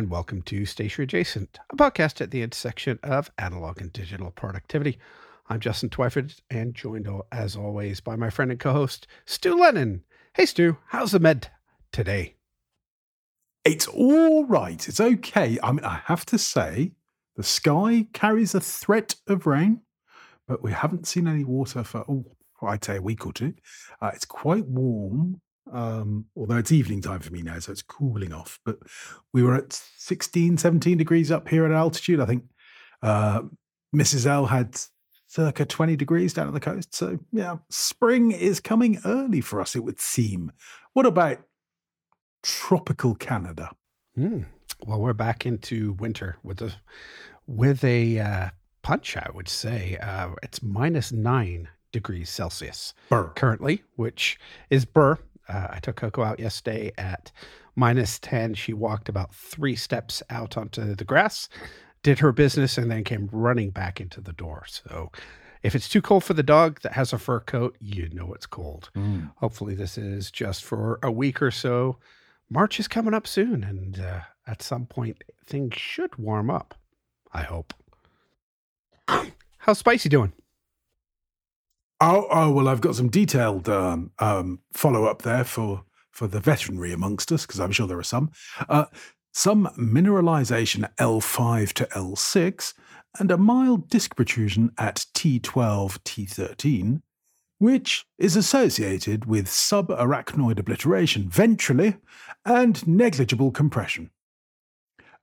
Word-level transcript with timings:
and 0.00 0.08
welcome 0.08 0.40
to 0.40 0.64
Stationery 0.64 1.04
Adjacent, 1.04 1.58
a 1.68 1.76
podcast 1.76 2.22
at 2.22 2.30
the 2.30 2.40
intersection 2.40 2.98
of 3.02 3.30
analog 3.36 3.82
and 3.82 3.92
digital 3.92 4.30
productivity. 4.30 4.98
I'm 5.50 5.60
Justin 5.60 5.90
Twyford 5.90 6.40
and 6.48 6.74
joined 6.74 7.06
as 7.30 7.54
always 7.54 8.00
by 8.00 8.16
my 8.16 8.30
friend 8.30 8.50
and 8.50 8.58
co 8.58 8.72
host, 8.72 9.06
Stu 9.26 9.54
Lennon. 9.54 10.02
Hey, 10.32 10.46
Stu, 10.46 10.78
how's 10.86 11.12
the 11.12 11.18
med 11.18 11.50
today? 11.92 12.36
It's 13.62 13.86
all 13.88 14.46
right. 14.46 14.88
It's 14.88 15.00
okay. 15.00 15.58
I 15.62 15.70
mean, 15.70 15.84
I 15.84 16.00
have 16.06 16.24
to 16.26 16.38
say, 16.38 16.92
the 17.36 17.42
sky 17.42 18.06
carries 18.14 18.54
a 18.54 18.60
threat 18.60 19.16
of 19.26 19.46
rain, 19.46 19.82
but 20.48 20.62
we 20.62 20.72
haven't 20.72 21.08
seen 21.08 21.28
any 21.28 21.44
water 21.44 21.84
for, 21.84 22.06
oh, 22.08 22.24
I'd 22.62 22.82
say 22.82 22.96
a 22.96 23.02
week 23.02 23.26
or 23.26 23.34
two. 23.34 23.52
Uh, 24.00 24.12
it's 24.14 24.24
quite 24.24 24.64
warm, 24.64 25.42
um, 25.72 26.26
although 26.36 26.56
it's 26.56 26.72
evening 26.72 27.00
time 27.00 27.20
for 27.20 27.32
me 27.32 27.42
now, 27.42 27.58
so 27.58 27.72
it's 27.72 27.82
cooling 27.82 28.32
off. 28.32 28.58
But 28.64 28.78
we 29.32 29.42
were 29.42 29.54
at 29.54 29.72
16, 29.72 30.58
17 30.58 30.98
degrees 30.98 31.30
up 31.30 31.48
here 31.48 31.64
at 31.64 31.72
altitude. 31.72 32.20
I 32.20 32.26
think 32.26 32.44
uh, 33.02 33.42
Mrs. 33.94 34.26
L 34.26 34.46
had 34.46 34.78
circa 35.26 35.64
20 35.64 35.96
degrees 35.96 36.34
down 36.34 36.48
on 36.48 36.54
the 36.54 36.60
coast. 36.60 36.94
So, 36.94 37.18
yeah, 37.32 37.58
spring 37.70 38.32
is 38.32 38.60
coming 38.60 38.98
early 39.04 39.40
for 39.40 39.60
us, 39.60 39.76
it 39.76 39.84
would 39.84 40.00
seem. 40.00 40.52
What 40.92 41.06
about 41.06 41.38
tropical 42.42 43.14
Canada? 43.14 43.70
Mm. 44.18 44.46
Well, 44.86 45.00
we're 45.00 45.12
back 45.12 45.46
into 45.46 45.92
winter 45.94 46.38
with 46.42 46.62
a 46.62 46.72
with 47.46 47.84
a 47.84 48.18
uh, 48.18 48.50
punch. 48.82 49.16
I 49.16 49.28
would 49.34 49.48
say 49.48 49.98
uh, 50.00 50.30
it's 50.42 50.62
minus 50.62 51.12
nine 51.12 51.68
degrees 51.92 52.30
Celsius 52.30 52.94
burr. 53.08 53.32
currently, 53.36 53.82
which 53.96 54.38
is 54.70 54.84
burr. 54.84 55.18
Uh, 55.50 55.68
I 55.70 55.78
took 55.80 55.96
Coco 55.96 56.22
out 56.22 56.38
yesterday 56.38 56.92
at 56.96 57.32
minus 57.74 58.18
10. 58.20 58.54
She 58.54 58.72
walked 58.72 59.08
about 59.08 59.34
three 59.34 59.76
steps 59.76 60.22
out 60.30 60.56
onto 60.56 60.94
the 60.94 61.04
grass, 61.04 61.48
did 62.02 62.20
her 62.20 62.32
business, 62.32 62.78
and 62.78 62.90
then 62.90 63.04
came 63.04 63.28
running 63.32 63.70
back 63.70 64.00
into 64.00 64.20
the 64.20 64.32
door. 64.32 64.64
So 64.66 65.10
if 65.62 65.74
it's 65.74 65.88
too 65.88 66.00
cold 66.00 66.24
for 66.24 66.34
the 66.34 66.42
dog 66.42 66.80
that 66.82 66.92
has 66.92 67.12
a 67.12 67.18
fur 67.18 67.40
coat, 67.40 67.76
you 67.80 68.08
know 68.10 68.32
it's 68.32 68.46
cold. 68.46 68.90
Mm. 68.94 69.32
Hopefully, 69.36 69.74
this 69.74 69.98
is 69.98 70.30
just 70.30 70.64
for 70.64 70.98
a 71.02 71.10
week 71.10 71.42
or 71.42 71.50
so. 71.50 71.98
March 72.48 72.80
is 72.80 72.88
coming 72.88 73.14
up 73.14 73.26
soon, 73.26 73.62
and 73.62 74.00
uh, 74.00 74.20
at 74.46 74.62
some 74.62 74.86
point, 74.86 75.22
things 75.46 75.74
should 75.74 76.16
warm 76.16 76.50
up. 76.50 76.74
I 77.32 77.42
hope. 77.42 77.74
How's 79.58 79.78
Spicy 79.78 80.08
doing? 80.08 80.32
Oh, 82.00 82.26
oh 82.30 82.50
well, 82.50 82.68
I've 82.68 82.80
got 82.80 82.94
some 82.94 83.08
detailed 83.08 83.68
um, 83.68 84.12
um, 84.18 84.60
follow 84.72 85.04
up 85.04 85.22
there 85.22 85.44
for 85.44 85.84
for 86.10 86.26
the 86.26 86.40
veterinary 86.40 86.92
amongst 86.92 87.30
us 87.32 87.46
because 87.46 87.60
I'm 87.60 87.72
sure 87.72 87.86
there 87.86 87.98
are 87.98 88.02
some. 88.02 88.30
Uh, 88.68 88.86
some 89.32 89.68
mineralization 89.78 90.92
L5 90.96 91.72
to 91.74 91.84
L6 91.86 92.74
and 93.18 93.30
a 93.30 93.38
mild 93.38 93.88
disc 93.88 94.16
protrusion 94.16 94.72
at 94.76 95.06
T12 95.14 95.98
T13, 96.00 97.02
which 97.58 98.06
is 98.18 98.36
associated 98.36 99.26
with 99.26 99.46
subarachnoid 99.46 100.58
obliteration 100.58 101.28
ventrally 101.28 101.98
and 102.44 102.86
negligible 102.86 103.50
compression. 103.50 104.10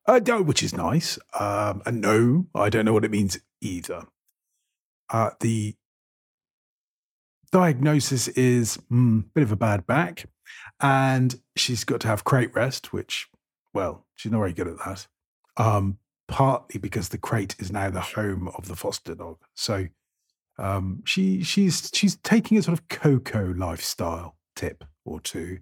Uh, 0.05 0.19
which 0.19 0.63
is 0.63 0.73
nice. 0.73 1.19
Um, 1.37 1.81
and 1.85 1.99
no, 1.99 2.47
I 2.55 2.69
don't 2.69 2.85
know 2.85 2.93
what 2.93 3.03
it 3.03 3.11
means 3.11 3.37
either. 3.59 4.05
Uh, 5.09 5.31
the 5.41 5.75
diagnosis 7.51 8.27
is 8.29 8.77
a 8.77 8.93
mm, 8.93 9.25
bit 9.33 9.43
of 9.43 9.51
a 9.51 9.55
bad 9.55 9.85
back, 9.87 10.25
and 10.79 11.39
she's 11.55 11.83
got 11.83 12.01
to 12.01 12.07
have 12.07 12.23
crate 12.23 12.53
rest, 12.53 12.93
which, 12.93 13.27
well, 13.73 14.05
she's 14.15 14.31
not 14.31 14.39
very 14.39 14.53
good 14.53 14.67
at 14.67 14.77
that. 14.85 15.07
Um, 15.57 15.97
partly 16.27 16.79
because 16.79 17.09
the 17.09 17.17
crate 17.17 17.55
is 17.59 17.71
now 17.71 17.89
the 17.89 18.01
home 18.01 18.49
of 18.57 18.67
the 18.67 18.75
foster 18.75 19.15
dog, 19.15 19.37
so 19.55 19.87
um, 20.59 21.01
she 21.05 21.43
she's 21.43 21.89
she's 21.93 22.17
taking 22.17 22.57
a 22.57 22.61
sort 22.61 22.77
of 22.77 22.87
Coco 22.89 23.53
lifestyle 23.55 24.37
tip 24.55 24.83
or 25.05 25.19
two, 25.19 25.59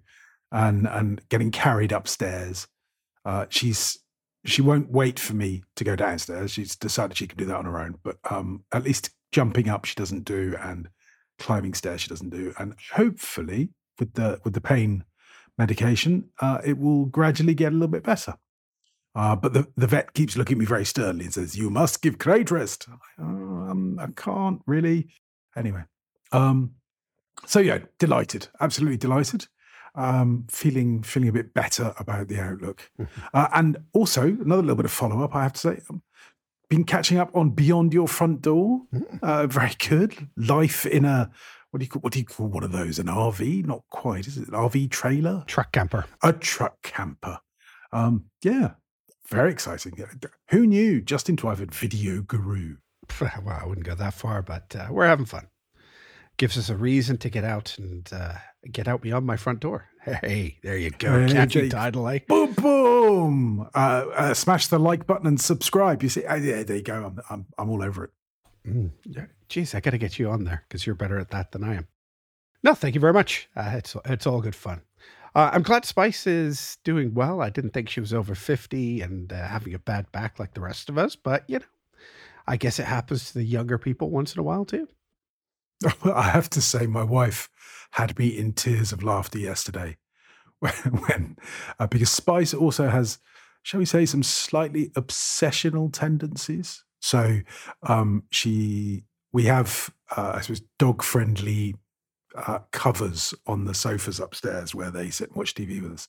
and 0.52 0.86
and 0.86 1.26
getting 1.28 1.50
carried 1.50 1.92
upstairs. 1.92 2.66
Uh, 3.24 3.46
she's 3.48 3.98
she 4.44 4.62
won't 4.62 4.90
wait 4.90 5.18
for 5.18 5.34
me 5.34 5.64
to 5.76 5.84
go 5.84 5.96
downstairs. 5.96 6.52
She's 6.52 6.76
decided 6.76 7.16
she 7.16 7.26
can 7.26 7.38
do 7.38 7.46
that 7.46 7.56
on 7.56 7.64
her 7.64 7.78
own, 7.78 7.98
but 8.02 8.18
um, 8.30 8.64
at 8.72 8.84
least 8.84 9.10
jumping 9.32 9.68
up 9.68 9.84
she 9.84 9.94
doesn't 9.94 10.24
do, 10.24 10.56
and 10.60 10.88
climbing 11.38 11.74
stairs 11.74 12.00
she 12.00 12.08
doesn't 12.08 12.30
do, 12.30 12.52
and 12.58 12.74
hopefully 12.92 13.70
with 13.98 14.14
the 14.14 14.40
with 14.44 14.54
the 14.54 14.60
pain 14.60 15.04
medication, 15.58 16.30
uh, 16.40 16.58
it 16.64 16.78
will 16.78 17.06
gradually 17.06 17.54
get 17.54 17.72
a 17.72 17.74
little 17.74 17.88
bit 17.88 18.02
better. 18.02 18.34
Uh, 19.14 19.34
but 19.34 19.54
the, 19.54 19.66
the 19.76 19.86
vet 19.86 20.12
keeps 20.12 20.36
looking 20.36 20.56
at 20.56 20.58
me 20.58 20.66
very 20.66 20.84
sternly 20.84 21.24
and 21.24 21.34
says, 21.34 21.56
"You 21.56 21.70
must 21.70 22.02
give 22.02 22.18
crate 22.18 22.50
rest." 22.50 22.86
oh, 23.18 23.24
um, 23.24 23.98
I 23.98 24.08
can't 24.14 24.60
really. 24.66 25.08
Anyway, 25.56 25.84
um, 26.32 26.72
so 27.46 27.60
yeah, 27.60 27.78
delighted, 27.98 28.48
absolutely 28.60 28.98
delighted. 28.98 29.46
Um, 29.94 30.46
feeling 30.50 31.02
feeling 31.02 31.30
a 31.30 31.32
bit 31.32 31.54
better 31.54 31.94
about 31.98 32.28
the 32.28 32.38
outlook, 32.38 32.90
mm-hmm. 33.00 33.20
uh, 33.32 33.48
and 33.54 33.78
also 33.94 34.24
another 34.24 34.60
little 34.60 34.76
bit 34.76 34.84
of 34.84 34.92
follow 34.92 35.22
up. 35.22 35.34
I 35.34 35.44
have 35.44 35.54
to 35.54 35.58
say, 35.58 35.80
um, 35.88 36.02
been 36.68 36.84
catching 36.84 37.18
up 37.18 37.34
on 37.34 37.50
Beyond 37.50 37.92
Your 37.92 38.08
Front 38.08 38.42
Door. 38.42 38.82
Mm. 38.94 39.22
Uh, 39.22 39.46
very 39.46 39.74
good. 39.78 40.28
Life 40.36 40.86
in 40.86 41.04
a 41.04 41.30
what 41.70 41.80
do 41.80 41.84
you 41.84 41.90
call 41.90 42.00
what 42.00 42.12
do 42.12 42.18
you 42.18 42.24
call 42.24 42.46
one 42.46 42.64
of 42.64 42.72
those? 42.72 42.98
An 42.98 43.06
RV? 43.06 43.66
Not 43.66 43.82
quite. 43.90 44.26
Is 44.26 44.36
it 44.36 44.48
an 44.48 44.54
RV 44.54 44.90
trailer? 44.90 45.44
Truck 45.46 45.72
camper. 45.72 46.06
A 46.22 46.32
truck 46.32 46.82
camper. 46.82 47.38
Um, 47.92 48.24
yeah, 48.42 48.72
very 49.28 49.50
exciting. 49.50 49.92
Who 50.50 50.66
knew? 50.66 51.00
Justin 51.00 51.36
Twyford, 51.36 51.74
video 51.74 52.22
guru. 52.22 52.76
Well, 53.20 53.60
I 53.62 53.64
wouldn't 53.64 53.86
go 53.86 53.94
that 53.94 54.14
far, 54.14 54.42
but 54.42 54.74
uh, 54.76 54.88
we're 54.90 55.06
having 55.06 55.26
fun. 55.26 55.46
Gives 56.38 56.58
us 56.58 56.68
a 56.68 56.76
reason 56.76 57.16
to 57.18 57.30
get 57.30 57.44
out 57.44 57.78
and 57.78 58.08
uh, 58.12 58.34
get 58.72 58.88
out 58.88 59.00
beyond 59.00 59.24
my 59.26 59.36
front 59.36 59.60
door. 59.60 59.88
Hey, 60.06 60.58
there 60.62 60.76
you 60.76 60.90
go. 60.90 61.26
Hey, 61.26 61.32
Catchy 61.32 61.68
title, 61.68 62.06
eh? 62.08 62.20
Boom, 62.28 62.52
boom. 62.52 63.68
Uh, 63.74 64.04
uh, 64.14 64.34
smash 64.34 64.68
the 64.68 64.78
like 64.78 65.06
button 65.06 65.26
and 65.26 65.40
subscribe. 65.40 66.02
You 66.02 66.08
see, 66.08 66.24
uh, 66.24 66.36
yeah, 66.36 66.62
there 66.62 66.76
you 66.76 66.82
go. 66.82 67.06
I'm, 67.06 67.20
I'm, 67.28 67.46
I'm 67.58 67.70
all 67.70 67.82
over 67.82 68.04
it. 68.04 68.10
Mm, 68.66 68.90
geez, 69.48 69.74
I 69.74 69.80
got 69.80 69.90
to 69.90 69.98
get 69.98 70.18
you 70.18 70.30
on 70.30 70.44
there 70.44 70.64
because 70.68 70.86
you're 70.86 70.94
better 70.94 71.18
at 71.18 71.30
that 71.30 71.52
than 71.52 71.64
I 71.64 71.74
am. 71.76 71.88
No, 72.62 72.74
thank 72.74 72.94
you 72.94 73.00
very 73.00 73.12
much. 73.12 73.48
Uh, 73.54 73.72
it's 73.74 73.96
it's 74.04 74.26
all 74.26 74.40
good 74.40 74.56
fun. 74.56 74.82
Uh, 75.34 75.50
I'm 75.52 75.62
glad 75.62 75.84
Spice 75.84 76.26
is 76.26 76.78
doing 76.82 77.12
well. 77.14 77.42
I 77.42 77.50
didn't 77.50 77.70
think 77.70 77.88
she 77.88 78.00
was 78.00 78.14
over 78.14 78.34
50 78.34 79.02
and 79.02 79.32
uh, 79.32 79.46
having 79.46 79.74
a 79.74 79.78
bad 79.78 80.10
back 80.10 80.38
like 80.40 80.54
the 80.54 80.62
rest 80.62 80.88
of 80.88 80.96
us, 80.98 81.14
but 81.14 81.44
you 81.46 81.58
know, 81.58 81.64
I 82.46 82.56
guess 82.56 82.78
it 82.78 82.86
happens 82.86 83.26
to 83.28 83.34
the 83.34 83.44
younger 83.44 83.76
people 83.76 84.10
once 84.10 84.34
in 84.34 84.40
a 84.40 84.42
while 84.42 84.64
too. 84.64 84.88
I 86.04 86.22
have 86.22 86.50
to 86.50 86.60
say, 86.60 86.86
my 86.86 87.02
wife 87.02 87.48
had 87.92 88.18
me 88.18 88.28
in 88.28 88.52
tears 88.52 88.92
of 88.92 89.02
laughter 89.02 89.38
yesterday 89.38 89.96
when, 90.60 90.72
when 90.72 91.36
uh, 91.78 91.86
because 91.86 92.10
Spice 92.10 92.54
also 92.54 92.88
has, 92.88 93.18
shall 93.62 93.78
we 93.78 93.86
say, 93.86 94.06
some 94.06 94.22
slightly 94.22 94.90
obsessional 94.90 95.92
tendencies. 95.92 96.84
So 97.00 97.40
um, 97.82 98.24
she, 98.30 99.04
we 99.32 99.44
have, 99.44 99.92
uh, 100.16 100.32
I 100.36 100.40
suppose, 100.40 100.62
dog 100.78 101.02
friendly 101.02 101.76
uh, 102.34 102.60
covers 102.70 103.34
on 103.46 103.64
the 103.64 103.74
sofas 103.74 104.20
upstairs 104.20 104.74
where 104.74 104.90
they 104.90 105.10
sit 105.10 105.28
and 105.28 105.36
watch 105.36 105.54
TV 105.54 105.82
with 105.82 105.92
us. 105.92 106.08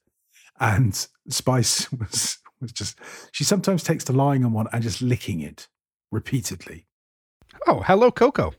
And 0.59 1.07
Spice 1.29 1.91
was 1.99 2.39
was 2.59 2.71
just 2.71 2.97
she 3.31 3.43
sometimes 3.43 3.83
takes 3.83 4.03
to 4.05 4.13
lying 4.13 4.43
on 4.43 4.53
one 4.53 4.67
and 4.71 4.81
just 4.81 5.01
licking 5.01 5.41
it 5.41 5.67
repeatedly. 6.11 6.85
Oh, 7.67 7.81
hello, 7.81 8.11
Coco. 8.11 8.53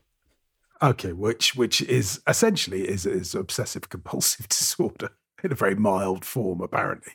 Okay, 0.81 1.11
which 1.11 1.55
which 1.55 1.81
is 1.81 2.21
essentially 2.27 2.87
is 2.87 3.05
is 3.05 3.35
obsessive 3.35 3.89
compulsive 3.89 4.47
disorder 4.49 5.09
in 5.43 5.51
a 5.51 5.55
very 5.55 5.75
mild 5.75 6.23
form, 6.23 6.61
apparently. 6.61 7.13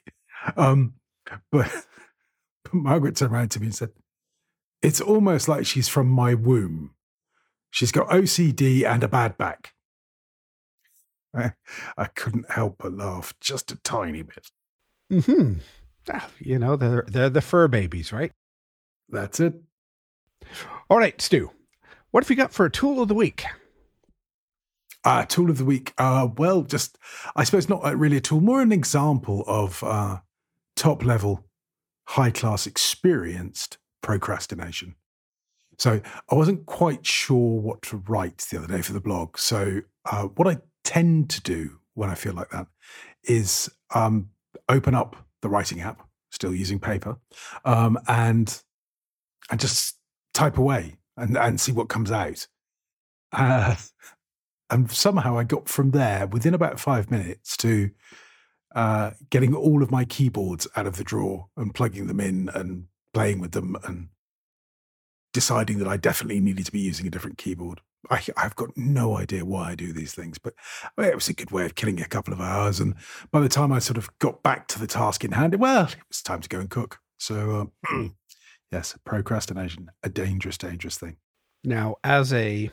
Um, 0.57 0.95
but, 1.51 1.71
but 2.63 2.75
Margaret 2.75 3.17
turned 3.17 3.33
around 3.33 3.51
to 3.53 3.61
me 3.61 3.67
and 3.67 3.75
said, 3.75 3.91
"It's 4.83 5.01
almost 5.01 5.49
like 5.49 5.67
she's 5.67 5.89
from 5.89 6.09
my 6.09 6.35
womb. 6.35 6.95
She's 7.71 7.93
got 7.93 8.09
OCD 8.09 8.85
and 8.85 9.03
a 9.03 9.09
bad 9.09 9.39
back." 9.39 9.73
I, 11.35 11.53
I 11.97 12.05
couldn't 12.07 12.51
help 12.51 12.77
but 12.79 12.93
laugh 12.93 13.35
just 13.41 13.73
a 13.73 13.77
tiny 13.77 14.23
bit. 14.23 14.51
Hmm. 15.25 15.55
You 16.39 16.59
know, 16.59 16.77
they're 16.77 17.05
they're 17.09 17.31
the 17.31 17.41
fur 17.41 17.67
babies, 17.69 18.13
right? 18.13 18.33
That's 19.09 19.41
it. 19.41 19.55
All 20.91 20.99
right, 20.99 21.19
Stu. 21.21 21.51
What 22.15 22.23
have 22.23 22.31
you 22.31 22.37
got 22.37 22.53
for 22.53 22.65
a 22.65 22.71
tool 22.71 23.03
of 23.03 23.09
the 23.09 23.15
week? 23.15 23.45
Uh, 25.03 25.25
tool 25.25 25.51
of 25.51 25.59
the 25.59 25.65
week. 25.65 25.93
Uh, 25.99 26.29
well, 26.37 26.63
just 26.63 26.97
I 27.35 27.43
suppose 27.43 27.69
not 27.69 27.83
really 27.99 28.19
a 28.19 28.21
tool, 28.21 28.41
more 28.41 28.63
an 28.63 28.71
example 28.71 29.43
of 29.49 29.83
uh, 29.83 30.19
top 30.77 31.05
level, 31.05 31.45
high 32.07 32.31
class, 32.31 32.69
experienced 32.69 33.79
procrastination. 34.01 34.95
So 35.77 36.01
I 36.31 36.35
wasn't 36.37 36.67
quite 36.67 37.05
sure 37.05 37.61
what 37.61 37.83
to 37.83 37.97
write 37.97 38.47
the 38.49 38.59
other 38.59 38.69
day 38.69 38.81
for 38.81 38.93
the 38.93 39.01
blog. 39.01 39.37
So 39.37 39.81
uh, 40.05 40.29
what 40.37 40.47
I 40.47 40.59
tend 40.85 41.31
to 41.31 41.43
do 41.43 41.81
when 41.95 42.11
I 42.11 42.15
feel 42.15 42.35
like 42.35 42.51
that 42.51 42.69
is 43.25 43.69
um, 43.93 44.29
open 44.69 44.95
up 44.95 45.17
the 45.43 45.49
writing 45.49 45.81
app. 45.81 46.07
still 46.31 46.55
using 46.55 46.79
paper, 46.79 47.17
um, 47.65 47.99
and 48.07 48.63
and 49.51 49.59
just 49.59 49.97
type 50.33 50.59
away 50.59 50.99
and, 51.17 51.37
and 51.37 51.61
see 51.61 51.73
what 51.73 51.89
comes 51.89 52.11
out. 52.11 52.47
Uh, 53.33 53.77
and 54.71 54.91
somehow 54.91 55.39
I 55.39 55.45
got 55.45 55.69
from 55.69 55.91
there 55.91 56.27
within 56.27 56.55
about 56.55 56.81
five 56.81 57.11
minutes 57.11 57.57
to 57.59 57.91
uh, 58.75 59.13
getting 59.31 59.55
all 59.55 59.83
of 59.83 59.91
my 59.91 60.05
keyboards 60.05 60.67
out 60.77 60.87
of 60.87 60.97
the 60.97 61.05
drawer 61.05 61.47
and 61.57 61.75
plugging 61.75 62.07
them 62.07 62.21
in 62.21 62.49
and 62.55 62.87
playing 63.13 63.41
with 63.41 63.53
them 63.53 63.77
and 63.85 64.09
deciding 65.33 65.79
that 65.79 65.89
I 65.89 65.97
definitely 65.97 66.41
needed 66.41 66.67
to 66.67 66.73
be 66.73 66.81
using 66.81 67.07
a 67.07 67.11
different 67.11 67.39
keyboard. 67.39 67.81
I, 68.11 68.23
have 68.37 68.57
got 68.57 68.77
no 68.77 69.17
idea 69.17 69.45
why 69.45 69.71
I 69.71 69.75
do 69.75 69.93
these 69.93 70.15
things, 70.15 70.39
but 70.39 70.55
it 70.99 71.15
was 71.15 71.29
a 71.29 71.35
good 71.35 71.51
way 71.51 71.65
of 71.65 71.75
killing 71.75 72.01
a 72.01 72.09
couple 72.09 72.35
of 72.35 72.41
hours. 72.41 72.81
And 72.81 72.95
by 73.31 73.41
the 73.41 73.49
time 73.49 73.73
I 73.73 73.79
sort 73.79 73.97
of 73.97 74.17
got 74.19 74.43
back 74.43 74.69
to 74.69 74.79
the 74.79 74.87
task 74.87 75.25
in 75.25 75.33
hand, 75.33 75.55
well, 75.57 75.87
it 75.87 75.97
was 76.09 76.23
time 76.23 76.41
to 76.41 76.49
go 76.49 76.61
and 76.61 76.69
cook. 76.69 77.01
So, 77.19 77.71
uh, 77.91 78.09
yes, 78.75 78.99
procrastination, 79.05 79.89
a 80.03 80.09
dangerous, 80.09 80.59
dangerous 80.59 80.99
thing. 80.99 81.17
Now, 81.63 81.95
as 82.03 82.33
a 82.33 82.71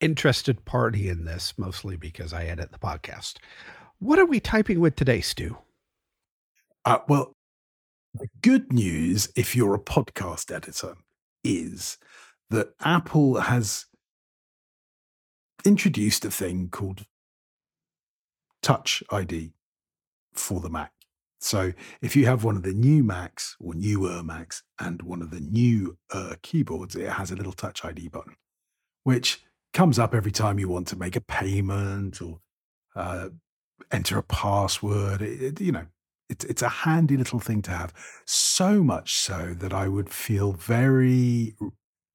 interested 0.00 0.64
party 0.64 1.08
in 1.08 1.24
this, 1.24 1.54
mostly 1.58 1.96
because 1.96 2.32
I 2.32 2.44
edit 2.44 2.70
the 2.70 2.78
podcast, 2.78 3.38
what 3.98 4.20
are 4.20 4.26
we 4.26 4.38
typing 4.38 4.78
with 4.78 4.94
today, 4.94 5.20
Stu? 5.20 5.58
Uh, 6.84 6.98
well, 7.08 7.32
the 8.14 8.28
good 8.40 8.72
news, 8.72 9.32
if 9.34 9.56
you're 9.56 9.74
a 9.74 9.80
podcast 9.80 10.54
editor, 10.54 10.94
is 11.42 11.98
that 12.50 12.68
Apple 12.80 13.40
has 13.40 13.86
introduced 15.64 16.24
a 16.24 16.30
thing 16.30 16.68
called 16.68 17.04
Touch 18.62 19.02
ID 19.10 19.54
for 20.34 20.60
the 20.60 20.70
Mac. 20.70 20.93
So 21.44 21.74
if 22.00 22.16
you 22.16 22.24
have 22.24 22.42
one 22.42 22.56
of 22.56 22.62
the 22.62 22.72
new 22.72 23.04
Macs 23.04 23.54
or 23.60 23.74
newer 23.74 24.22
Macs 24.22 24.62
and 24.80 25.02
one 25.02 25.20
of 25.20 25.30
the 25.30 25.40
new 25.40 25.98
uh, 26.10 26.36
keyboards, 26.40 26.96
it 26.96 27.10
has 27.10 27.30
a 27.30 27.36
little 27.36 27.52
Touch 27.52 27.84
ID 27.84 28.08
button, 28.08 28.36
which 29.02 29.44
comes 29.74 29.98
up 29.98 30.14
every 30.14 30.32
time 30.32 30.58
you 30.58 30.70
want 30.70 30.88
to 30.88 30.96
make 30.96 31.16
a 31.16 31.20
payment 31.20 32.22
or 32.22 32.40
uh, 32.96 33.28
enter 33.92 34.16
a 34.16 34.22
password. 34.22 35.20
It, 35.20 35.42
it, 35.42 35.60
you 35.60 35.70
know, 35.70 35.86
it's 36.30 36.46
it's 36.46 36.62
a 36.62 36.68
handy 36.68 37.18
little 37.18 37.40
thing 37.40 37.60
to 37.62 37.72
have. 37.72 37.92
So 38.24 38.82
much 38.82 39.14
so 39.14 39.54
that 39.58 39.74
I 39.74 39.86
would 39.86 40.08
feel 40.08 40.54
very 40.54 41.56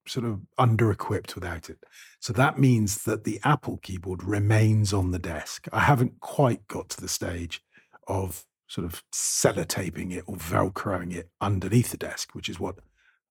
sort 0.08 0.26
of 0.26 0.40
under 0.58 0.90
equipped 0.90 1.36
without 1.36 1.70
it. 1.70 1.78
So 2.18 2.32
that 2.32 2.58
means 2.58 3.04
that 3.04 3.22
the 3.22 3.38
Apple 3.44 3.76
keyboard 3.76 4.24
remains 4.24 4.92
on 4.92 5.12
the 5.12 5.20
desk. 5.20 5.68
I 5.72 5.80
haven't 5.80 6.18
quite 6.18 6.66
got 6.66 6.88
to 6.88 7.00
the 7.00 7.06
stage 7.06 7.62
of 8.08 8.44
sort 8.70 8.84
of 8.84 9.02
sellotaping 9.12 10.12
it 10.12 10.22
or 10.28 10.36
velcroing 10.36 11.12
it 11.12 11.28
underneath 11.40 11.90
the 11.90 11.96
desk, 11.96 12.36
which 12.36 12.48
is 12.48 12.60
what 12.60 12.76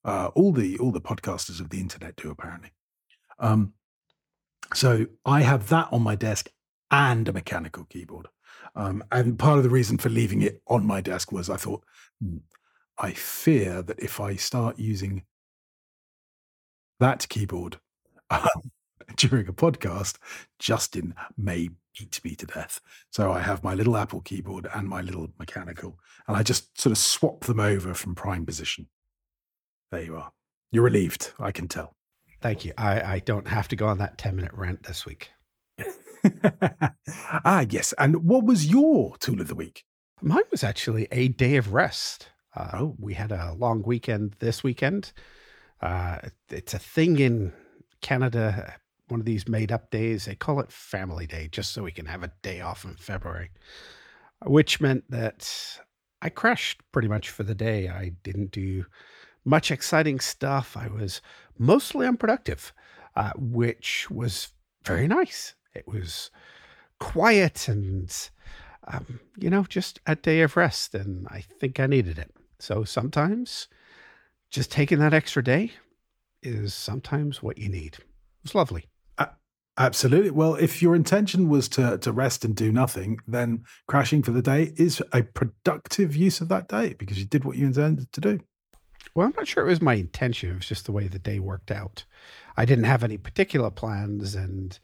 uh, 0.04 0.28
all 0.36 0.52
the 0.52 0.78
all 0.80 0.92
the 0.92 1.02
podcasters 1.02 1.62
of 1.62 1.70
the 1.70 1.80
internet 1.80 2.18
do 2.18 2.30
apparently. 2.30 2.72
Um, 3.40 3.74
so 4.74 5.06
I 5.26 5.42
have 5.42 5.70
that 5.70 5.88
on 5.94 6.04
my 6.04 6.16
desk 6.16 6.50
and 6.92 7.28
a 7.28 7.34
mechanical 7.34 7.86
keyboard. 7.86 8.28
Um, 8.76 9.02
and 9.14 9.40
part 9.40 9.58
of 9.58 9.64
the 9.64 9.70
reason 9.70 9.98
for 9.98 10.10
leaving 10.10 10.42
it 10.42 10.62
on 10.68 10.86
my 10.86 11.00
desk 11.00 11.32
was 11.32 11.50
I 11.50 11.56
thought, 11.56 11.84
hmm, 12.22 12.38
I 12.98 13.14
fear 13.14 13.82
that 13.82 14.00
if 14.00 14.20
I 14.20 14.36
start 14.36 14.78
using 14.78 15.24
that 17.00 17.28
keyboard 17.30 17.80
um, 18.30 18.72
during 19.16 19.48
a 19.48 19.54
podcast, 19.54 20.18
Justin 20.57 21.13
may 21.38 21.69
beat 21.98 22.19
me 22.24 22.36
to 22.36 22.46
death. 22.46 22.80
So 23.12 23.31
I 23.31 23.40
have 23.40 23.63
my 23.63 23.74
little 23.74 23.98
Apple 23.98 24.22
keyboard 24.22 24.68
and 24.74 24.88
my 24.88 25.01
little 25.01 25.30
mechanical, 25.38 26.00
and 26.28 26.38
I 26.38 26.44
just 26.44 26.80
sort 26.80 26.92
of 26.92 26.98
swap 26.98 27.46
them 27.46 27.60
over 27.60 27.94
from 27.94 28.16
prime 28.16 28.46
position. 28.46 28.88
There 29.92 30.04
you 30.04 30.16
are. 30.16 30.31
You're 30.72 30.84
relieved, 30.84 31.34
I 31.40 31.51
can 31.51 31.68
tell. 31.68 31.96
Thank 32.42 32.63
you. 32.63 32.74
I, 32.78 33.01
I 33.01 33.19
don't 33.19 33.48
have 33.48 33.68
to 33.69 33.75
go 33.75 33.88
on 33.88 33.98
that 33.98 34.18
10 34.18 34.36
minute 34.36 34.51
rant 34.54 34.84
this 34.84 35.06
week. 35.06 35.31
ah, 37.45 37.66
yes. 37.69 37.94
And 37.98 38.24
what 38.28 38.45
was 38.45 38.68
your 38.68 39.18
tool 39.18 39.42
of 39.42 39.48
the 39.48 39.56
week? 39.56 39.84
Mine 40.22 40.44
was 40.52 40.63
actually 40.63 41.07
a 41.12 41.30
day 41.30 41.56
of 41.56 41.74
rest. 41.74 42.30
Uh, 42.56 42.69
oh. 42.74 42.95
We 43.00 43.13
had 43.13 43.31
a 43.31 43.54
long 43.57 43.84
weekend 43.84 44.36
this 44.40 44.63
weekend. 44.63 45.12
Uh, 45.81 46.18
it's 46.50 46.74
a 46.74 46.80
thing 46.80 47.19
in 47.19 47.54
Canada, 48.02 48.75
one 49.10 49.20
of 49.20 49.26
these 49.26 49.48
made 49.48 49.72
up 49.72 49.92
days. 49.92 50.26
They 50.26 50.36
call 50.36 50.60
it 50.60 50.72
Family 50.72 51.28
Day 51.28 51.50
just 51.52 51.72
so 51.72 51.84
we 51.84 51.92
can 51.92 52.06
have 52.06 52.24
a 52.24 52.32
day 52.42 52.62
off 52.62 52.86
in 52.86 52.96
February, 52.96 53.52
which 54.46 54.82
meant 54.82 55.10
that 55.10 55.80
I 56.22 56.30
crashed 56.30 56.82
pretty 56.92 57.08
much 57.08 57.30
for 57.30 57.44
the 57.44 57.56
day. 57.56 57.88
I 57.88 58.14
didn't 58.24 58.52
do 58.52 58.86
much 59.46 59.72
exciting 59.72 60.20
stuff. 60.20 60.76
I 60.76 60.88
was 60.88 61.22
mostly 61.58 62.06
unproductive, 62.06 62.74
uh, 63.16 63.32
which 63.38 64.10
was 64.10 64.50
very 64.84 65.08
nice. 65.08 65.56
It 65.74 65.88
was 65.88 66.30
quiet 67.00 67.68
and, 67.68 68.14
um, 68.88 69.20
you 69.38 69.50
know, 69.50 69.64
just 69.64 70.00
a 70.06 70.16
day 70.16 70.42
of 70.42 70.58
rest. 70.58 70.94
And 70.94 71.28
I 71.30 71.42
think 71.42 71.80
I 71.80 71.88
needed 71.88 72.20
it. 72.20 72.32
So 72.60 72.84
sometimes 72.84 73.68
just 74.52 74.72
taking 74.72 75.00
that 75.00 75.14
extra 75.14 75.44
day 75.44 75.74
is 76.44 76.74
sometimes 76.74 77.42
what 77.42 77.58
you 77.58 77.70
need. 77.70 77.98
It's 78.44 78.56
lovely. 78.56 78.86
Absolutely. 79.80 80.31
Well, 80.31 80.56
if 80.56 80.81
your 80.81 80.94
intention 80.94 81.48
was 81.48 81.70
to 81.70 81.98
to 82.00 82.12
rest 82.12 82.44
and 82.44 82.54
do 82.54 82.70
nothing, 82.70 83.20
then 83.26 83.64
crashing 83.88 84.22
for 84.22 84.31
the 84.31 84.42
day 84.42 84.74
is 84.76 85.02
a 85.14 85.24
productive 85.24 86.18
use 86.18 86.42
of 86.42 86.50
that 86.50 86.68
day 86.68 86.96
because 87.00 87.18
you 87.18 87.26
did 87.26 87.46
what 87.46 87.56
you 87.56 87.66
intended 87.66 88.12
to 88.12 88.22
do. 88.22 88.40
Well, 89.16 89.28
I'm 89.28 89.34
not 89.38 89.48
sure 89.48 89.66
it 89.66 89.70
was 89.70 89.81
my 89.81 89.96
intention. 89.96 90.52
It 90.52 90.56
was 90.56 90.68
just 90.68 90.86
the 90.86 90.92
way 90.92 91.08
the 91.08 91.18
day 91.18 91.40
worked 91.40 91.72
out. 91.72 92.04
I 92.58 92.66
didn't 92.66 92.84
have 92.84 93.06
any 93.06 93.18
particular 93.18 93.72
plans, 93.72 94.36
and 94.36 94.78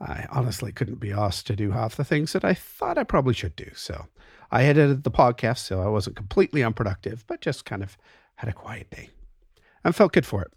I 0.00 0.26
honestly 0.30 0.72
couldn't 0.72 1.00
be 1.00 1.12
asked 1.12 1.46
to 1.48 1.56
do 1.56 1.72
half 1.72 1.96
the 1.96 2.04
things 2.04 2.32
that 2.32 2.44
I 2.44 2.54
thought 2.54 2.96
I 2.96 3.04
probably 3.04 3.34
should 3.34 3.56
do. 3.56 3.70
So 3.74 4.06
I 4.50 4.64
edited 4.64 5.04
the 5.04 5.10
podcast, 5.10 5.58
so 5.58 5.82
I 5.82 5.88
wasn't 5.88 6.16
completely 6.16 6.62
unproductive, 6.62 7.24
but 7.26 7.42
just 7.42 7.66
kind 7.66 7.82
of 7.82 7.98
had 8.36 8.48
a 8.48 8.54
quiet 8.54 8.90
day 8.90 9.10
and 9.84 9.94
felt 9.94 10.12
good 10.12 10.26
for 10.26 10.40
it. 10.40 10.52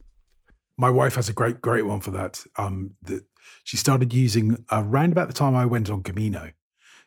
My 0.78 0.90
wife 0.90 1.16
has 1.16 1.28
a 1.28 1.34
great, 1.34 1.62
great 1.62 1.86
one 1.86 2.00
for 2.00 2.12
that. 2.12 2.44
Um, 2.56 2.92
that 3.04 3.24
she 3.64 3.78
started 3.78 4.14
using 4.14 4.64
around 4.72 5.12
about 5.12 5.28
the 5.28 5.34
time 5.34 5.56
I 5.56 5.66
went 5.66 5.90
on 5.90 6.04
Camino. 6.04 6.52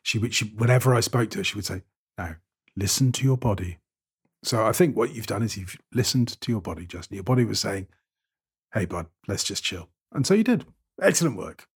She 0.03 0.19
would, 0.19 0.35
she, 0.35 0.47
whenever 0.57 0.95
I 0.95 1.01
spoke 1.01 1.31
to 1.31 1.39
her, 1.39 1.45
she 1.45 1.57
would 1.57 1.67
say, 1.67 1.83
"Now, 2.17 2.37
listen 2.77 3.13
to 3.13 3.25
your 3.25 3.37
body." 3.37 3.79
So 4.43 4.65
I 4.65 4.73
think 4.73 4.97
what 4.97 5.15
you've 5.15 5.27
done 5.27 5.43
is 5.43 5.57
you've 5.57 5.77
listened 5.93 6.41
to 6.41 6.53
your 6.53 6.61
body, 6.61 6.87
Justin. 6.87 7.17
Your 7.17 7.25
body 7.25 7.45
was 7.45 7.61
saying, 7.61 7.89
"Hey, 8.73 8.85
bud, 8.85 9.07
let's 9.27 9.45
just 9.45 9.65
chill," 9.65 9.89
and 10.13 10.27
so 10.27 10.35
you 10.35 10.45
did. 10.45 10.65
Excellent 11.01 11.37
work. 11.37 11.69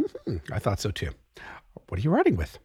Mm-hmm. 0.00 0.52
I 0.52 0.58
thought 0.58 0.80
so 0.80 0.90
too. 0.90 1.10
What 1.88 1.98
are 1.98 2.02
you 2.02 2.10
writing 2.10 2.36
with? 2.36 2.58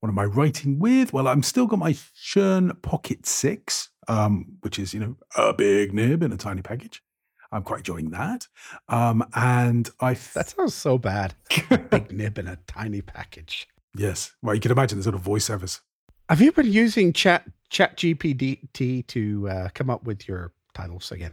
What 0.00 0.08
am 0.08 0.18
I 0.18 0.24
writing 0.24 0.78
with? 0.78 1.12
Well, 1.12 1.26
I'm 1.26 1.42
still 1.42 1.66
got 1.66 1.78
my 1.78 1.92
Schon 1.92 2.80
Pocket 2.82 3.26
Six, 3.26 3.90
um, 4.06 4.58
which 4.60 4.78
is 4.78 4.94
you 4.94 5.00
know 5.00 5.16
a 5.36 5.52
big 5.52 5.92
nib 5.92 6.22
in 6.22 6.32
a 6.32 6.36
tiny 6.36 6.62
package. 6.62 7.02
I'm 7.50 7.62
quite 7.62 7.78
enjoying 7.78 8.10
that. 8.10 8.46
Um, 8.88 9.24
and 9.34 9.88
I 10.00 10.14
th- 10.14 10.32
that 10.34 10.50
sounds 10.50 10.74
so 10.74 10.98
bad. 10.98 11.34
big 11.90 12.12
nib 12.12 12.38
in 12.38 12.46
a 12.46 12.58
tiny 12.66 13.00
package. 13.00 13.68
Yes. 13.96 14.32
Well, 14.42 14.54
you 14.54 14.60
can 14.60 14.70
imagine 14.70 14.98
the 14.98 15.04
sort 15.04 15.14
of 15.14 15.22
voiceovers. 15.22 15.80
Have 16.28 16.40
you 16.40 16.52
been 16.52 16.70
using 16.70 17.12
Chat 17.12 17.44
Chat 17.70 17.96
GPT 17.96 19.06
to 19.06 19.48
uh, 19.48 19.68
come 19.74 19.88
up 19.88 20.04
with 20.04 20.28
your 20.28 20.52
titles 20.74 21.10
again? 21.10 21.32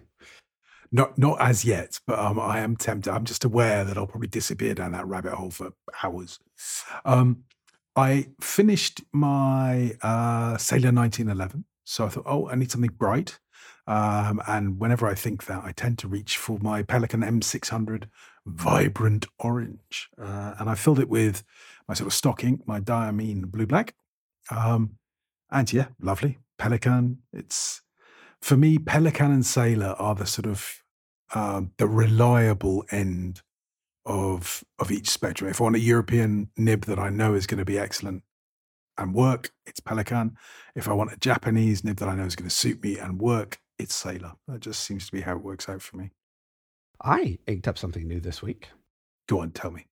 Not 0.92 1.18
not 1.18 1.42
as 1.42 1.66
yet, 1.66 2.00
but 2.08 2.18
um, 2.18 2.40
I 2.40 2.60
am 2.60 2.78
tempted. 2.78 3.12
I'm 3.12 3.26
just 3.26 3.44
aware 3.44 3.84
that 3.84 3.98
I'll 3.98 4.08
probably 4.08 4.30
disappear 4.30 4.74
down 4.74 4.94
that 4.94 5.08
rabbit 5.08 5.34
hole 5.34 5.52
for 5.52 5.74
hours. 6.02 6.40
Um, 7.04 7.44
I 7.96 8.28
finished 8.40 9.02
my 9.12 9.98
uh, 10.02 10.58
Sailor 10.58 10.92
1911, 10.92 11.66
so 11.84 12.06
I 12.06 12.10
thought, 12.10 12.26
oh, 12.26 12.50
I 12.50 12.56
need 12.56 12.72
something 12.72 12.92
bright. 12.98 13.40
Um, 13.88 14.42
and 14.48 14.80
whenever 14.80 15.08
I 15.08 15.14
think 15.14 15.46
that, 15.46 15.64
I 15.64 15.72
tend 15.72 16.00
to 16.00 16.08
reach 16.08 16.38
for 16.38 16.58
my 16.60 16.82
Pelikan 16.82 17.24
M600 17.24 18.06
Vibrant 18.46 19.28
Orange. 19.40 20.10
Uh, 20.20 20.56
and 20.60 20.70
I 20.70 20.76
filled 20.76 21.00
it 21.00 21.10
with 21.10 21.44
my 21.88 21.94
sort 21.94 22.08
of 22.08 22.14
stock 22.14 22.44
ink, 22.44 22.62
my 22.68 22.80
Diamine 22.80 23.46
Blue 23.46 23.68
Black. 23.68 23.94
Um, 24.50 24.98
and 25.52 25.72
yeah, 25.72 25.88
lovely. 26.02 26.40
Pelikan. 26.60 27.18
It's 27.34 27.82
for 28.42 28.58
me, 28.58 28.78
Pelikan 28.78 29.34
and 29.34 29.46
Sailor 29.46 29.96
are 30.00 30.16
the 30.16 30.26
sort 30.26 30.46
of 30.46 30.84
um, 31.34 31.72
the 31.78 31.88
reliable 31.88 32.86
end 32.92 33.42
of 34.06 34.64
of 34.80 34.92
each 34.92 35.10
spectrum. 35.10 35.50
If 35.50 35.60
I 35.60 35.66
want 35.66 35.76
a 35.76 35.80
European 35.80 36.50
nib 36.58 36.86
that 36.86 37.00
I 37.00 37.10
know 37.10 37.34
is 37.34 37.48
going 37.48 37.60
to 37.60 37.66
be 37.66 37.80
excellent 37.80 38.24
and 38.98 39.14
work, 39.14 39.52
it's 39.66 39.80
Pelikan. 39.80 40.36
If 40.76 40.88
I 40.88 40.94
want 40.94 41.12
a 41.12 41.18
Japanese 41.18 41.84
nib 41.84 41.98
that 41.98 42.10
I 42.10 42.16
know 42.16 42.26
is 42.26 42.36
going 42.36 42.50
to 42.50 42.56
suit 42.56 42.84
me 42.84 42.98
and 42.98 43.20
work, 43.20 43.60
it's 43.80 43.94
Sailor. 43.94 44.34
That 44.48 44.62
just 44.62 44.82
seems 44.82 45.06
to 45.06 45.12
be 45.12 45.22
how 45.22 45.36
it 45.36 45.44
works 45.44 45.68
out 45.70 45.82
for 45.82 45.98
me. 45.98 46.12
I 47.04 47.40
inked 47.48 47.68
up 47.68 47.78
something 47.78 48.08
new 48.08 48.20
this 48.20 48.42
week. 48.42 48.70
Go 49.28 49.42
on, 49.42 49.52
tell 49.52 49.72
me. 49.72 49.88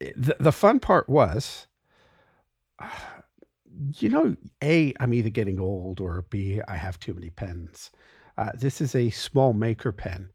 The, 0.00 0.36
the 0.38 0.52
fun 0.52 0.80
part 0.80 1.08
was 1.08 1.66
you 3.98 4.08
know, 4.08 4.36
A, 4.62 4.94
I'm 5.00 5.14
either 5.14 5.30
getting 5.30 5.58
old 5.58 6.00
or 6.00 6.24
B, 6.30 6.60
I 6.66 6.76
have 6.76 6.98
too 6.98 7.14
many 7.14 7.30
pens. 7.30 7.90
Uh, 8.36 8.50
this 8.54 8.80
is 8.80 8.94
a 8.94 9.10
small 9.10 9.52
maker 9.52 9.92
pen, 9.92 10.30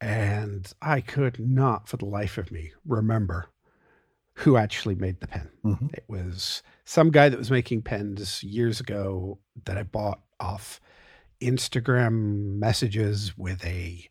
and 0.00 0.70
I 0.82 1.00
could 1.00 1.38
not 1.38 1.88
for 1.88 1.96
the 1.96 2.06
life 2.06 2.38
of 2.38 2.50
me 2.50 2.72
remember 2.86 3.46
who 4.34 4.56
actually 4.56 4.94
made 4.94 5.20
the 5.20 5.26
pen. 5.26 5.50
Mhm. 5.64 5.92
It 5.92 6.04
was 6.08 6.62
some 6.84 7.10
guy 7.10 7.28
that 7.28 7.38
was 7.38 7.50
making 7.50 7.82
pens 7.82 8.42
years 8.42 8.80
ago 8.80 9.38
that 9.64 9.76
I 9.76 9.82
bought 9.82 10.22
off 10.40 10.80
Instagram 11.42 12.58
messages 12.58 13.36
with 13.36 13.64
a 13.64 14.08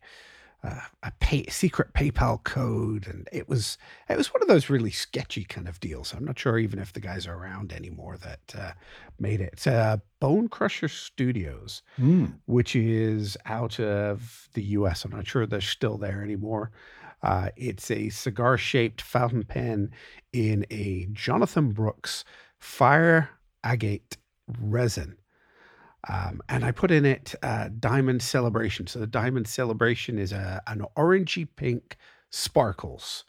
uh, 0.64 0.78
a 1.02 1.10
pay, 1.18 1.44
secret 1.48 1.92
PayPal 1.92 2.40
code, 2.44 3.08
and 3.08 3.28
it 3.32 3.48
was 3.48 3.76
it 4.08 4.16
was 4.16 4.32
one 4.32 4.42
of 4.42 4.46
those 4.48 4.70
really 4.70 4.92
sketchy 4.92 5.42
kind 5.42 5.66
of 5.66 5.80
deals. 5.80 6.14
I'm 6.14 6.24
not 6.24 6.38
sure 6.38 6.56
even 6.56 6.78
if 6.78 6.92
the 6.92 7.00
guys 7.00 7.26
are 7.26 7.34
around 7.34 7.72
anymore 7.72 8.16
that 8.18 8.54
uh, 8.56 8.70
made 9.18 9.40
it. 9.40 9.50
It's 9.54 9.66
uh, 9.66 9.96
Bone 10.20 10.48
Crusher 10.48 10.86
Studios, 10.86 11.82
Mm. 11.98 12.34
which 12.46 12.76
is 12.76 13.36
out 13.44 13.80
of 13.80 14.48
the 14.54 14.62
U.S. 14.78 15.04
I'm 15.04 15.10
not 15.10 15.26
sure 15.26 15.46
they're 15.46 15.60
still 15.60 15.98
there 15.98 16.22
anymore. 16.22 16.70
Uh, 17.24 17.48
it's 17.56 17.90
a 17.90 18.08
cigar 18.10 18.56
shaped 18.56 19.00
fountain 19.02 19.42
pen 19.44 19.90
in 20.32 20.64
a 20.70 21.08
Jonathan 21.12 21.72
Brooks 21.72 22.24
fire 22.60 23.30
agate 23.64 24.16
resin. 24.60 25.16
Um, 26.08 26.42
and 26.48 26.64
I 26.64 26.72
put 26.72 26.90
in 26.90 27.04
it 27.04 27.34
uh, 27.42 27.68
Diamine 27.78 28.20
Celebration. 28.20 28.86
So 28.86 28.98
the 28.98 29.06
Diamine 29.06 29.46
Celebration 29.46 30.18
is 30.18 30.32
a, 30.32 30.62
an 30.66 30.84
orangey 30.96 31.46
pink 31.56 31.96
sparkles. 32.30 33.24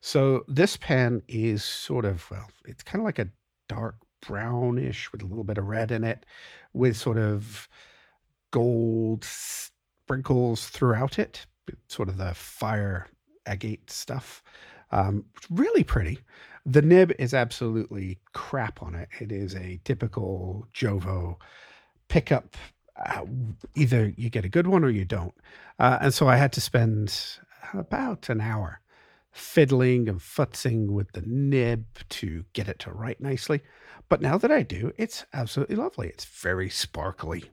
So 0.00 0.44
this 0.48 0.76
pen 0.76 1.22
is 1.28 1.64
sort 1.64 2.04
of, 2.04 2.30
well, 2.30 2.48
it's 2.64 2.82
kind 2.82 3.00
of 3.00 3.04
like 3.04 3.18
a 3.18 3.28
dark 3.68 3.96
brownish 4.26 5.10
with 5.12 5.22
a 5.22 5.26
little 5.26 5.44
bit 5.44 5.58
of 5.58 5.66
red 5.66 5.90
in 5.90 6.04
it, 6.04 6.24
with 6.72 6.96
sort 6.96 7.18
of 7.18 7.68
gold 8.50 9.24
sprinkles 9.24 10.68
throughout 10.68 11.18
it, 11.18 11.46
sort 11.88 12.08
of 12.08 12.16
the 12.16 12.32
fire 12.34 13.08
agate 13.46 13.90
stuff. 13.90 14.42
Um, 14.90 15.24
really 15.50 15.84
pretty. 15.84 16.20
The 16.64 16.82
nib 16.82 17.12
is 17.18 17.34
absolutely 17.34 18.18
crap 18.32 18.82
on 18.82 18.94
it. 18.94 19.08
It 19.20 19.32
is 19.32 19.54
a 19.54 19.80
typical 19.84 20.66
JoWo 20.74 21.36
pickup. 22.08 22.56
Uh, 23.04 23.26
either 23.74 24.12
you 24.16 24.30
get 24.30 24.44
a 24.44 24.48
good 24.48 24.66
one 24.66 24.84
or 24.84 24.90
you 24.90 25.04
don't. 25.04 25.34
Uh, 25.78 25.98
and 26.00 26.14
so 26.14 26.28
I 26.28 26.36
had 26.36 26.52
to 26.54 26.60
spend 26.60 27.38
about 27.74 28.28
an 28.28 28.40
hour 28.40 28.80
fiddling 29.32 30.08
and 30.08 30.18
futzing 30.18 30.88
with 30.88 31.12
the 31.12 31.22
nib 31.26 31.84
to 32.08 32.44
get 32.54 32.68
it 32.68 32.78
to 32.78 32.90
write 32.90 33.20
nicely. 33.20 33.60
But 34.08 34.22
now 34.22 34.38
that 34.38 34.50
I 34.50 34.62
do, 34.62 34.92
it's 34.96 35.26
absolutely 35.34 35.76
lovely. 35.76 36.08
It's 36.08 36.24
very 36.24 36.70
sparkly. 36.70 37.50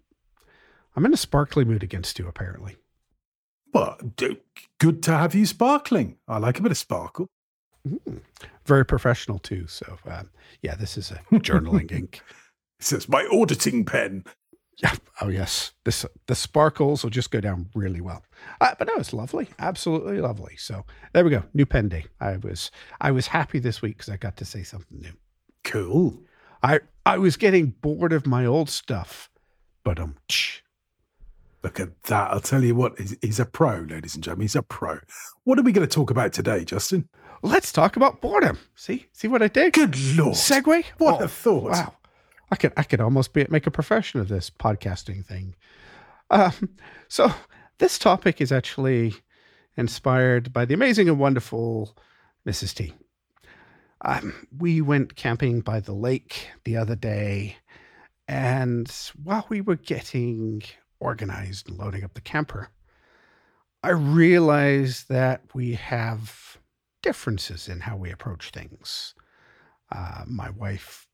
I'm 0.95 1.05
in 1.05 1.13
a 1.13 1.17
sparkly 1.17 1.65
mood 1.65 1.83
again, 1.83 2.03
Stu, 2.03 2.27
apparently. 2.27 2.77
Well, 3.73 3.97
good 4.77 5.03
to 5.03 5.11
have 5.11 5.33
you 5.33 5.45
sparkling. 5.45 6.17
I 6.27 6.37
like 6.37 6.59
a 6.59 6.61
bit 6.61 6.71
of 6.71 6.77
sparkle. 6.77 7.27
Mm. 7.87 8.21
Very 8.65 8.85
professional, 8.85 9.39
too. 9.39 9.67
So, 9.67 9.97
um, 10.09 10.29
yeah, 10.61 10.75
this 10.75 10.97
is 10.97 11.11
a 11.11 11.15
journaling 11.33 11.91
ink. 11.91 12.21
It 12.79 12.85
says 12.85 13.09
my 13.09 13.27
auditing 13.31 13.83
pen. 13.83 14.23
Yeah. 14.81 14.93
Oh, 15.21 15.29
yes. 15.29 15.71
This 15.85 16.05
the 16.25 16.35
sparkles 16.35 17.03
will 17.03 17.11
just 17.11 17.31
go 17.31 17.39
down 17.39 17.69
really 17.75 18.01
well. 18.01 18.23
Uh, 18.59 18.73
but 18.77 18.87
no, 18.87 18.95
it's 18.95 19.13
lovely. 19.13 19.47
Absolutely 19.59 20.19
lovely. 20.19 20.57
So 20.57 20.83
there 21.13 21.23
we 21.23 21.29
go. 21.29 21.43
New 21.53 21.65
pen 21.67 21.87
day. 21.87 22.05
I 22.19 22.37
was 22.37 22.71
I 22.99 23.11
was 23.11 23.27
happy 23.27 23.59
this 23.59 23.81
week 23.81 23.97
because 23.99 24.09
I 24.11 24.17
got 24.17 24.35
to 24.37 24.43
say 24.45 24.63
something 24.63 24.99
new. 24.99 25.13
Cool. 25.63 26.19
I 26.63 26.79
I 27.05 27.19
was 27.19 27.37
getting 27.37 27.67
bored 27.67 28.11
of 28.11 28.25
my 28.25 28.45
old 28.45 28.69
stuff, 28.69 29.29
but 29.85 29.97
um, 29.99 30.15
Look 31.63 31.79
at 31.79 32.03
that. 32.03 32.31
I'll 32.31 32.41
tell 32.41 32.63
you 32.63 32.75
what, 32.75 32.99
he's, 32.99 33.15
he's 33.21 33.39
a 33.39 33.45
pro, 33.45 33.79
ladies 33.81 34.15
and 34.15 34.23
gentlemen. 34.23 34.43
He's 34.45 34.55
a 34.55 34.61
pro. 34.63 34.99
What 35.45 35.57
are 35.57 35.61
we 35.63 35.71
going 35.71 35.87
to 35.87 35.93
talk 35.95 36.09
about 36.09 36.33
today, 36.33 36.65
Justin? 36.65 37.07
let's 37.41 37.71
talk 37.71 37.95
about 37.95 38.19
boredom. 38.21 38.57
See, 38.75 39.07
see 39.13 39.27
what 39.29 39.41
I 39.41 39.47
did? 39.47 39.73
Good 39.73 39.97
Lord. 40.17 40.35
Segway? 40.35 40.85
What 40.97 41.21
Oh, 41.21 41.25
a 41.25 41.27
thought. 41.29 41.71
Wow. 41.71 41.93
I 42.53 42.55
could 42.55 42.71
I 42.77 42.83
could 42.83 43.01
almost 43.01 43.33
be 43.33 43.47
make 43.49 43.65
a 43.65 43.71
profession 43.71 44.19
of 44.19 44.27
this 44.27 44.51
podcasting 44.51 45.25
thing. 45.25 45.55
Um, 46.29 46.77
so 47.07 47.33
this 47.79 47.97
topic 47.97 48.41
is 48.41 48.51
actually 48.51 49.15
inspired 49.75 50.53
by 50.53 50.65
the 50.65 50.75
amazing 50.75 51.09
and 51.09 51.17
wonderful 51.17 51.97
Mrs. 52.47 52.75
T. 52.75 52.93
Um, 54.05 54.47
we 54.55 54.81
went 54.81 55.15
camping 55.15 55.61
by 55.61 55.79
the 55.79 55.93
lake 55.93 56.49
the 56.63 56.77
other 56.77 56.95
day, 56.95 57.57
and 58.27 58.87
while 59.23 59.47
we 59.49 59.59
were 59.59 59.75
getting 59.75 60.61
organized 60.99 61.67
and 61.67 61.79
loading 61.79 62.03
up 62.03 62.13
the 62.13 62.21
camper, 62.21 62.69
I 63.81 63.89
realized 63.89 65.09
that 65.09 65.41
we 65.55 65.73
have 65.73 66.59
differences 67.01 67.67
in 67.67 67.79
how 67.79 67.97
we 67.97 68.11
approach 68.11 68.51
things. 68.51 69.15
Uh, 69.91 70.23
my 70.27 70.51
wife 70.51 71.07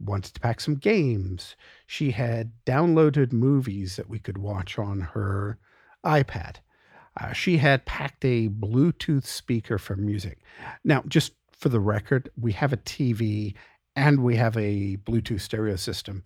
wanted 0.00 0.34
to 0.34 0.40
pack 0.40 0.60
some 0.60 0.76
games. 0.76 1.56
She 1.86 2.12
had 2.12 2.52
downloaded 2.64 3.32
movies 3.32 3.96
that 3.96 4.08
we 4.08 4.18
could 4.18 4.38
watch 4.38 4.78
on 4.78 5.00
her 5.00 5.58
iPad. 6.04 6.56
Uh, 7.20 7.32
she 7.32 7.58
had 7.58 7.84
packed 7.84 8.24
a 8.24 8.48
Bluetooth 8.48 9.26
speaker 9.26 9.78
for 9.78 9.96
music. 9.96 10.38
Now, 10.84 11.02
just 11.08 11.32
for 11.52 11.68
the 11.68 11.80
record, 11.80 12.30
we 12.40 12.52
have 12.52 12.72
a 12.72 12.76
TV 12.76 13.54
and 13.96 14.22
we 14.22 14.36
have 14.36 14.56
a 14.56 14.96
Bluetooth 14.98 15.40
stereo 15.40 15.76
system 15.76 16.22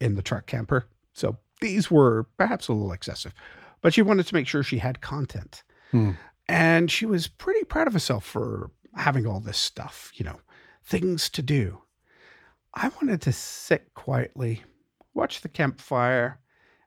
in 0.00 0.14
the 0.14 0.22
truck 0.22 0.46
camper. 0.46 0.86
So 1.12 1.38
these 1.60 1.90
were 1.90 2.28
perhaps 2.38 2.68
a 2.68 2.72
little 2.72 2.92
excessive, 2.92 3.34
but 3.80 3.92
she 3.92 4.02
wanted 4.02 4.26
to 4.26 4.34
make 4.34 4.46
sure 4.46 4.62
she 4.62 4.78
had 4.78 5.00
content. 5.00 5.64
Hmm. 5.90 6.12
And 6.48 6.90
she 6.90 7.06
was 7.06 7.26
pretty 7.26 7.64
proud 7.64 7.88
of 7.88 7.92
herself 7.92 8.24
for 8.24 8.70
having 8.94 9.26
all 9.26 9.40
this 9.40 9.58
stuff, 9.58 10.12
you 10.14 10.24
know, 10.24 10.40
things 10.84 11.28
to 11.30 11.42
do. 11.42 11.82
I 12.74 12.88
wanted 12.88 13.20
to 13.22 13.32
sit 13.32 13.94
quietly, 13.94 14.62
watch 15.14 15.40
the 15.40 15.48
campfire, 15.48 16.40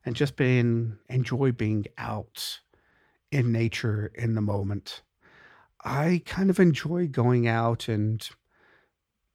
and 0.06 0.16
just 0.16 0.36
being 0.36 0.98
enjoy 1.10 1.52
being 1.52 1.86
out 1.98 2.60
in 3.32 3.52
nature 3.52 4.12
in 4.16 4.36
the 4.36 4.42
moment. 4.42 5.02
I 5.84 6.22
kind 6.26 6.50
of 6.50 6.60
enjoy 6.60 7.08
going 7.08 7.48
out 7.48 7.88
and 7.88 8.28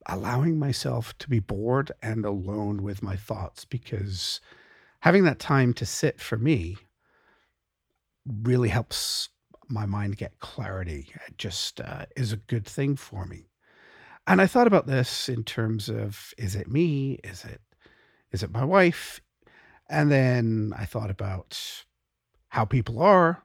allowing 0.05 0.57
myself 0.57 1.15
to 1.19 1.29
be 1.29 1.39
bored 1.39 1.91
and 2.01 2.25
alone 2.25 2.81
with 2.81 3.03
my 3.03 3.15
thoughts 3.15 3.65
because 3.65 4.39
having 5.01 5.23
that 5.25 5.39
time 5.39 5.73
to 5.75 5.85
sit 5.85 6.19
for 6.19 6.37
me 6.37 6.77
really 8.25 8.69
helps 8.69 9.29
my 9.67 9.85
mind 9.85 10.17
get 10.17 10.39
clarity. 10.39 11.11
It 11.27 11.37
just 11.37 11.79
uh, 11.79 12.05
is 12.15 12.33
a 12.33 12.37
good 12.37 12.65
thing 12.65 12.95
for 12.95 13.25
me. 13.25 13.48
And 14.29 14.39
I 14.39 14.45
thought 14.45 14.67
about 14.67 14.85
this 14.85 15.27
in 15.27 15.43
terms 15.43 15.89
of 15.89 16.35
is 16.37 16.55
it 16.55 16.69
me? 16.69 17.19
Is 17.23 17.43
it 17.43 17.61
is 18.31 18.43
it 18.43 18.51
my 18.51 18.63
wife? 18.63 19.21
And 19.89 20.11
then 20.11 20.71
I 20.77 20.85
thought 20.85 21.09
about 21.09 21.59
how 22.49 22.63
people 22.63 23.01
are. 23.01 23.43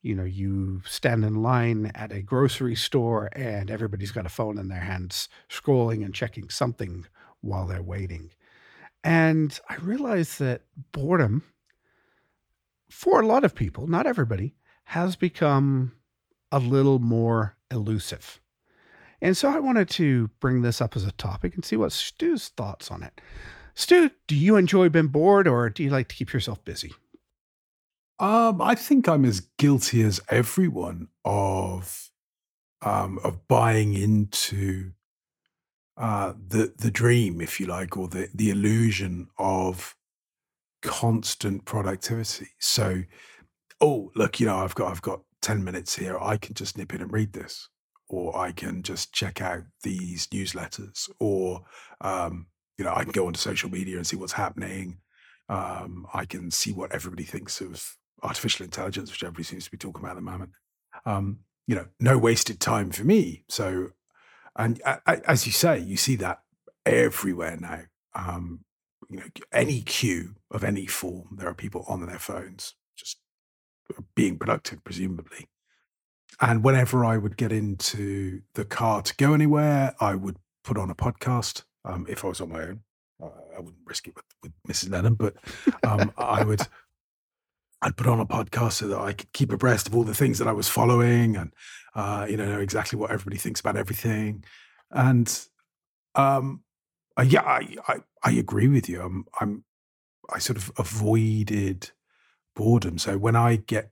You 0.00 0.14
know, 0.14 0.24
you 0.24 0.80
stand 0.86 1.22
in 1.22 1.42
line 1.42 1.92
at 1.94 2.12
a 2.12 2.22
grocery 2.22 2.76
store 2.76 3.28
and 3.32 3.70
everybody's 3.70 4.10
got 4.10 4.24
a 4.24 4.30
phone 4.30 4.56
in 4.56 4.68
their 4.68 4.80
hands, 4.80 5.28
scrolling 5.50 6.02
and 6.02 6.14
checking 6.14 6.48
something 6.48 7.04
while 7.42 7.66
they're 7.66 7.82
waiting. 7.82 8.30
And 9.04 9.60
I 9.68 9.76
realized 9.76 10.38
that 10.38 10.62
boredom, 10.92 11.42
for 12.88 13.20
a 13.20 13.26
lot 13.26 13.44
of 13.44 13.54
people, 13.54 13.86
not 13.86 14.06
everybody, 14.06 14.54
has 14.84 15.14
become 15.14 15.92
a 16.50 16.58
little 16.58 17.00
more 17.00 17.58
elusive. 17.70 18.40
And 19.22 19.36
so 19.36 19.48
I 19.48 19.58
wanted 19.58 19.88
to 19.90 20.28
bring 20.40 20.62
this 20.62 20.80
up 20.80 20.96
as 20.96 21.04
a 21.04 21.12
topic 21.12 21.54
and 21.54 21.64
see 21.64 21.76
what 21.76 21.92
Stu's 21.92 22.48
thoughts 22.48 22.90
on 22.90 23.02
it. 23.02 23.20
Stu, 23.74 24.10
do 24.26 24.34
you 24.34 24.56
enjoy 24.56 24.88
being 24.88 25.08
bored 25.08 25.46
or 25.46 25.68
do 25.68 25.82
you 25.82 25.90
like 25.90 26.08
to 26.08 26.14
keep 26.14 26.32
yourself 26.32 26.64
busy? 26.64 26.92
Um, 28.18 28.62
I 28.62 28.74
think 28.74 29.08
I'm 29.08 29.24
as 29.24 29.40
guilty 29.58 30.02
as 30.02 30.20
everyone 30.30 31.08
of 31.24 32.10
um, 32.82 33.18
of 33.24 33.46
buying 33.48 33.94
into 33.94 34.92
uh, 35.98 36.32
the 36.34 36.72
the 36.78 36.90
dream, 36.90 37.40
if 37.40 37.60
you 37.60 37.66
like, 37.66 37.96
or 37.96 38.08
the 38.08 38.28
the 38.34 38.50
illusion 38.50 39.28
of 39.38 39.94
constant 40.82 41.64
productivity. 41.64 42.48
So, 42.58 43.02
oh, 43.80 44.10
look, 44.14 44.40
you 44.40 44.46
know, 44.46 44.58
I've 44.58 44.74
got 44.74 44.90
I've 44.90 45.02
got 45.02 45.20
ten 45.42 45.62
minutes 45.64 45.96
here. 45.96 46.18
I 46.18 46.38
can 46.38 46.54
just 46.54 46.78
nip 46.78 46.94
in 46.94 47.02
and 47.02 47.12
read 47.12 47.34
this, 47.34 47.68
or 48.08 48.36
I 48.36 48.52
can 48.52 48.82
just 48.82 49.12
check 49.12 49.40
out 49.40 49.64
these 49.82 50.26
newsletters, 50.28 51.10
or 51.20 51.64
um, 52.00 52.46
you 52.78 52.84
know, 52.84 52.94
I 52.94 53.04
can 53.04 53.12
go 53.12 53.26
onto 53.26 53.38
social 53.38 53.70
media 53.70 53.96
and 53.96 54.06
see 54.06 54.16
what's 54.16 54.32
happening. 54.32 54.98
Um, 55.48 56.06
I 56.14 56.24
can 56.24 56.50
see 56.50 56.72
what 56.72 56.92
everybody 56.92 57.24
thinks 57.24 57.60
of 57.60 57.96
artificial 58.22 58.64
intelligence, 58.64 59.10
which 59.10 59.22
everybody 59.22 59.44
seems 59.44 59.64
to 59.66 59.70
be 59.70 59.78
talking 59.78 60.02
about 60.02 60.12
at 60.12 60.16
the 60.16 60.22
moment. 60.22 60.50
Um, 61.04 61.40
you 61.66 61.74
know, 61.76 61.86
no 62.00 62.18
wasted 62.18 62.60
time 62.60 62.90
for 62.90 63.04
me. 63.04 63.44
So, 63.48 63.90
and 64.56 64.80
as 65.06 65.46
you 65.46 65.52
say, 65.52 65.78
you 65.78 65.96
see 65.96 66.16
that 66.16 66.42
everywhere 66.84 67.56
now. 67.60 67.82
um, 68.16 68.60
you 69.08 69.18
know, 69.18 69.26
any 69.52 69.82
queue 69.82 70.34
of 70.50 70.64
any 70.64 70.86
form, 70.86 71.36
there 71.38 71.48
are 71.48 71.54
people 71.54 71.84
on 71.88 72.04
their 72.06 72.18
phones 72.18 72.74
just 72.96 73.18
being 74.14 74.38
productive, 74.38 74.82
presumably. 74.84 75.46
And 76.40 76.62
whenever 76.62 77.04
I 77.04 77.16
would 77.16 77.36
get 77.36 77.52
into 77.52 78.42
the 78.54 78.64
car 78.64 79.02
to 79.02 79.16
go 79.16 79.32
anywhere, 79.32 79.94
I 80.00 80.14
would 80.14 80.36
put 80.64 80.76
on 80.76 80.90
a 80.90 80.94
podcast. 80.94 81.62
Um, 81.84 82.06
if 82.08 82.24
I 82.24 82.28
was 82.28 82.40
on 82.40 82.50
my 82.50 82.62
own, 82.62 82.80
I 83.56 83.60
wouldn't 83.60 83.86
risk 83.86 84.06
it 84.06 84.14
with, 84.14 84.24
with 84.42 84.52
Mrs. 84.68 84.90
Lennon, 84.90 85.14
but 85.14 85.34
um, 85.82 86.12
I 86.18 86.44
would. 86.44 86.60
I'd 87.82 87.96
put 87.96 88.06
on 88.06 88.20
a 88.20 88.26
podcast 88.26 88.72
so 88.72 88.88
that 88.88 88.98
I 88.98 89.12
could 89.12 89.32
keep 89.32 89.52
abreast 89.52 89.86
of 89.86 89.94
all 89.94 90.02
the 90.02 90.14
things 90.14 90.38
that 90.38 90.48
I 90.48 90.52
was 90.52 90.68
following, 90.68 91.36
and 91.36 91.52
uh, 91.94 92.26
you 92.28 92.36
know, 92.36 92.46
know 92.46 92.60
exactly 92.60 92.98
what 92.98 93.10
everybody 93.10 93.36
thinks 93.36 93.60
about 93.60 93.76
everything. 93.76 94.44
And 94.90 95.46
um, 96.14 96.62
uh, 97.18 97.22
yeah, 97.22 97.42
I, 97.42 97.76
I, 97.86 97.96
I 98.22 98.30
agree 98.32 98.68
with 98.68 98.88
you. 98.88 99.02
I'm 99.02 99.26
I'm 99.40 99.64
I 100.30 100.38
sort 100.38 100.56
of 100.56 100.72
avoided 100.78 101.90
boredom. 102.54 102.98
So 102.98 103.18
when 103.18 103.36
I 103.36 103.56
get 103.56 103.90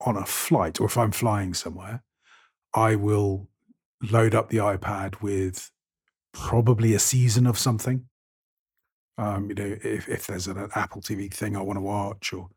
on 0.00 0.16
a 0.16 0.26
flight 0.26 0.80
or 0.80 0.86
if 0.86 0.98
I'm 0.98 1.12
flying 1.12 1.54
somewhere, 1.54 2.02
I 2.74 2.96
will 2.96 3.48
load 4.02 4.34
up 4.34 4.50
the 4.50 4.58
iPad 4.58 5.22
with 5.22 5.70
probably 6.32 6.94
a 6.94 6.98
season 6.98 7.46
of 7.46 7.58
something. 7.58 8.06
Um, 9.16 9.48
you 9.48 9.54
know, 9.54 9.76
if, 9.82 10.08
if 10.08 10.26
there's 10.26 10.48
an, 10.48 10.58
an 10.58 10.70
Apple 10.74 11.00
TV 11.00 11.32
thing 11.32 11.56
I 11.56 11.62
want 11.62 11.76
to 11.76 11.82
watch, 11.82 12.32
or 12.32 12.48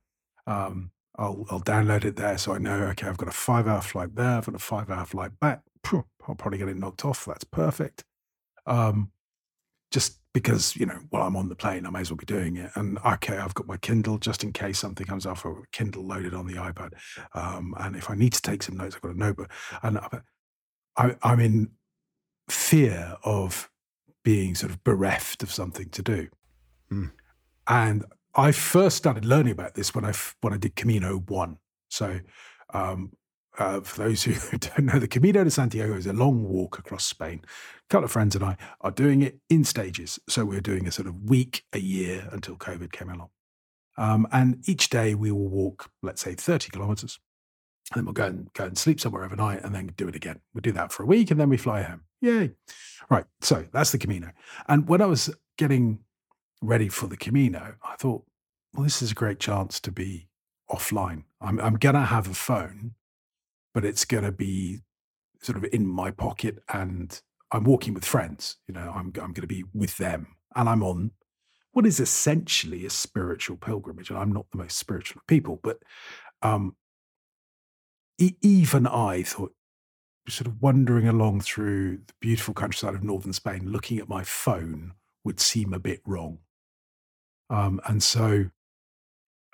um, 0.47 0.91
I'll 1.15 1.45
I'll 1.51 1.61
download 1.61 2.03
it 2.03 2.15
there, 2.15 2.37
so 2.39 2.53
I 2.53 2.57
know 2.57 2.83
okay, 2.85 3.07
I've 3.07 3.17
got 3.17 3.27
a 3.27 3.31
five 3.31 3.67
hour 3.67 3.81
flight 3.81 4.15
there, 4.15 4.37
I've 4.37 4.45
got 4.47 4.55
a 4.55 4.59
five 4.59 4.89
hour 4.89 5.05
flight 5.05 5.39
back. 5.39 5.61
I'll 6.27 6.35
probably 6.35 6.57
get 6.57 6.67
it 6.67 6.77
knocked 6.77 7.05
off. 7.05 7.25
That's 7.25 7.43
perfect. 7.45 8.03
Um, 8.65 9.11
just 9.91 10.19
because 10.33 10.75
you 10.75 10.85
know 10.85 10.99
while 11.09 11.23
I'm 11.23 11.35
on 11.35 11.49
the 11.49 11.55
plane, 11.55 11.85
I 11.85 11.89
may 11.89 12.01
as 12.01 12.11
well 12.11 12.17
be 12.17 12.25
doing 12.25 12.57
it. 12.57 12.71
And 12.75 12.99
okay, 12.99 13.37
I've 13.37 13.53
got 13.53 13.67
my 13.67 13.77
Kindle 13.77 14.17
just 14.17 14.43
in 14.43 14.53
case 14.53 14.79
something 14.79 15.05
comes 15.05 15.25
off. 15.25 15.45
Or 15.45 15.63
Kindle 15.71 16.05
loaded 16.05 16.33
on 16.33 16.47
the 16.47 16.55
iPad, 16.55 16.91
um, 17.33 17.73
and 17.79 17.95
if 17.95 18.09
I 18.09 18.15
need 18.15 18.33
to 18.33 18.41
take 18.41 18.63
some 18.63 18.77
notes, 18.77 18.95
I've 18.95 19.01
got 19.01 19.15
a 19.15 19.17
notebook. 19.17 19.51
And 19.83 19.99
I, 20.97 21.15
I'm 21.23 21.39
in 21.39 21.71
fear 22.49 23.17
of 23.23 23.69
being 24.23 24.55
sort 24.55 24.71
of 24.71 24.83
bereft 24.83 25.43
of 25.43 25.51
something 25.51 25.89
to 25.89 26.01
do. 26.01 26.27
Mm. 26.91 27.11
And 27.67 28.05
I 28.35 28.51
first 28.51 28.97
started 28.97 29.25
learning 29.25 29.53
about 29.53 29.73
this 29.73 29.95
when 29.95 30.05
I 30.05 30.13
when 30.41 30.53
I 30.53 30.57
did 30.57 30.75
Camino 30.75 31.17
One. 31.27 31.57
So 31.89 32.19
um, 32.73 33.13
uh, 33.57 33.81
for 33.81 34.03
those 34.03 34.23
who 34.23 34.33
don't 34.57 34.85
know, 34.85 34.99
the 34.99 35.07
Camino 35.07 35.43
de 35.43 35.51
Santiago 35.51 35.95
is 35.95 36.07
a 36.07 36.13
long 36.13 36.43
walk 36.43 36.77
across 36.77 37.05
Spain. 37.05 37.41
A 37.43 37.87
couple 37.89 38.05
of 38.05 38.11
friends 38.11 38.35
and 38.35 38.43
I 38.43 38.57
are 38.81 38.91
doing 38.91 39.21
it 39.21 39.39
in 39.49 39.63
stages. 39.63 40.19
So 40.29 40.45
we're 40.45 40.61
doing 40.61 40.87
a 40.87 40.91
sort 40.91 41.07
of 41.07 41.29
week 41.29 41.63
a 41.73 41.79
year 41.79 42.27
until 42.31 42.55
COVID 42.55 42.91
came 42.91 43.09
along. 43.09 43.29
Um, 43.97 44.27
and 44.31 44.63
each 44.67 44.89
day 44.89 45.15
we 45.15 45.31
will 45.31 45.49
walk, 45.49 45.89
let's 46.03 46.21
say, 46.21 46.35
30 46.35 46.69
kilometers. 46.69 47.19
And 47.91 47.99
then 47.99 48.05
we'll 48.05 48.13
go 48.13 48.25
and 48.25 48.53
go 48.53 48.65
and 48.65 48.77
sleep 48.77 48.99
somewhere 48.99 49.23
overnight 49.23 49.63
and 49.63 49.73
then 49.73 49.91
do 49.95 50.07
it 50.07 50.15
again. 50.15 50.41
We'll 50.53 50.61
do 50.61 50.73
that 50.73 50.91
for 50.91 51.03
a 51.03 51.07
week 51.07 51.31
and 51.31 51.39
then 51.39 51.49
we 51.49 51.57
fly 51.57 51.81
home. 51.81 52.01
Yay. 52.21 52.51
Right. 53.09 53.25
So 53.41 53.65
that's 53.71 53.91
the 53.91 53.97
Camino. 53.97 54.31
And 54.67 54.87
when 54.87 55.01
I 55.01 55.05
was 55.05 55.33
getting 55.57 55.99
ready 56.61 56.89
for 56.89 57.07
the 57.07 57.17
Camino, 57.17 57.75
I 57.83 57.95
thought, 57.95 58.25
well, 58.73 58.83
this 58.83 59.01
is 59.01 59.11
a 59.11 59.15
great 59.15 59.39
chance 59.39 59.79
to 59.79 59.91
be 59.91 60.27
offline. 60.69 61.23
I'm, 61.39 61.59
I'm 61.59 61.75
going 61.75 61.95
to 61.95 62.01
have 62.01 62.29
a 62.29 62.33
phone 62.33 62.95
but 63.77 63.85
it's 63.85 64.05
going 64.05 64.23
to 64.23 64.31
be 64.31 64.79
sort 65.39 65.55
of 65.55 65.63
in 65.71 65.85
my 65.85 66.09
pocket 66.09 66.57
and 66.73 67.21
I'm 67.51 67.63
walking 67.63 67.93
with 67.93 68.05
friends. 68.05 68.57
You 68.67 68.73
know, 68.73 68.91
I'm, 68.91 69.13
I'm 69.21 69.33
going 69.33 69.35
to 69.35 69.45
be 69.45 69.65
with 69.71 69.97
them 69.97 70.29
and 70.55 70.67
I'm 70.67 70.81
on 70.81 71.11
what 71.73 71.85
is 71.85 71.99
essentially 71.99 72.87
a 72.87 72.89
spiritual 72.89 73.55
pilgrimage. 73.55 74.09
And 74.09 74.17
I'm 74.17 74.31
not 74.31 74.47
the 74.51 74.57
most 74.57 74.79
spiritual 74.79 75.19
of 75.19 75.27
people, 75.27 75.59
but 75.61 75.77
um, 76.41 76.75
e- 78.17 78.33
even 78.41 78.87
I 78.87 79.21
thought, 79.21 79.53
sort 80.27 80.47
of 80.47 80.59
wandering 80.59 81.07
along 81.07 81.41
through 81.41 81.97
the 81.97 82.13
beautiful 82.19 82.55
countryside 82.55 82.95
of 82.95 83.03
northern 83.03 83.31
Spain, 83.31 83.71
looking 83.71 83.99
at 83.99 84.09
my 84.09 84.23
phone 84.23 84.93
would 85.23 85.39
seem 85.39 85.71
a 85.71 85.79
bit 85.79 86.01
wrong. 86.03 86.39
Um, 87.51 87.79
and 87.85 88.01
so 88.01 88.45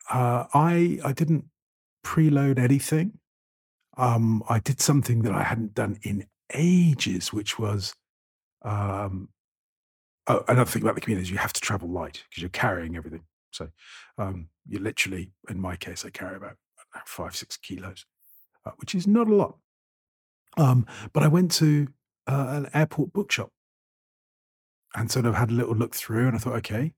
uh, 0.09 0.45
I 0.53 0.99
I 1.03 1.11
didn't 1.11 1.47
preload 2.05 2.57
anything 2.57 3.19
um, 3.97 4.43
I 4.49 4.59
did 4.59 4.81
something 4.81 5.21
that 5.23 5.33
I 5.33 5.43
hadn't 5.43 5.73
done 5.73 5.99
in 6.03 6.25
ages, 6.53 7.31
which 7.31 7.59
was 7.59 7.93
um, 8.63 9.29
oh, 10.27 10.43
another 10.47 10.69
thing 10.69 10.81
about 10.81 10.95
the 10.95 11.01
community 11.01 11.23
is 11.23 11.31
you 11.31 11.37
have 11.37 11.53
to 11.53 11.61
travel 11.61 11.89
light 11.89 12.23
because 12.29 12.41
you're 12.41 12.49
carrying 12.49 12.95
everything. 12.95 13.23
So 13.51 13.69
um, 14.17 14.49
you 14.67 14.79
literally, 14.79 15.31
in 15.49 15.59
my 15.59 15.75
case, 15.75 16.05
I 16.05 16.09
carry 16.09 16.35
about 16.35 16.57
five, 17.05 17.35
six 17.35 17.57
kilos, 17.57 18.05
uh, 18.65 18.71
which 18.77 18.95
is 18.95 19.07
not 19.07 19.27
a 19.27 19.35
lot. 19.35 19.57
Um, 20.57 20.85
but 21.13 21.23
I 21.23 21.27
went 21.27 21.51
to 21.53 21.87
uh, 22.27 22.47
an 22.49 22.69
airport 22.73 23.13
bookshop 23.13 23.51
and 24.95 25.11
sort 25.11 25.25
of 25.25 25.35
had 25.35 25.49
a 25.49 25.53
little 25.53 25.75
look 25.75 25.95
through, 25.95 26.27
and 26.27 26.35
I 26.35 26.39
thought, 26.39 26.57
okay, 26.57 26.93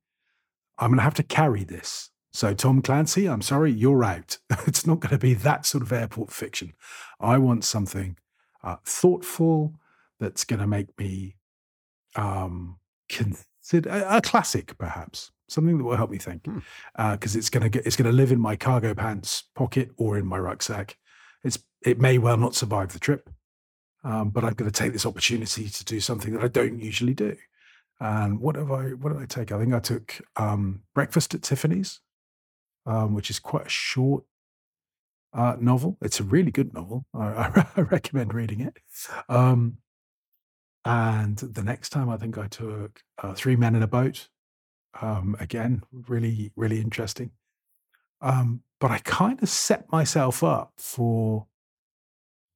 I'm 0.78 0.90
going 0.90 0.98
to 0.98 1.04
have 1.04 1.14
to 1.16 1.24
carry 1.24 1.64
this. 1.64 2.10
So, 2.36 2.54
Tom 2.54 2.82
Clancy, 2.82 3.30
I'm 3.30 3.42
sorry, 3.42 3.72
you're 3.72 4.04
out. 4.04 4.40
it's 4.68 4.86
not 4.86 5.00
going 5.00 5.14
to 5.14 5.18
be 5.18 5.34
that 5.36 5.66
sort 5.66 5.82
of 5.82 5.94
airport 5.94 6.34
fiction. 6.34 6.74
I 7.18 7.38
want 7.38 7.64
something 7.64 8.18
uh, 8.62 8.76
thoughtful 8.84 9.76
that's 10.20 10.44
going 10.44 10.60
to 10.60 10.68
make 10.68 11.00
me 11.00 11.38
um, 12.18 12.78
consider 13.08 13.90
a, 13.90 14.18
a, 14.18 14.22
classic, 14.22 14.78
perhaps 14.78 15.32
something 15.48 15.78
that 15.78 15.86
will 15.86 15.96
help 15.96 16.10
me 16.10 16.18
think, 16.18 16.44
because 16.44 16.62
hmm. 16.98 17.02
uh, 17.02 17.18
it's 17.22 17.50
going 17.50 17.64
to 17.64 17.70
get 17.70 17.86
it's 17.86 17.96
going 17.96 18.12
to 18.12 18.16
live 18.16 18.34
in 18.34 18.40
my 18.42 18.58
cargo 18.58 18.94
pants 18.94 19.46
pocket 19.56 19.92
or 19.96 20.18
in 20.18 20.26
my 20.26 20.38
rucksack. 20.38 20.98
It's 21.46 21.60
it 21.86 22.02
may 22.02 22.18
well 22.18 22.36
not 22.36 22.54
survive 22.54 22.92
the 22.92 23.00
trip, 23.00 23.30
um, 24.04 24.32
but 24.32 24.44
I'm 24.44 24.56
going 24.56 24.70
to 24.70 24.78
take 24.78 24.92
this 24.92 25.06
opportunity 25.06 25.70
to 25.70 25.86
do 25.86 26.02
something 26.02 26.34
that 26.34 26.44
I 26.44 26.50
don't 26.50 26.82
usually 26.82 27.14
do. 27.14 27.38
And 28.02 28.42
what 28.42 28.58
have 28.58 28.72
I? 28.74 28.90
What 28.90 29.14
did 29.14 29.22
I 29.22 29.26
take? 29.26 29.54
I 29.54 29.58
think 29.58 29.74
I 29.74 29.80
took 29.80 30.20
um, 30.36 30.82
breakfast 30.94 31.34
at 31.34 31.42
Tiffany's 31.42 32.02
um, 32.86 33.14
which 33.14 33.30
is 33.30 33.40
quite 33.40 33.68
a 33.68 33.70
short 33.70 34.24
uh, 35.34 35.58
novel. 35.60 35.98
It's 36.02 36.20
a 36.20 36.24
really 36.24 36.52
good 36.52 36.74
novel. 36.74 37.06
I, 37.14 37.66
I 37.76 37.82
recommend 37.82 38.34
reading 38.34 38.62
it. 38.62 38.78
Um, 39.30 39.78
and 40.84 41.38
the 41.38 41.64
next 41.64 41.90
time, 41.90 42.10
I 42.10 42.18
think 42.18 42.38
I 42.38 42.48
took 42.48 43.02
uh, 43.22 43.34
Three 43.34 43.56
Men 43.56 43.76
in 43.76 43.84
a 43.84 43.88
Boat. 43.88 44.30
Um, 45.02 45.36
again, 45.40 45.84
really, 45.92 46.52
really 46.56 46.80
interesting. 46.80 47.32
Um, 48.22 48.62
but 48.80 48.92
I 48.92 49.00
kind 49.00 49.42
of 49.42 49.50
set 49.50 49.92
myself 49.92 50.44
up 50.44 50.74
for 50.78 51.48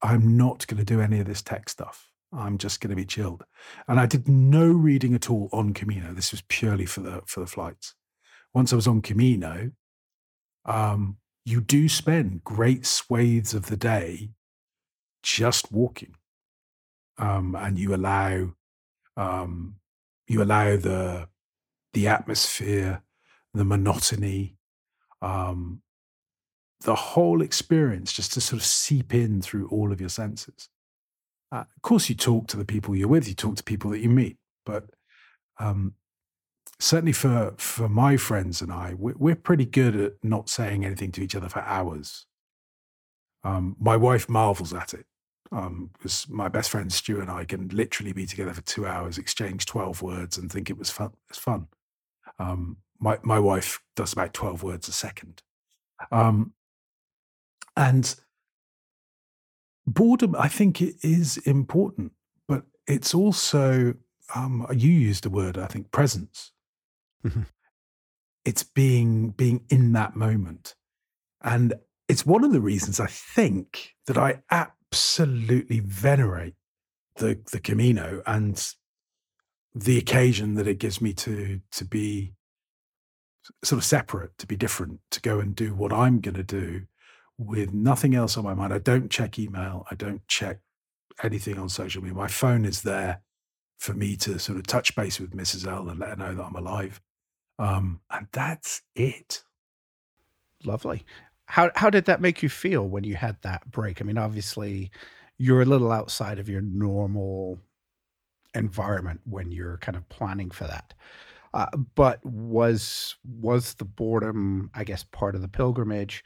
I'm 0.02 0.38
not 0.38 0.66
going 0.68 0.78
to 0.78 0.86
do 0.86 1.02
any 1.02 1.20
of 1.20 1.26
this 1.26 1.42
tech 1.42 1.70
stuff. 1.70 2.12
I'm 2.32 2.58
just 2.58 2.80
going 2.80 2.92
to 2.92 2.96
be 2.96 3.06
chilled. 3.06 3.44
And 3.88 4.00
I 4.00 4.06
did 4.06 4.28
no 4.28 4.68
reading 4.68 5.16
at 5.16 5.30
all 5.30 5.50
on 5.52 5.74
Camino. 5.74 6.14
This 6.14 6.32
was 6.32 6.44
purely 6.48 6.86
for 6.86 7.02
the 7.02 7.24
for 7.26 7.40
the 7.40 7.48
flights. 7.48 7.96
Once 8.54 8.72
I 8.72 8.76
was 8.76 8.88
on 8.88 9.02
Camino, 9.02 9.72
um, 10.70 11.18
you 11.46 11.62
do 11.62 11.90
spend 11.90 12.44
great 12.44 12.86
swathes 12.86 13.54
of 13.54 13.66
the 13.66 13.76
day 13.76 14.30
just 15.24 15.72
walking, 15.72 16.16
um, 17.18 17.56
and 17.56 17.78
you 17.78 17.94
allow 17.94 18.52
um, 19.18 19.76
you 20.28 20.42
allow 20.42 20.78
the 20.78 21.28
the 21.94 22.08
atmosphere, 22.08 23.02
the 23.54 23.66
monotony, 23.66 24.58
um, 25.24 25.82
the 26.82 26.96
whole 26.96 27.42
experience 27.42 28.14
just 28.14 28.32
to 28.34 28.42
sort 28.42 28.62
of 28.62 28.66
seep 28.66 29.14
in 29.14 29.42
through 29.42 29.68
all 29.70 29.92
of 29.92 30.00
your 30.00 30.10
senses. 30.10 30.70
Uh, 31.52 31.62
of 31.76 31.82
course, 31.82 32.10
you 32.10 32.16
talk 32.16 32.48
to 32.48 32.58
the 32.58 32.64
people 32.64 32.96
you're 32.96 33.08
with, 33.08 33.28
you 33.28 33.34
talk 33.34 33.56
to 33.56 33.64
people 33.64 33.90
that 33.90 34.00
you 34.00 34.10
meet, 34.10 34.38
but 34.68 34.86
um, 35.60 35.96
certainly 36.80 37.12
for 37.12 37.54
for 37.58 37.90
my 37.90 38.18
friends 38.18 38.62
and 38.62 38.72
I, 38.72 38.96
we're, 38.98 39.36
pretty 39.36 39.66
good 39.66 39.96
at 39.96 40.14
not 40.24 40.50
saying 40.50 40.86
anything 40.86 41.12
to 41.14 41.22
each 41.22 41.36
other 41.36 41.50
for 41.50 41.60
hours. 41.60 42.26
Um, 43.44 43.76
my 43.80 43.96
wife 43.96 44.28
marvels 44.28 44.74
at 44.74 44.94
it 44.94 45.06
because 45.50 46.28
um, 46.30 46.36
my 46.36 46.48
best 46.48 46.70
friend 46.70 46.92
Stu 46.92 47.20
and 47.20 47.30
I 47.30 47.44
can 47.44 47.70
literally 47.70 48.14
be 48.14 48.26
together 48.26 48.54
for 48.54 48.62
two 48.62 48.86
hours, 48.86 49.18
exchange 49.18 49.66
twelve 49.66 50.02
words, 50.02 50.38
and 50.38 50.52
think 50.52 50.70
it 50.70 50.78
was 50.78 50.90
fun. 50.90 51.12
It's 51.30 51.40
fun. 51.40 51.68
Um, 52.38 52.78
my 53.00 53.18
my 53.24 53.40
wife 53.40 53.82
does 53.96 54.14
about 54.14 54.34
twelve 54.34 54.64
words 54.64 54.88
a 54.88 54.92
second, 54.92 55.42
um, 56.12 56.54
and 57.76 58.16
boredom. 59.88 60.36
I 60.38 60.48
think 60.48 60.82
it 60.82 60.96
is 61.02 61.38
important, 61.38 62.12
but 62.48 62.64
it's 62.86 63.14
also 63.14 63.96
um, 64.36 64.68
you 64.74 64.92
used 64.92 65.24
the 65.24 65.30
word 65.30 65.58
I 65.58 65.68
think 65.68 65.92
presence. 65.92 66.52
Mm-hmm. 67.26 67.42
It's 68.46 68.64
being 68.64 69.32
being 69.32 69.66
in 69.70 69.92
that 69.94 70.16
moment. 70.16 70.76
And 71.42 71.74
it's 72.08 72.26
one 72.26 72.44
of 72.44 72.52
the 72.52 72.62
reasons 72.62 73.00
I 73.00 73.08
think 73.08 73.96
that 74.08 74.18
I 74.18 74.42
absolutely 74.50 75.80
venerate 75.80 76.56
the 77.18 77.40
the 77.52 77.60
Camino 77.60 78.22
and 78.26 78.74
the 79.76 79.98
occasion 79.98 80.56
that 80.56 80.68
it 80.68 80.80
gives 80.80 81.02
me 81.02 81.14
to 81.14 81.62
to 81.72 81.86
be 81.86 82.34
sort 83.64 83.80
of 83.80 83.86
separate, 83.86 84.38
to 84.38 84.48
be 84.48 84.56
different, 84.56 85.00
to 85.12 85.22
go 85.22 85.40
and 85.40 85.56
do 85.56 85.74
what 85.74 85.92
I'm 85.92 86.20
going 86.20 86.36
to 86.36 86.44
do 86.44 86.84
with 87.38 87.74
nothing 87.74 88.16
else 88.16 88.38
on 88.38 88.44
my 88.44 88.54
mind. 88.54 88.74
I 88.74 88.80
don't 88.80 89.10
check 89.10 89.40
email. 89.40 89.86
I 89.90 89.96
don't 89.96 90.28
check 90.28 90.60
anything 91.24 91.58
on 91.58 91.70
social 91.70 92.02
media. 92.02 92.16
My 92.16 92.28
phone 92.28 92.66
is 92.66 92.82
there 92.82 93.22
for 93.78 93.94
me 93.94 94.16
to 94.18 94.38
sort 94.38 94.58
of 94.58 94.68
touch 94.68 94.96
base 94.96 95.20
with 95.20 95.32
Mrs. 95.32 95.66
L 95.66 95.88
and 95.90 96.00
let 96.00 96.10
her 96.10 96.16
know 96.16 96.36
that 96.36 96.44
I'm 96.44 96.56
alive. 96.56 97.02
Um, 97.60 98.00
and 98.10 98.28
that's 98.32 98.82
it. 98.96 99.44
Lovely. 100.66 101.06
How 101.46 101.72
how 101.76 101.90
did 101.90 102.06
that 102.06 102.22
make 102.22 102.42
you 102.44 102.50
feel 102.50 102.88
when 102.88 103.04
you 103.04 103.16
had 103.16 103.38
that 103.42 103.70
break? 103.70 104.02
I 104.02 104.06
mean, 104.06 104.18
obviously, 104.18 104.92
you're 105.38 105.62
a 105.62 105.66
little 105.66 105.92
outside 105.92 106.40
of 106.40 106.50
your 106.50 106.62
normal 106.62 107.60
environment 108.56 109.22
when 109.26 109.52
you're 109.52 109.78
kind 109.78 109.98
of 109.98 110.08
planning 110.10 110.52
for 110.52 110.66
that. 110.66 110.94
Uh, 111.54 111.68
but 111.96 112.24
was 112.26 113.16
was 113.26 113.74
the 113.76 113.86
boredom, 113.86 114.70
I 114.74 114.84
guess, 114.84 115.04
part 115.04 115.36
of 115.36 115.42
the 115.42 115.48
pilgrimage? 115.48 116.24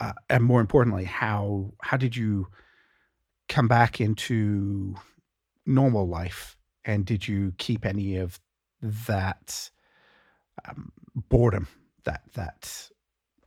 Uh, 0.00 0.12
and 0.28 0.44
more 0.44 0.60
importantly, 0.60 1.04
how 1.04 1.72
how 1.82 1.96
did 1.96 2.16
you 2.16 2.46
come 3.48 3.68
back 3.68 4.00
into 4.00 4.94
normal 5.66 6.08
life? 6.08 6.56
And 6.84 7.04
did 7.04 7.28
you 7.28 7.52
keep 7.58 7.84
any 7.84 8.16
of 8.16 8.40
that 8.82 9.70
um, 10.68 10.92
boredom, 11.14 11.68
that 12.04 12.22
that 12.34 12.90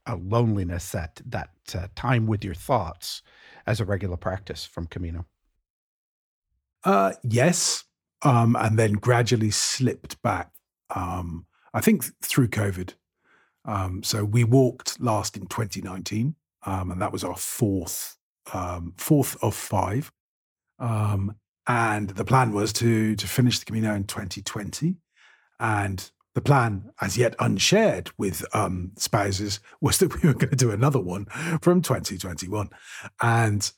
uh, 0.08 0.18
loneliness, 0.22 0.92
that 0.92 1.22
that 1.26 1.52
uh, 1.76 1.88
time 1.96 2.28
with 2.28 2.44
your 2.44 2.56
thoughts, 2.56 3.22
as 3.66 3.80
a 3.80 3.86
regular 3.86 4.18
practice 4.18 4.66
from 4.66 4.88
Camino? 4.88 5.26
Uh, 6.84 7.14
yes, 7.24 7.86
um, 8.24 8.56
and 8.60 8.78
then 8.78 8.94
gradually 8.94 9.52
slipped 9.52 10.22
back. 10.22 10.52
Um, 10.94 11.46
I 11.74 11.82
think 11.82 12.06
through 12.22 12.50
COVID. 12.50 12.94
Um, 13.66 14.04
so 14.04 14.26
we 14.26 14.44
walked 14.44 15.00
last 15.00 15.38
in 15.38 15.48
2019, 15.48 16.36
um, 16.66 16.92
and 16.92 17.02
that 17.02 17.14
was 17.14 17.24
our 17.24 17.38
fourth 17.38 18.18
um, 18.54 18.94
fourth 18.98 19.42
of 19.42 19.56
five. 19.56 20.12
Um, 20.80 21.36
and 21.66 22.10
the 22.10 22.26
plan 22.26 22.52
was 22.52 22.74
to 22.74 23.16
to 23.16 23.28
finish 23.28 23.60
the 23.60 23.66
Camino 23.66 23.96
in 23.96 24.04
2020, 24.04 24.98
and 25.60 26.12
the 26.36 26.42
plan, 26.42 26.92
as 27.00 27.18
yet 27.18 27.36
unshared 27.40 28.10
with 28.18 28.44
um, 28.56 28.92
spouses, 28.98 29.60
was 29.82 30.00
that 30.00 30.14
we 30.24 30.30
were 30.30 30.36
going 30.36 30.50
to 30.50 30.56
do 30.56 30.72
another 30.72 31.00
one 31.00 31.26
from 31.62 31.82
2021. 31.82 32.70
And 33.22 33.72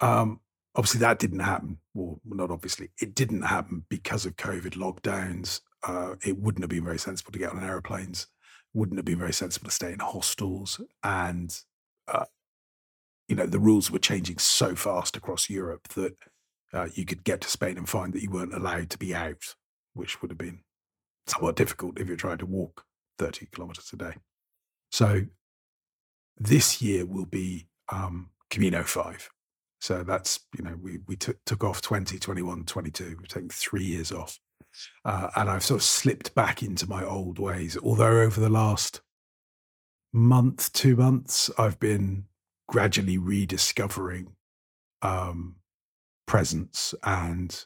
um, 0.00 0.40
obviously, 0.74 1.00
that 1.00 1.18
didn't 1.18 1.40
happen. 1.40 1.78
Well, 1.94 2.20
not 2.24 2.50
obviously, 2.50 2.90
it 3.00 3.14
didn't 3.14 3.42
happen 3.42 3.84
because 3.88 4.26
of 4.26 4.36
COVID 4.36 4.74
lockdowns. 4.74 5.60
Uh, 5.86 6.14
it 6.24 6.38
wouldn't 6.38 6.62
have 6.62 6.70
been 6.70 6.84
very 6.84 6.98
sensible 6.98 7.32
to 7.32 7.38
get 7.38 7.52
on 7.52 7.62
aeroplanes, 7.62 8.26
wouldn't 8.74 8.98
have 8.98 9.04
been 9.04 9.18
very 9.18 9.32
sensible 9.32 9.68
to 9.68 9.74
stay 9.74 9.92
in 9.92 9.98
hostels. 9.98 10.80
And, 11.02 11.56
uh, 12.08 12.24
you 13.28 13.36
know, 13.36 13.46
the 13.46 13.58
rules 13.60 13.90
were 13.90 13.98
changing 13.98 14.38
so 14.38 14.74
fast 14.74 15.16
across 15.16 15.50
Europe 15.50 15.88
that 15.88 16.16
uh, 16.72 16.88
you 16.94 17.04
could 17.04 17.24
get 17.24 17.40
to 17.42 17.48
Spain 17.48 17.76
and 17.76 17.88
find 17.88 18.12
that 18.12 18.22
you 18.22 18.30
weren't 18.30 18.54
allowed 18.54 18.90
to 18.90 18.98
be 18.98 19.14
out, 19.14 19.54
which 19.94 20.20
would 20.20 20.30
have 20.30 20.38
been 20.38 20.60
somewhat 21.26 21.56
difficult 21.56 21.98
if 21.98 22.08
you're 22.08 22.16
trying 22.16 22.38
to 22.38 22.46
walk 22.46 22.84
30 23.18 23.46
kilometers 23.52 23.90
a 23.92 23.96
day. 23.96 24.14
So 24.90 25.22
this 26.38 26.80
year 26.82 27.04
will 27.04 27.26
be 27.26 27.68
um, 27.90 28.30
Camino 28.50 28.82
5. 28.82 29.30
So 29.80 30.02
that's, 30.02 30.40
you 30.56 30.64
know, 30.64 30.76
we, 30.80 30.98
we 31.06 31.16
took, 31.16 31.36
took 31.44 31.62
off 31.62 31.82
20, 31.82 32.18
21, 32.18 32.64
22. 32.64 33.16
We've 33.18 33.28
taken 33.28 33.48
three 33.48 33.84
years 33.84 34.12
off. 34.12 34.38
Uh, 35.04 35.28
and 35.36 35.48
I've 35.48 35.64
sort 35.64 35.80
of 35.80 35.84
slipped 35.84 36.34
back 36.34 36.62
into 36.62 36.88
my 36.88 37.04
old 37.04 37.38
ways. 37.38 37.76
Although 37.82 38.20
over 38.20 38.40
the 38.40 38.50
last 38.50 39.00
month, 40.12 40.72
two 40.72 40.96
months, 40.96 41.50
I've 41.58 41.78
been 41.78 42.24
gradually 42.68 43.18
rediscovering 43.18 44.32
um, 45.02 45.56
presence 46.26 46.94
and 47.04 47.64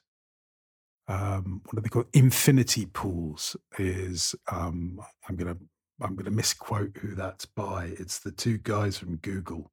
um, 1.10 1.60
what 1.64 1.76
are 1.76 1.80
they 1.82 1.88
called? 1.88 2.06
Infinity 2.12 2.86
pools 2.86 3.56
is 3.78 4.36
um, 4.50 5.00
I'm 5.28 5.34
gonna 5.34 5.56
I'm 6.00 6.14
gonna 6.14 6.30
misquote 6.30 6.96
who 6.98 7.16
that's 7.16 7.46
by. 7.46 7.86
It's 7.98 8.20
the 8.20 8.30
two 8.30 8.58
guys 8.58 8.96
from 8.96 9.16
Google. 9.16 9.72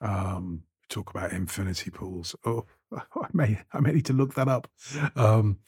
Um, 0.00 0.62
talk 0.88 1.10
about 1.10 1.32
infinity 1.32 1.90
pools. 1.90 2.34
Oh, 2.46 2.64
I 2.92 3.26
may 3.34 3.60
I 3.74 3.80
may 3.80 3.92
need 3.92 4.06
to 4.06 4.14
look 4.14 4.32
that 4.34 4.48
up. 4.48 4.66
Um, 5.14 5.58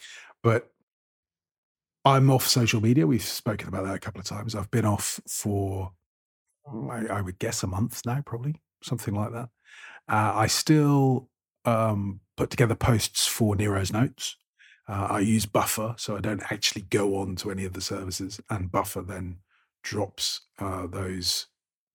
but 0.42 0.71
I'm 2.07 2.31
off 2.31 2.47
social 2.47 2.81
media. 2.81 3.07
We've 3.07 3.23
spoken 3.23 3.69
about 3.69 3.85
that 3.85 3.97
a 3.97 4.01
couple 4.01 4.21
of 4.21 4.27
times. 4.27 4.55
I've 4.55 4.71
been 4.71 4.87
off 4.87 5.21
for 5.29 5.92
I, 6.90 7.07
I 7.09 7.21
would 7.21 7.38
guess 7.38 7.62
a 7.62 7.66
month 7.66 8.07
now, 8.07 8.23
probably 8.25 8.62
something 8.83 9.14
like 9.14 9.33
that. 9.33 9.51
Uh, 10.09 10.33
I 10.35 10.47
still 10.47 11.29
um, 11.66 12.21
put 12.38 12.49
together 12.49 12.75
posts 12.75 13.27
for 13.27 13.55
Nero's 13.55 13.92
Notes. 13.92 14.37
Uh, 14.88 15.09
I 15.11 15.20
use 15.20 15.46
Buffer, 15.46 15.94
so 15.99 16.16
I 16.16 16.20
don't 16.20 16.53
actually 16.53 16.83
go 16.83 17.16
on 17.16 17.37
to 17.37 17.51
any 17.51 17.64
of 17.64 17.72
the 17.72 17.81
services, 17.81 18.40
and 18.51 18.70
Buffer 18.70 19.03
then 19.03 19.38
drops 19.83 20.42
uh, 20.59 20.87
those 20.87 21.46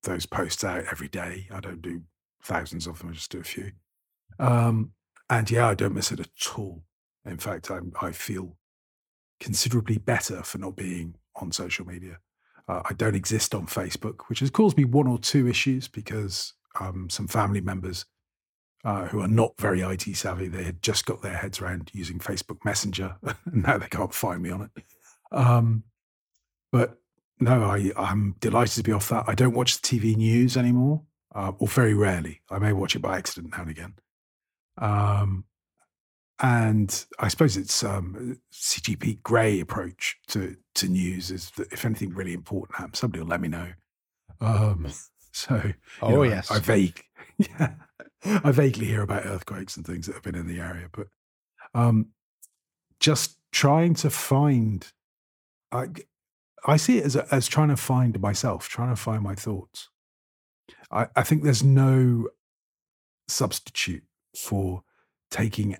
those 0.04 0.25
posts 0.25 0.63
out 0.63 0.84
every 0.91 1.08
day. 1.08 1.47
I 1.51 1.60
don't 1.60 1.82
do 1.82 2.01
thousands 2.43 2.88
of 2.88 2.99
them; 2.99 3.10
I 3.10 3.13
just 3.13 3.32
do 3.32 3.39
a 3.39 3.43
few. 3.43 3.71
Um, 4.39 4.91
and 5.30 5.49
yeah, 5.49 5.67
I 5.69 5.75
don't 5.75 5.95
miss 5.95 6.12
it 6.12 6.19
at 6.19 6.58
all. 6.58 6.84
In 7.25 7.38
fact, 7.38 7.71
I, 7.71 7.80
I 8.01 8.12
feel 8.12 8.58
considerably 9.39 9.97
better 9.97 10.43
for 10.43 10.58
not 10.58 10.75
being 10.75 11.15
on 11.36 11.51
social 11.51 11.86
media. 11.86 12.19
Uh, 12.67 12.82
I 12.89 12.93
don't 12.93 13.15
exist 13.15 13.56
on 13.56 13.67
Facebook, 13.67 14.21
which 14.27 14.39
has 14.39 14.49
caused 14.49 14.77
me 14.77 14.86
one 14.86 15.08
or 15.08 15.17
two 15.17 15.47
issues 15.47 15.88
because 15.88 16.54
um, 16.80 17.10
some 17.10 17.27
family 17.27 17.62
members 17.62 18.06
uh, 18.83 19.05
who 19.05 19.21
are 19.21 19.27
not 19.27 19.59
very 19.59 19.81
IT 19.81 20.15
savvy. 20.15 20.47
They 20.47 20.63
had 20.63 20.81
just 20.81 21.05
got 21.05 21.21
their 21.21 21.37
heads 21.37 21.61
around 21.61 21.91
using 21.93 22.19
Facebook 22.19 22.63
Messenger, 22.65 23.15
and 23.23 23.63
now 23.63 23.77
they 23.77 23.87
can't 23.87 24.13
find 24.13 24.41
me 24.41 24.49
on 24.49 24.69
it. 24.75 24.83
Um, 25.31 25.83
but 26.71 26.97
no, 27.39 27.63
I, 27.63 27.91
I'm 27.97 28.35
delighted 28.39 28.75
to 28.75 28.83
be 28.83 28.91
off 28.91 29.09
that. 29.09 29.25
I 29.27 29.35
don't 29.35 29.53
watch 29.53 29.81
the 29.81 29.87
TV 29.87 30.15
news 30.15 30.57
anymore, 30.57 31.01
uh, 31.33 31.51
or 31.57 31.67
very 31.67 31.93
rarely. 31.93 32.41
I 32.49 32.59
may 32.59 32.73
watch 32.73 32.95
it 32.95 33.01
by 33.01 33.17
accident 33.17 33.53
now 33.53 33.61
and 33.61 33.71
again. 33.71 33.93
Um, 34.77 35.45
and 36.41 37.05
I 37.19 37.27
suppose 37.27 37.55
it's 37.55 37.83
um, 37.83 38.39
CGP 38.51 39.21
Grey 39.21 39.59
approach 39.59 40.17
to 40.29 40.55
to 40.75 40.87
news 40.87 41.29
is 41.29 41.51
that 41.51 41.71
if 41.71 41.85
anything 41.85 42.13
really 42.13 42.33
important 42.33 42.77
happens, 42.77 42.99
somebody 42.99 43.21
will 43.21 43.29
let 43.29 43.41
me 43.41 43.47
know. 43.47 43.67
Um, 44.39 44.87
so, 45.31 45.71
oh 46.01 46.09
know, 46.09 46.23
yes, 46.23 46.49
I, 46.49 46.55
I 46.55 46.59
vague, 46.59 47.03
yeah, 47.37 47.73
I 48.43 48.51
vaguely 48.51 48.86
hear 48.86 49.01
about 49.01 49.25
earthquakes 49.25 49.77
and 49.77 49.86
things 49.86 50.05
that 50.05 50.13
have 50.13 50.23
been 50.23 50.36
in 50.36 50.47
the 50.47 50.60
area, 50.60 50.88
but 50.91 51.07
um, 51.73 52.07
just 52.99 53.38
trying 53.51 53.93
to 53.95 54.10
find, 54.10 54.88
I, 55.71 55.88
I 56.65 56.77
see 56.77 56.99
it 56.99 57.05
as, 57.05 57.15
as 57.15 57.47
trying 57.47 57.69
to 57.69 57.77
find 57.77 58.19
myself, 58.19 58.69
trying 58.69 58.89
to 58.89 59.01
find 59.01 59.23
my 59.23 59.36
thoughts. 59.36 59.89
I, 60.91 61.07
I 61.15 61.23
think 61.23 61.43
there's 61.43 61.63
no 61.63 62.27
substitute 63.27 64.03
for 64.36 64.84
taking 65.29 65.77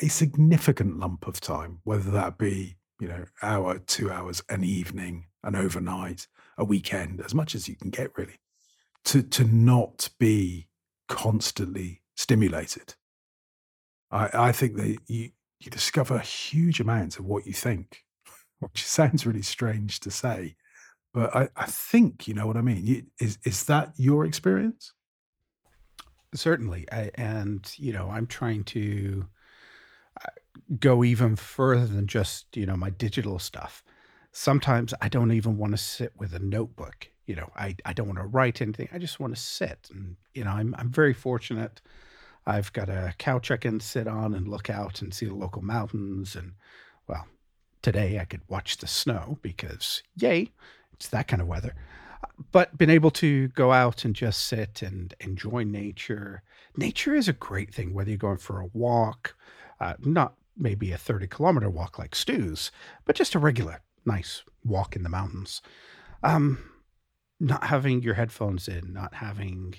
a 0.00 0.08
significant 0.08 0.98
lump 0.98 1.26
of 1.26 1.40
time, 1.40 1.80
whether 1.84 2.10
that 2.10 2.38
be, 2.38 2.76
you 3.00 3.08
know, 3.08 3.24
hour, 3.42 3.78
two 3.78 4.10
hours, 4.10 4.42
an 4.48 4.64
evening, 4.64 5.26
an 5.42 5.54
overnight, 5.54 6.26
a 6.56 6.64
weekend, 6.64 7.20
as 7.20 7.34
much 7.34 7.54
as 7.54 7.68
you 7.68 7.76
can 7.76 7.90
get 7.90 8.16
really, 8.16 8.40
to 9.04 9.22
to 9.22 9.44
not 9.44 10.10
be 10.18 10.68
constantly 11.10 12.00
stimulated. 12.14 12.94
I, 14.10 14.30
I 14.32 14.52
think 14.52 14.76
that 14.76 14.96
you, 15.08 15.30
you 15.58 15.70
discover 15.70 16.18
huge 16.20 16.80
amounts 16.80 17.18
of 17.18 17.26
what 17.26 17.46
you 17.46 17.52
think, 17.52 18.04
which 18.60 18.86
sounds 18.86 19.26
really 19.26 19.42
strange 19.42 20.00
to 20.00 20.10
say, 20.10 20.56
but 21.12 21.34
I, 21.34 21.48
I 21.56 21.66
think 21.66 22.28
you 22.28 22.34
know 22.34 22.46
what 22.46 22.56
I 22.56 22.62
mean. 22.62 22.86
You, 22.86 23.02
is 23.18 23.38
is 23.44 23.64
that 23.64 23.92
your 23.96 24.24
experience? 24.24 24.92
Certainly, 26.32 26.86
I, 26.92 27.10
and 27.16 27.68
you 27.76 27.92
know, 27.92 28.08
I'm 28.08 28.28
trying 28.28 28.62
to 28.64 29.26
uh, 30.24 30.28
go 30.78 31.02
even 31.02 31.34
further 31.34 31.86
than 31.86 32.06
just 32.06 32.56
you 32.56 32.66
know 32.66 32.76
my 32.76 32.90
digital 32.90 33.40
stuff. 33.40 33.82
Sometimes 34.30 34.94
I 35.00 35.08
don't 35.08 35.32
even 35.32 35.58
want 35.58 35.72
to 35.72 35.78
sit 35.78 36.12
with 36.16 36.32
a 36.32 36.38
notebook 36.38 37.08
you 37.30 37.36
know, 37.36 37.48
I, 37.54 37.76
I 37.84 37.92
don't 37.92 38.08
want 38.08 38.18
to 38.18 38.26
write 38.26 38.60
anything. 38.60 38.88
I 38.92 38.98
just 38.98 39.20
want 39.20 39.36
to 39.36 39.40
sit. 39.40 39.88
And, 39.94 40.16
you 40.34 40.42
know, 40.42 40.50
I'm, 40.50 40.74
I'm 40.76 40.90
very 40.90 41.14
fortunate. 41.14 41.80
I've 42.44 42.72
got 42.72 42.88
a 42.88 43.14
couch 43.18 43.52
I 43.52 43.56
can 43.56 43.78
sit 43.78 44.08
on 44.08 44.34
and 44.34 44.48
look 44.48 44.68
out 44.68 45.00
and 45.00 45.14
see 45.14 45.26
the 45.26 45.34
local 45.34 45.62
mountains. 45.62 46.34
And, 46.34 46.54
well, 47.06 47.28
today 47.82 48.18
I 48.18 48.24
could 48.24 48.40
watch 48.48 48.78
the 48.78 48.88
snow 48.88 49.38
because, 49.42 50.02
yay, 50.16 50.50
it's 50.92 51.06
that 51.06 51.28
kind 51.28 51.40
of 51.40 51.46
weather. 51.46 51.76
But 52.50 52.76
been 52.76 52.90
able 52.90 53.12
to 53.12 53.46
go 53.48 53.70
out 53.70 54.04
and 54.04 54.12
just 54.12 54.48
sit 54.48 54.82
and 54.82 55.14
enjoy 55.20 55.62
nature. 55.62 56.42
Nature 56.76 57.14
is 57.14 57.28
a 57.28 57.32
great 57.32 57.72
thing, 57.72 57.94
whether 57.94 58.10
you're 58.10 58.18
going 58.18 58.38
for 58.38 58.60
a 58.60 58.70
walk, 58.72 59.36
uh, 59.78 59.94
not 60.00 60.34
maybe 60.56 60.90
a 60.90 60.98
30 60.98 61.28
kilometer 61.28 61.70
walk 61.70 61.96
like 61.96 62.16
Stu's, 62.16 62.72
but 63.04 63.14
just 63.14 63.36
a 63.36 63.38
regular, 63.38 63.82
nice 64.04 64.42
walk 64.64 64.96
in 64.96 65.04
the 65.04 65.08
mountains. 65.08 65.62
Um, 66.24 66.58
not 67.40 67.64
having 67.64 68.02
your 68.02 68.14
headphones 68.14 68.68
in, 68.68 68.92
not 68.92 69.14
having, 69.14 69.74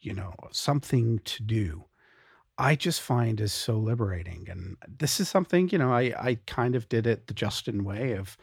you 0.00 0.14
know, 0.14 0.32
something 0.52 1.18
to 1.24 1.42
do, 1.42 1.84
I 2.56 2.76
just 2.76 3.00
find 3.00 3.40
is 3.40 3.52
so 3.52 3.76
liberating. 3.76 4.46
And 4.48 4.76
this 4.98 5.18
is 5.18 5.28
something, 5.28 5.68
you 5.70 5.78
know, 5.78 5.92
I, 5.92 6.14
I 6.16 6.38
kind 6.46 6.76
of 6.76 6.88
did 6.88 7.06
it 7.06 7.26
the 7.26 7.34
Justin 7.34 7.82
way 7.82 8.12
of 8.12 8.36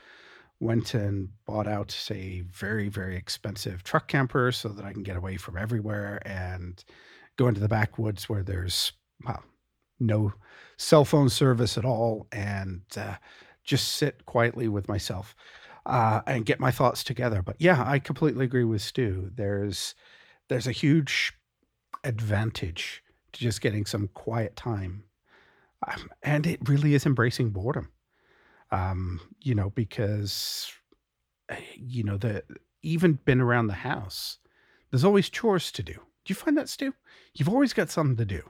went 0.59 0.93
and 0.93 1.29
bought 1.45 1.67
out 1.67 1.97
a 2.11 2.41
very, 2.41 2.89
very 2.89 3.15
expensive 3.15 3.83
truck 3.83 4.07
camper 4.07 4.51
so 4.51 4.69
that 4.69 4.85
I 4.85 4.93
can 4.93 5.01
get 5.01 5.17
away 5.17 5.37
from 5.37 5.57
everywhere 5.57 6.21
and 6.25 6.83
go 7.37 7.47
into 7.47 7.61
the 7.61 7.69
backwoods 7.69 8.29
where 8.29 8.43
there's, 8.43 8.91
well, 9.25 9.43
no 9.99 10.33
cell 10.77 11.05
phone 11.05 11.29
service 11.29 11.77
at 11.77 11.85
all 11.85 12.27
and 12.31 12.81
uh, 12.97 13.15
just 13.63 13.93
sit 13.93 14.25
quietly 14.25 14.67
with 14.67 14.87
myself 14.87 15.35
uh, 15.85 16.21
and 16.27 16.45
get 16.45 16.59
my 16.59 16.71
thoughts 16.71 17.03
together. 17.03 17.41
But 17.41 17.55
yeah, 17.59 17.83
I 17.85 17.99
completely 17.99 18.45
agree 18.45 18.63
with 18.63 18.81
Stu. 18.81 19.31
There's 19.33 19.95
there's 20.49 20.67
a 20.67 20.71
huge 20.71 21.33
advantage 22.03 23.03
to 23.33 23.39
just 23.39 23.61
getting 23.61 23.85
some 23.85 24.09
quiet 24.13 24.55
time, 24.55 25.03
um, 25.87 26.09
and 26.23 26.45
it 26.45 26.67
really 26.67 26.93
is 26.93 27.05
embracing 27.05 27.51
boredom. 27.51 27.91
Um, 28.71 29.19
you 29.41 29.55
know, 29.55 29.71
because 29.71 30.71
eh, 31.49 31.59
you 31.75 32.03
know 32.03 32.17
the 32.17 32.43
even 32.83 33.13
been 33.25 33.41
around 33.41 33.67
the 33.67 33.73
house, 33.73 34.37
there's 34.89 35.03
always 35.03 35.29
chores 35.29 35.71
to 35.73 35.83
do. 35.83 35.93
Do 35.93 36.31
you 36.31 36.35
find 36.35 36.57
that, 36.57 36.69
Stu? 36.69 36.93
You've 37.33 37.49
always 37.49 37.73
got 37.73 37.89
something 37.89 38.17
to 38.17 38.25
do, 38.25 38.49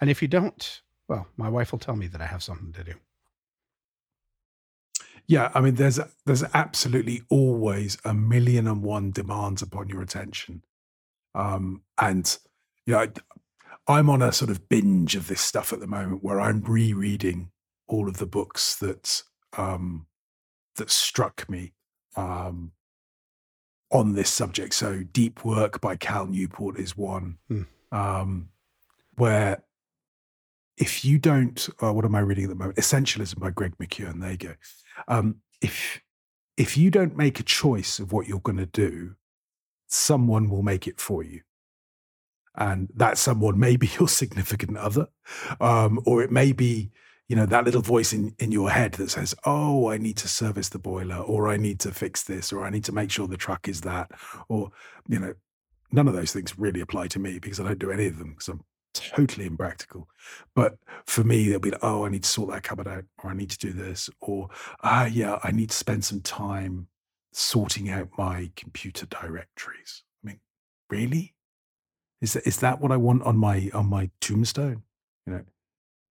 and 0.00 0.10
if 0.10 0.22
you 0.22 0.28
don't, 0.28 0.82
well, 1.08 1.26
my 1.36 1.48
wife 1.48 1.72
will 1.72 1.78
tell 1.78 1.96
me 1.96 2.06
that 2.08 2.20
I 2.20 2.26
have 2.26 2.42
something 2.42 2.72
to 2.72 2.84
do. 2.84 2.94
Yeah, 5.28 5.50
I 5.54 5.60
mean, 5.60 5.74
there's 5.74 6.00
there's 6.24 6.44
absolutely 6.54 7.22
always 7.28 7.98
a 8.04 8.14
million 8.14 8.66
and 8.66 8.82
one 8.82 9.10
demands 9.10 9.60
upon 9.60 9.88
your 9.88 10.00
attention, 10.00 10.62
um, 11.34 11.82
and 12.00 12.36
you 12.86 12.94
know, 12.94 13.00
I, 13.00 13.08
I'm 13.86 14.08
on 14.08 14.22
a 14.22 14.32
sort 14.32 14.50
of 14.50 14.70
binge 14.70 15.14
of 15.16 15.28
this 15.28 15.42
stuff 15.42 15.72
at 15.72 15.80
the 15.80 15.86
moment 15.86 16.24
where 16.24 16.40
I'm 16.40 16.62
rereading 16.62 17.50
all 17.88 18.08
of 18.08 18.16
the 18.16 18.26
books 18.26 18.76
that 18.76 19.22
um, 19.58 20.06
that 20.76 20.90
struck 20.90 21.48
me 21.50 21.74
um, 22.16 22.72
on 23.92 24.14
this 24.14 24.30
subject. 24.30 24.72
So, 24.72 25.02
Deep 25.12 25.44
Work 25.44 25.82
by 25.82 25.96
Cal 25.96 26.24
Newport 26.26 26.78
is 26.78 26.96
one 26.96 27.36
um, 27.92 28.48
where 29.16 29.62
if 30.78 31.04
you 31.04 31.18
don't, 31.18 31.68
uh, 31.82 31.92
what 31.92 32.04
am 32.04 32.14
I 32.14 32.20
reading 32.20 32.44
at 32.44 32.50
the 32.50 32.56
moment? 32.56 32.78
Essentialism 32.78 33.38
by 33.40 33.50
Greg 33.50 33.76
McKeown. 33.78 34.20
There 34.20 34.30
you 34.30 34.36
go. 34.36 34.54
Um, 35.06 35.36
if 35.60 36.00
if 36.56 36.76
you 36.76 36.90
don't 36.90 37.16
make 37.16 37.38
a 37.38 37.44
choice 37.44 37.98
of 37.98 38.12
what 38.12 38.26
you're 38.26 38.40
going 38.40 38.58
to 38.58 38.66
do, 38.66 39.14
someone 39.86 40.50
will 40.50 40.62
make 40.62 40.86
it 40.86 41.00
for 41.00 41.22
you, 41.22 41.42
and 42.56 42.88
that 42.94 43.18
someone 43.18 43.58
may 43.58 43.76
be 43.76 43.90
your 43.98 44.08
significant 44.08 44.76
other, 44.76 45.08
um, 45.60 46.00
or 46.04 46.22
it 46.22 46.32
may 46.32 46.52
be 46.52 46.90
you 47.28 47.36
know 47.36 47.46
that 47.46 47.64
little 47.64 47.82
voice 47.82 48.12
in 48.12 48.34
in 48.38 48.50
your 48.52 48.70
head 48.70 48.92
that 48.94 49.10
says, 49.10 49.34
"Oh, 49.44 49.90
I 49.90 49.98
need 49.98 50.16
to 50.18 50.28
service 50.28 50.70
the 50.70 50.78
boiler, 50.78 51.16
or 51.16 51.48
I 51.48 51.56
need 51.56 51.80
to 51.80 51.92
fix 51.92 52.22
this, 52.24 52.52
or 52.52 52.64
I 52.64 52.70
need 52.70 52.84
to 52.84 52.92
make 52.92 53.10
sure 53.10 53.26
the 53.26 53.36
truck 53.36 53.68
is 53.68 53.82
that," 53.82 54.10
or 54.48 54.70
you 55.08 55.18
know, 55.18 55.34
none 55.92 56.08
of 56.08 56.14
those 56.14 56.32
things 56.32 56.58
really 56.58 56.80
apply 56.80 57.08
to 57.08 57.18
me 57.18 57.38
because 57.38 57.60
I 57.60 57.64
don't 57.64 57.78
do 57.78 57.90
any 57.90 58.06
of 58.06 58.18
them 58.18 58.30
because 58.30 58.48
I'm 58.48 58.64
totally 59.00 59.46
impractical. 59.46 60.08
But 60.54 60.78
for 61.06 61.24
me, 61.24 61.48
they'll 61.48 61.58
be 61.58 61.70
like, 61.70 61.84
oh, 61.84 62.04
I 62.04 62.08
need 62.08 62.24
to 62.24 62.28
sort 62.28 62.50
that 62.50 62.62
cupboard 62.62 62.88
out, 62.88 63.04
or 63.22 63.30
I 63.30 63.34
need 63.34 63.50
to 63.50 63.58
do 63.58 63.72
this, 63.72 64.10
or 64.20 64.48
ah, 64.82 65.06
yeah, 65.06 65.38
I 65.42 65.50
need 65.50 65.70
to 65.70 65.76
spend 65.76 66.04
some 66.04 66.20
time 66.20 66.88
sorting 67.32 67.90
out 67.90 68.08
my 68.16 68.50
computer 68.56 69.06
directories. 69.06 70.02
I 70.22 70.26
mean, 70.26 70.40
really? 70.90 71.34
Is 72.20 72.32
that, 72.32 72.46
is 72.46 72.58
that 72.58 72.80
what 72.80 72.92
I 72.92 72.96
want 72.96 73.22
on 73.22 73.36
my 73.36 73.70
on 73.72 73.86
my 73.86 74.10
tombstone? 74.20 74.82
You 75.26 75.32
know, 75.34 75.44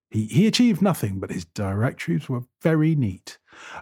he 0.09 0.25
he 0.25 0.47
achieved 0.47 0.81
nothing, 0.81 1.19
but 1.19 1.31
his 1.31 1.45
directories 1.45 2.29
were 2.29 2.43
very 2.61 2.95
neat. 2.95 3.37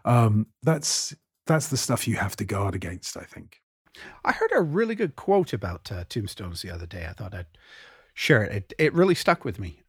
Um, 0.06 0.48
that's 0.64 1.16
that's 1.46 1.68
the 1.68 1.78
stuff 1.78 2.08
you 2.08 2.16
have 2.16 2.36
to 2.38 2.46
guard 2.46 2.74
against, 2.74 3.18
I 3.18 3.24
think. 3.24 3.62
I 4.24 4.32
heard 4.32 4.52
a 4.54 4.62
really 4.62 4.96
good 4.96 5.16
quote 5.16 5.54
about 5.54 5.92
uh, 5.92 6.04
tombstones 6.10 6.62
the 6.62 6.72
other 6.72 6.86
day. 6.86 7.06
I 7.06 7.14
thought 7.14 7.34
I'd 7.34 7.46
share 8.16 8.42
it. 8.44 8.52
it. 8.52 8.74
It 8.80 8.94
really 8.94 9.14
stuck 9.14 9.46
with 9.46 9.60
me. 9.60 9.82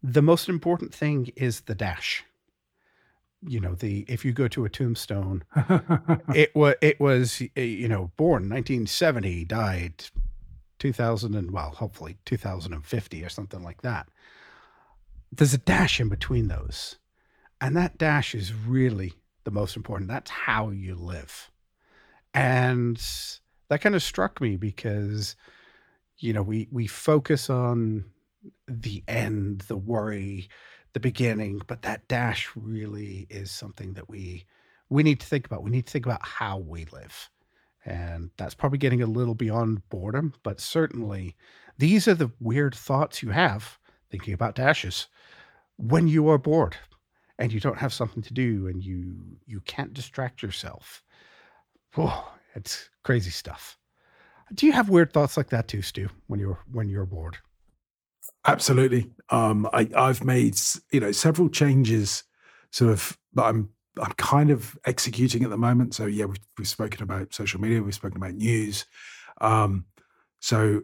The 0.00 0.22
most 0.22 0.48
important 0.48 0.94
thing 0.94 1.32
is 1.34 1.62
the 1.62 1.74
dash. 1.74 2.22
You 3.44 3.58
know, 3.58 3.74
the 3.74 4.04
if 4.06 4.24
you 4.24 4.32
go 4.32 4.46
to 4.48 4.64
a 4.64 4.68
tombstone, 4.68 5.42
it 6.34 6.54
was 6.54 6.76
it 6.80 7.00
was 7.00 7.42
uh, 7.56 7.60
you 7.60 7.88
know 7.88 8.12
born 8.16 8.48
1970, 8.48 9.44
died 9.46 10.04
2000 10.78 11.34
and 11.34 11.50
well, 11.50 11.70
hopefully 11.70 12.18
2050 12.24 13.24
or 13.24 13.28
something 13.28 13.64
like 13.64 13.82
that. 13.82 14.06
There's 15.32 15.54
a 15.54 15.58
dash 15.58 15.98
in 15.98 16.08
between 16.08 16.46
those, 16.46 16.96
and 17.60 17.76
that 17.76 17.98
dash 17.98 18.32
is 18.34 18.54
really 18.54 19.14
the 19.42 19.50
most 19.50 19.76
important. 19.76 20.08
That's 20.08 20.30
how 20.30 20.70
you 20.70 20.94
live, 20.94 21.50
and 22.32 23.02
that 23.68 23.80
kind 23.80 23.96
of 23.96 24.04
struck 24.04 24.40
me 24.40 24.56
because 24.56 25.34
you 26.22 26.32
know 26.32 26.42
we 26.42 26.68
we 26.70 26.86
focus 26.86 27.50
on 27.50 28.04
the 28.68 29.02
end 29.08 29.62
the 29.62 29.76
worry 29.76 30.48
the 30.92 31.00
beginning 31.00 31.60
but 31.66 31.82
that 31.82 32.06
dash 32.08 32.50
really 32.54 33.26
is 33.30 33.50
something 33.50 33.94
that 33.94 34.08
we 34.08 34.44
we 34.88 35.02
need 35.02 35.20
to 35.20 35.26
think 35.26 35.46
about. 35.46 35.62
We 35.62 35.70
need 35.70 35.86
to 35.86 35.92
think 35.92 36.04
about 36.04 36.26
how 36.26 36.58
we 36.58 36.84
live. 36.92 37.30
And 37.86 38.30
that's 38.36 38.54
probably 38.54 38.76
getting 38.76 39.00
a 39.02 39.06
little 39.06 39.34
beyond 39.34 39.88
boredom 39.88 40.34
but 40.44 40.60
certainly 40.60 41.34
these 41.78 42.06
are 42.06 42.14
the 42.14 42.30
weird 42.38 42.74
thoughts 42.74 43.22
you 43.22 43.30
have 43.30 43.78
thinking 44.10 44.34
about 44.34 44.54
dashes 44.54 45.08
when 45.78 46.06
you 46.06 46.28
are 46.28 46.38
bored 46.38 46.76
and 47.38 47.52
you 47.52 47.58
don't 47.58 47.78
have 47.78 47.92
something 47.92 48.22
to 48.22 48.34
do 48.34 48.68
and 48.68 48.84
you 48.84 49.16
you 49.46 49.60
can't 49.62 49.94
distract 49.94 50.42
yourself. 50.42 51.02
Oh 51.96 52.32
it's 52.54 52.90
crazy 53.02 53.30
stuff 53.30 53.78
do 54.54 54.66
you 54.66 54.72
have 54.72 54.88
weird 54.88 55.12
thoughts 55.12 55.36
like 55.36 55.50
that 55.50 55.68
too, 55.68 55.82
Stu, 55.82 56.08
when 56.26 56.40
you're 56.40 56.58
when 56.70 56.88
you're 56.88 57.06
bored? 57.06 57.38
Absolutely. 58.46 59.10
Um, 59.30 59.68
I, 59.72 59.88
I've 59.96 60.24
made 60.24 60.58
you 60.90 61.00
know 61.00 61.12
several 61.12 61.48
changes, 61.48 62.24
sort 62.70 62.92
of. 62.92 63.18
But 63.32 63.44
I'm 63.44 63.70
I'm 64.00 64.12
kind 64.12 64.50
of 64.50 64.78
executing 64.84 65.44
at 65.44 65.50
the 65.50 65.56
moment. 65.56 65.94
So 65.94 66.06
yeah, 66.06 66.26
we've, 66.26 66.40
we've 66.58 66.68
spoken 66.68 67.02
about 67.02 67.34
social 67.34 67.60
media, 67.60 67.82
we've 67.82 67.94
spoken 67.94 68.16
about 68.16 68.34
news. 68.34 68.84
Um, 69.40 69.86
so 70.40 70.82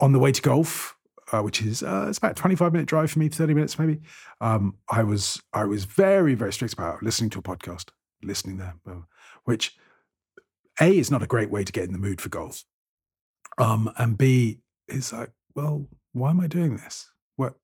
on 0.00 0.12
the 0.12 0.18
way 0.18 0.32
to 0.32 0.42
golf, 0.42 0.96
uh, 1.32 1.40
which 1.40 1.62
is 1.62 1.82
uh, 1.82 2.06
it's 2.08 2.18
about 2.18 2.32
a 2.32 2.34
25 2.34 2.72
minute 2.72 2.86
drive 2.86 3.10
for 3.10 3.18
me, 3.18 3.28
30 3.28 3.54
minutes 3.54 3.78
maybe. 3.78 4.00
Um, 4.40 4.76
I 4.88 5.02
was 5.02 5.40
I 5.52 5.64
was 5.64 5.84
very 5.84 6.34
very 6.34 6.52
strict 6.52 6.74
about 6.74 7.02
listening 7.02 7.30
to 7.30 7.38
a 7.38 7.42
podcast, 7.42 7.90
listening 8.22 8.58
there, 8.58 8.74
which 9.44 9.76
a 10.80 10.98
is 10.98 11.10
not 11.10 11.22
a 11.22 11.26
great 11.26 11.50
way 11.50 11.64
to 11.64 11.72
get 11.72 11.84
in 11.84 11.92
the 11.92 11.98
mood 11.98 12.20
for 12.20 12.28
golf. 12.28 12.64
Um, 13.58 13.90
and 13.98 14.18
B 14.18 14.60
is 14.88 15.12
like, 15.12 15.30
well, 15.54 15.86
why 16.12 16.30
am 16.30 16.40
I 16.40 16.46
doing 16.46 16.76
this? 16.76 17.10
What? 17.36 17.54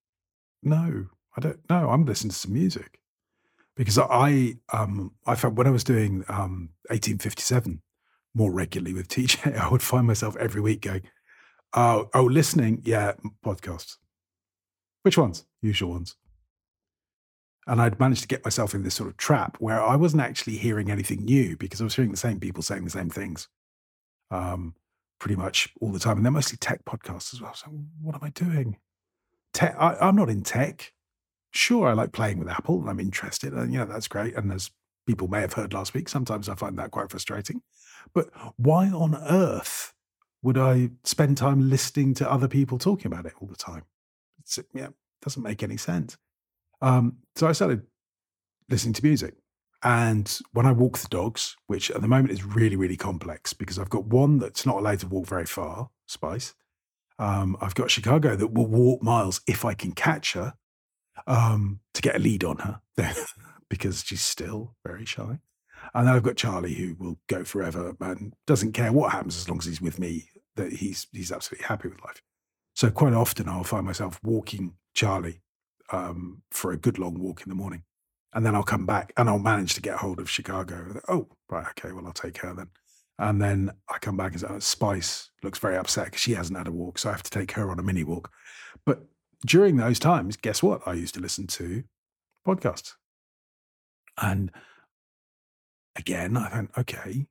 No, 0.62 1.06
I 1.36 1.40
don't 1.40 1.70
know. 1.70 1.90
I'm 1.90 2.04
listening 2.04 2.30
to 2.30 2.36
some 2.36 2.52
music 2.52 3.00
because 3.76 3.98
I 3.98 4.56
um 4.72 5.12
I 5.26 5.34
found 5.34 5.56
when 5.56 5.66
I 5.66 5.70
was 5.70 5.84
doing 5.84 6.24
um 6.28 6.70
1857 6.88 7.82
more 8.34 8.52
regularly 8.52 8.94
with 8.94 9.08
TJ, 9.08 9.56
I 9.56 9.68
would 9.68 9.82
find 9.82 10.06
myself 10.06 10.36
every 10.36 10.60
week 10.60 10.82
going, 10.82 11.02
oh, 11.74 12.08
oh, 12.14 12.24
listening, 12.24 12.82
yeah, 12.84 13.12
podcasts. 13.44 13.96
Which 15.02 15.18
ones? 15.18 15.46
Usual 15.62 15.90
ones. 15.90 16.16
And 17.66 17.80
I'd 17.80 18.00
managed 18.00 18.22
to 18.22 18.28
get 18.28 18.44
myself 18.44 18.74
in 18.74 18.82
this 18.82 18.94
sort 18.94 19.10
of 19.10 19.16
trap 19.16 19.56
where 19.60 19.82
I 19.82 19.96
wasn't 19.96 20.22
actually 20.22 20.56
hearing 20.56 20.90
anything 20.90 21.24
new 21.24 21.56
because 21.56 21.80
I 21.80 21.84
was 21.84 21.94
hearing 21.94 22.10
the 22.10 22.16
same 22.16 22.40
people 22.40 22.62
saying 22.62 22.84
the 22.84 22.90
same 22.90 23.10
things. 23.10 23.48
Um, 24.30 24.74
pretty 25.20 25.36
much 25.36 25.68
all 25.80 25.92
the 25.92 26.00
time. 26.00 26.16
And 26.16 26.24
they're 26.24 26.32
mostly 26.32 26.56
tech 26.56 26.84
podcasts 26.84 27.32
as 27.32 27.40
well. 27.40 27.54
So 27.54 27.68
what 28.02 28.16
am 28.16 28.24
I 28.24 28.30
doing? 28.30 28.78
Tech, 29.52 29.76
I, 29.78 29.94
I'm 30.00 30.16
not 30.16 30.28
in 30.28 30.42
tech. 30.42 30.92
Sure, 31.52 31.86
I 31.86 31.92
like 31.92 32.12
playing 32.12 32.38
with 32.38 32.48
Apple 32.48 32.80
and 32.80 32.90
I'm 32.90 32.98
interested. 32.98 33.52
And, 33.52 33.72
you 33.72 33.78
know, 33.78 33.84
that's 33.84 34.08
great. 34.08 34.34
And 34.34 34.50
as 34.50 34.70
people 35.06 35.28
may 35.28 35.40
have 35.40 35.52
heard 35.52 35.72
last 35.72 35.94
week, 35.94 36.08
sometimes 36.08 36.48
I 36.48 36.54
find 36.54 36.76
that 36.78 36.90
quite 36.90 37.10
frustrating. 37.10 37.62
But 38.14 38.30
why 38.56 38.88
on 38.88 39.14
earth 39.14 39.92
would 40.42 40.56
I 40.56 40.90
spend 41.04 41.36
time 41.36 41.68
listening 41.68 42.14
to 42.14 42.30
other 42.30 42.48
people 42.48 42.78
talking 42.78 43.12
about 43.12 43.26
it 43.26 43.34
all 43.40 43.48
the 43.48 43.56
time? 43.56 43.84
It's, 44.40 44.58
yeah, 44.74 44.88
doesn't 45.22 45.42
make 45.42 45.62
any 45.62 45.76
sense. 45.76 46.16
Um, 46.80 47.18
so 47.36 47.46
I 47.46 47.52
started 47.52 47.82
listening 48.68 48.94
to 48.94 49.04
music. 49.04 49.34
And 49.82 50.38
when 50.52 50.66
I 50.66 50.72
walk 50.72 50.98
the 50.98 51.08
dogs, 51.08 51.56
which 51.66 51.90
at 51.90 52.02
the 52.02 52.08
moment 52.08 52.32
is 52.32 52.44
really, 52.44 52.76
really 52.76 52.96
complex 52.96 53.52
because 53.52 53.78
I've 53.78 53.90
got 53.90 54.06
one 54.06 54.38
that's 54.38 54.66
not 54.66 54.76
allowed 54.78 55.00
to 55.00 55.08
walk 55.08 55.26
very 55.26 55.46
far, 55.46 55.90
Spice. 56.06 56.54
Um, 57.18 57.56
I've 57.60 57.74
got 57.74 57.90
Chicago 57.90 58.36
that 58.36 58.52
will 58.52 58.66
walk 58.66 59.02
miles 59.02 59.40
if 59.46 59.64
I 59.64 59.74
can 59.74 59.92
catch 59.92 60.34
her. 60.34 60.54
um, 61.26 61.80
to 61.94 62.02
get 62.02 62.16
a 62.16 62.18
lead 62.18 62.44
on 62.44 62.58
her 62.58 62.80
because 63.68 64.04
she's 64.04 64.22
still 64.22 64.74
very 64.86 65.04
shy. 65.04 65.38
And 65.94 66.06
then 66.06 66.14
I've 66.14 66.22
got 66.22 66.36
Charlie 66.36 66.74
who 66.74 66.94
will 66.98 67.18
go 67.28 67.44
forever 67.44 67.94
and 68.00 68.34
doesn't 68.46 68.72
care 68.72 68.92
what 68.92 69.12
happens 69.12 69.36
as 69.36 69.48
long 69.48 69.58
as 69.58 69.64
he's 69.64 69.80
with 69.80 69.98
me. 69.98 70.28
That 70.56 70.72
he's 70.72 71.06
he's 71.12 71.32
absolutely 71.32 71.66
happy 71.66 71.88
with 71.88 72.02
life. 72.04 72.22
So 72.74 72.90
quite 72.90 73.14
often 73.14 73.48
I'll 73.48 73.64
find 73.64 73.86
myself 73.86 74.20
walking 74.22 74.74
Charlie 74.94 75.40
um, 75.92 76.42
for 76.50 76.72
a 76.72 76.76
good 76.76 76.98
long 76.98 77.18
walk 77.18 77.42
in 77.42 77.48
the 77.48 77.54
morning, 77.54 77.84
and 78.32 78.46
then 78.46 78.54
I'll 78.54 78.62
come 78.62 78.86
back 78.86 79.12
and 79.16 79.28
I'll 79.28 79.38
manage 79.38 79.74
to 79.74 79.80
get 79.80 79.96
hold 79.96 80.20
of 80.20 80.30
Chicago. 80.30 81.00
Oh, 81.08 81.28
right, 81.48 81.66
okay, 81.70 81.92
well 81.92 82.06
I'll 82.06 82.12
take 82.12 82.38
her 82.38 82.54
then. 82.54 82.68
And 83.18 83.40
then 83.40 83.70
I 83.88 83.98
come 83.98 84.16
back 84.16 84.32
and 84.32 84.40
say, 84.40 84.46
oh, 84.48 84.58
Spice 84.60 85.30
looks 85.42 85.58
very 85.58 85.76
upset 85.76 86.06
because 86.06 86.20
she 86.20 86.32
hasn't 86.32 86.56
had 86.56 86.68
a 86.68 86.72
walk, 86.72 86.98
so 86.98 87.10
I 87.10 87.12
have 87.12 87.22
to 87.22 87.30
take 87.30 87.52
her 87.52 87.70
on 87.70 87.78
a 87.78 87.82
mini 87.82 88.02
walk. 88.02 88.30
But 88.86 89.04
during 89.46 89.76
those 89.76 89.98
times, 89.98 90.36
guess 90.36 90.62
what? 90.62 90.80
I 90.86 90.94
used 90.94 91.14
to 91.14 91.20
listen 91.20 91.46
to 91.48 91.84
podcasts. 92.46 92.94
And 94.20 94.50
again, 95.96 96.36
I 96.36 96.54
went, 96.54 96.70
okay, 96.78 97.26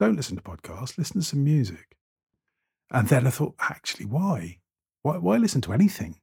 don't 0.00 0.16
listen 0.16 0.36
to 0.36 0.42
podcasts, 0.42 0.96
listen 0.96 1.20
to 1.20 1.26
some 1.26 1.44
music. 1.44 1.96
And 2.90 3.08
then 3.08 3.26
I 3.26 3.30
thought, 3.30 3.54
actually, 3.60 4.06
why? 4.06 4.58
Why, 5.02 5.18
why 5.18 5.36
listen 5.36 5.60
to 5.62 5.72
anything? 5.72 6.16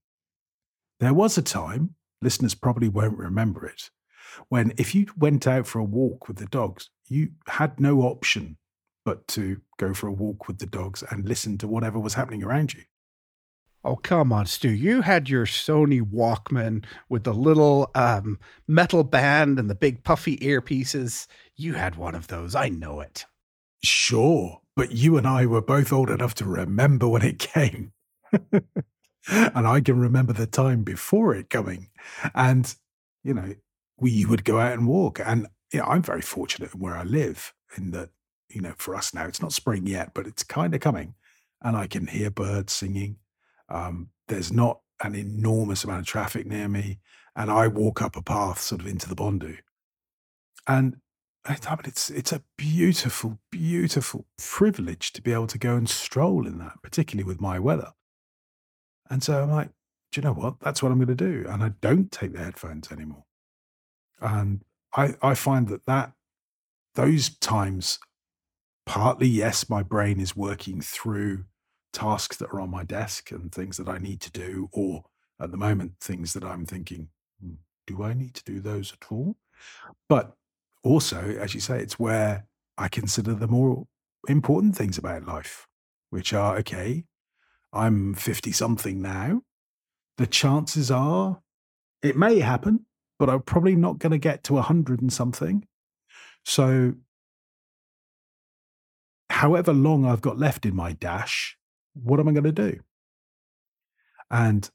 There 0.99 1.13
was 1.13 1.37
a 1.37 1.41
time, 1.41 1.95
listeners 2.21 2.55
probably 2.55 2.89
won't 2.89 3.17
remember 3.17 3.65
it, 3.65 3.91
when 4.49 4.73
if 4.77 4.95
you 4.95 5.07
went 5.17 5.47
out 5.47 5.67
for 5.67 5.79
a 5.79 5.83
walk 5.83 6.27
with 6.27 6.37
the 6.37 6.45
dogs, 6.45 6.89
you 7.07 7.31
had 7.47 7.79
no 7.79 8.01
option 8.01 8.57
but 9.05 9.27
to 9.27 9.61
go 9.77 9.93
for 9.93 10.07
a 10.07 10.11
walk 10.11 10.47
with 10.47 10.57
the 10.57 10.65
dogs 10.65 11.03
and 11.09 11.29
listen 11.29 11.57
to 11.59 11.67
whatever 11.67 11.99
was 11.99 12.15
happening 12.15 12.43
around 12.43 12.73
you. 12.73 12.81
Oh, 13.83 13.95
come 13.97 14.33
on, 14.33 14.47
Stu. 14.47 14.69
You 14.69 15.01
had 15.01 15.29
your 15.29 15.45
Sony 15.45 16.01
Walkman 16.01 16.85
with 17.07 17.23
the 17.23 17.35
little 17.35 17.91
um, 17.93 18.39
metal 18.67 19.03
band 19.03 19.59
and 19.59 19.69
the 19.69 19.75
big 19.75 20.03
puffy 20.03 20.37
earpieces. 20.37 21.27
You 21.55 21.73
had 21.73 21.95
one 21.95 22.15
of 22.15 22.25
those. 22.25 22.55
I 22.55 22.69
know 22.69 22.99
it. 22.99 23.25
Sure. 23.83 24.61
But 24.75 24.93
you 24.93 25.17
and 25.17 25.27
I 25.27 25.45
were 25.45 25.61
both 25.61 25.93
old 25.93 26.09
enough 26.09 26.33
to 26.35 26.45
remember 26.45 27.07
when 27.07 27.21
it 27.21 27.37
came. 27.53 27.91
and 28.41 29.67
I 29.67 29.81
can 29.81 29.99
remember 29.99 30.33
the 30.33 30.47
time 30.47 30.83
before 30.83 31.35
it 31.35 31.51
coming. 31.51 31.89
And, 32.33 32.73
you 33.23 33.35
know, 33.35 33.53
we 33.99 34.25
would 34.25 34.43
go 34.43 34.59
out 34.59 34.73
and 34.73 34.87
walk. 34.87 35.19
And, 35.19 35.47
you 35.71 35.79
know, 35.79 35.85
I'm 35.85 36.01
very 36.01 36.21
fortunate 36.21 36.75
where 36.75 36.95
I 36.95 37.03
live 37.03 37.53
in 37.77 37.91
that, 37.91 38.09
you 38.49 38.61
know, 38.61 38.73
for 38.77 38.95
us 38.95 39.13
now, 39.13 39.25
it's 39.25 39.41
not 39.41 39.53
spring 39.53 39.87
yet, 39.87 40.13
but 40.13 40.27
it's 40.27 40.43
kind 40.43 40.73
of 40.73 40.81
coming. 40.81 41.15
And 41.61 41.75
I 41.75 41.87
can 41.87 42.07
hear 42.07 42.29
birds 42.29 42.73
singing 42.73 43.17
um, 43.69 44.09
there's 44.27 44.51
not 44.51 44.79
an 45.03 45.15
enormous 45.15 45.83
amount 45.83 46.01
of 46.01 46.05
traffic 46.05 46.45
near 46.45 46.67
me, 46.67 46.99
and 47.35 47.51
I 47.51 47.67
walk 47.67 48.01
up 48.01 48.15
a 48.15 48.21
path 48.21 48.59
sort 48.61 48.81
of 48.81 48.87
into 48.87 49.09
the 49.09 49.15
bundu. 49.15 49.57
And 50.67 50.97
I 51.45 51.51
mean, 51.51 51.79
it's 51.85 52.09
it's 52.09 52.31
a 52.31 52.43
beautiful, 52.57 53.39
beautiful 53.51 54.25
privilege 54.37 55.13
to 55.13 55.21
be 55.21 55.31
able 55.31 55.47
to 55.47 55.59
go 55.59 55.75
and 55.75 55.89
stroll 55.89 56.47
in 56.47 56.57
that, 56.59 56.81
particularly 56.81 57.27
with 57.27 57.41
my 57.41 57.59
weather. 57.59 57.91
And 59.09 59.21
so 59.21 59.43
I'm 59.43 59.51
like, 59.51 59.69
do 60.11 60.21
you 60.21 60.25
know 60.25 60.33
what? 60.33 60.59
That's 60.59 60.81
what 60.81 60.91
I'm 60.91 60.97
going 60.97 61.15
to 61.15 61.15
do. 61.15 61.45
And 61.47 61.63
I 61.63 61.69
don't 61.81 62.11
take 62.11 62.33
the 62.33 62.39
headphones 62.43 62.91
anymore. 62.91 63.25
And 64.21 64.61
I 64.95 65.15
I 65.21 65.35
find 65.35 65.67
that 65.69 65.85
that 65.85 66.13
those 66.95 67.29
times, 67.29 67.99
partly 68.85 69.27
yes, 69.27 69.69
my 69.69 69.83
brain 69.83 70.19
is 70.19 70.35
working 70.35 70.81
through 70.81 71.45
tasks 71.93 72.37
that 72.37 72.49
are 72.49 72.61
on 72.61 72.69
my 72.69 72.83
desk 72.83 73.31
and 73.31 73.51
things 73.51 73.77
that 73.77 73.89
I 73.89 73.97
need 73.97 74.21
to 74.21 74.31
do, 74.31 74.69
or 74.71 75.03
at 75.39 75.51
the 75.51 75.57
moment, 75.57 75.93
things 75.99 76.33
that 76.33 76.43
I'm 76.43 76.65
thinking, 76.65 77.09
hmm, 77.41 77.55
do 77.87 78.03
I 78.03 78.13
need 78.13 78.33
to 78.35 78.43
do 78.43 78.59
those 78.59 78.93
at 78.93 79.11
all? 79.11 79.35
But 80.07 80.35
also, 80.83 81.17
as 81.17 81.53
you 81.53 81.59
say, 81.59 81.79
it's 81.79 81.99
where 81.99 82.45
I 82.77 82.87
consider 82.87 83.33
the 83.33 83.47
more 83.47 83.87
important 84.27 84.75
things 84.75 84.97
about 84.97 85.25
life, 85.25 85.67
which 86.09 86.33
are 86.33 86.57
okay, 86.57 87.05
I'm 87.73 88.13
50 88.13 88.51
something 88.51 89.01
now. 89.01 89.41
The 90.17 90.27
chances 90.27 90.89
are 90.91 91.41
it 92.01 92.15
may 92.15 92.39
happen, 92.39 92.85
but 93.17 93.29
I'm 93.29 93.41
probably 93.41 93.75
not 93.75 93.99
going 93.99 94.11
to 94.11 94.17
get 94.17 94.43
to 94.45 94.53
100 94.53 95.01
and 95.01 95.11
something. 95.11 95.67
So, 96.43 96.93
however 99.29 99.73
long 99.73 100.05
I've 100.05 100.21
got 100.21 100.37
left 100.37 100.65
in 100.65 100.75
my 100.75 100.93
dash, 100.93 101.57
what 101.93 102.19
am 102.19 102.27
I 102.27 102.33
going 102.33 102.43
to 102.43 102.51
do? 102.51 102.79
And 104.29 104.69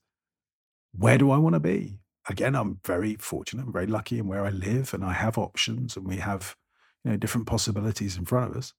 where 0.93 1.17
do 1.17 1.31
I 1.31 1.37
want 1.37 1.53
to 1.53 1.59
be? 1.59 1.99
Again, 2.29 2.55
I'm 2.55 2.79
very 2.85 3.15
fortunate, 3.15 3.65
I'm 3.65 3.73
very 3.73 3.87
lucky 3.87 4.19
in 4.19 4.27
where 4.27 4.45
I 4.45 4.49
live, 4.49 4.93
and 4.93 5.03
I 5.03 5.13
have 5.13 5.37
options, 5.37 5.97
and 5.97 6.07
we 6.07 6.17
have 6.17 6.55
you 7.03 7.11
know 7.11 7.17
different 7.17 7.47
possibilities 7.47 8.17
in 8.17 8.25
front 8.25 8.51
of 8.51 8.57
us. 8.57 8.73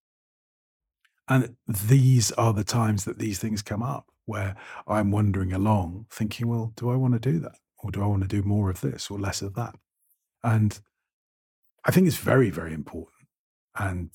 And 1.29 1.57
these 1.67 2.31
are 2.33 2.53
the 2.53 2.65
times 2.65 3.05
that 3.05 3.19
these 3.19 3.39
things 3.39 3.63
come 3.63 3.83
up 3.83 4.07
where 4.27 4.55
I'm 4.87 5.11
wandering 5.11 5.53
along, 5.53 6.07
thinking, 6.11 6.49
well, 6.49 6.73
do 6.77 6.91
I 6.91 6.97
want 6.97 7.15
to 7.15 7.21
do 7.21 7.39
that? 7.41 7.57
Or 7.83 7.91
do 7.91 8.03
I 8.03 8.07
want 8.07 8.23
to 8.23 8.29
do 8.29 8.43
more 8.43 8.71
of 8.71 8.81
this 8.81 9.11
or 9.11 9.19
less 9.19 9.43
of 9.43 9.55
that? 9.55 9.75
And 10.45 10.81
I 11.85 11.91
think 11.91 12.07
it's 12.07 12.17
very, 12.17 12.51
very 12.51 12.73
important. 12.73 13.27
And 13.79 14.11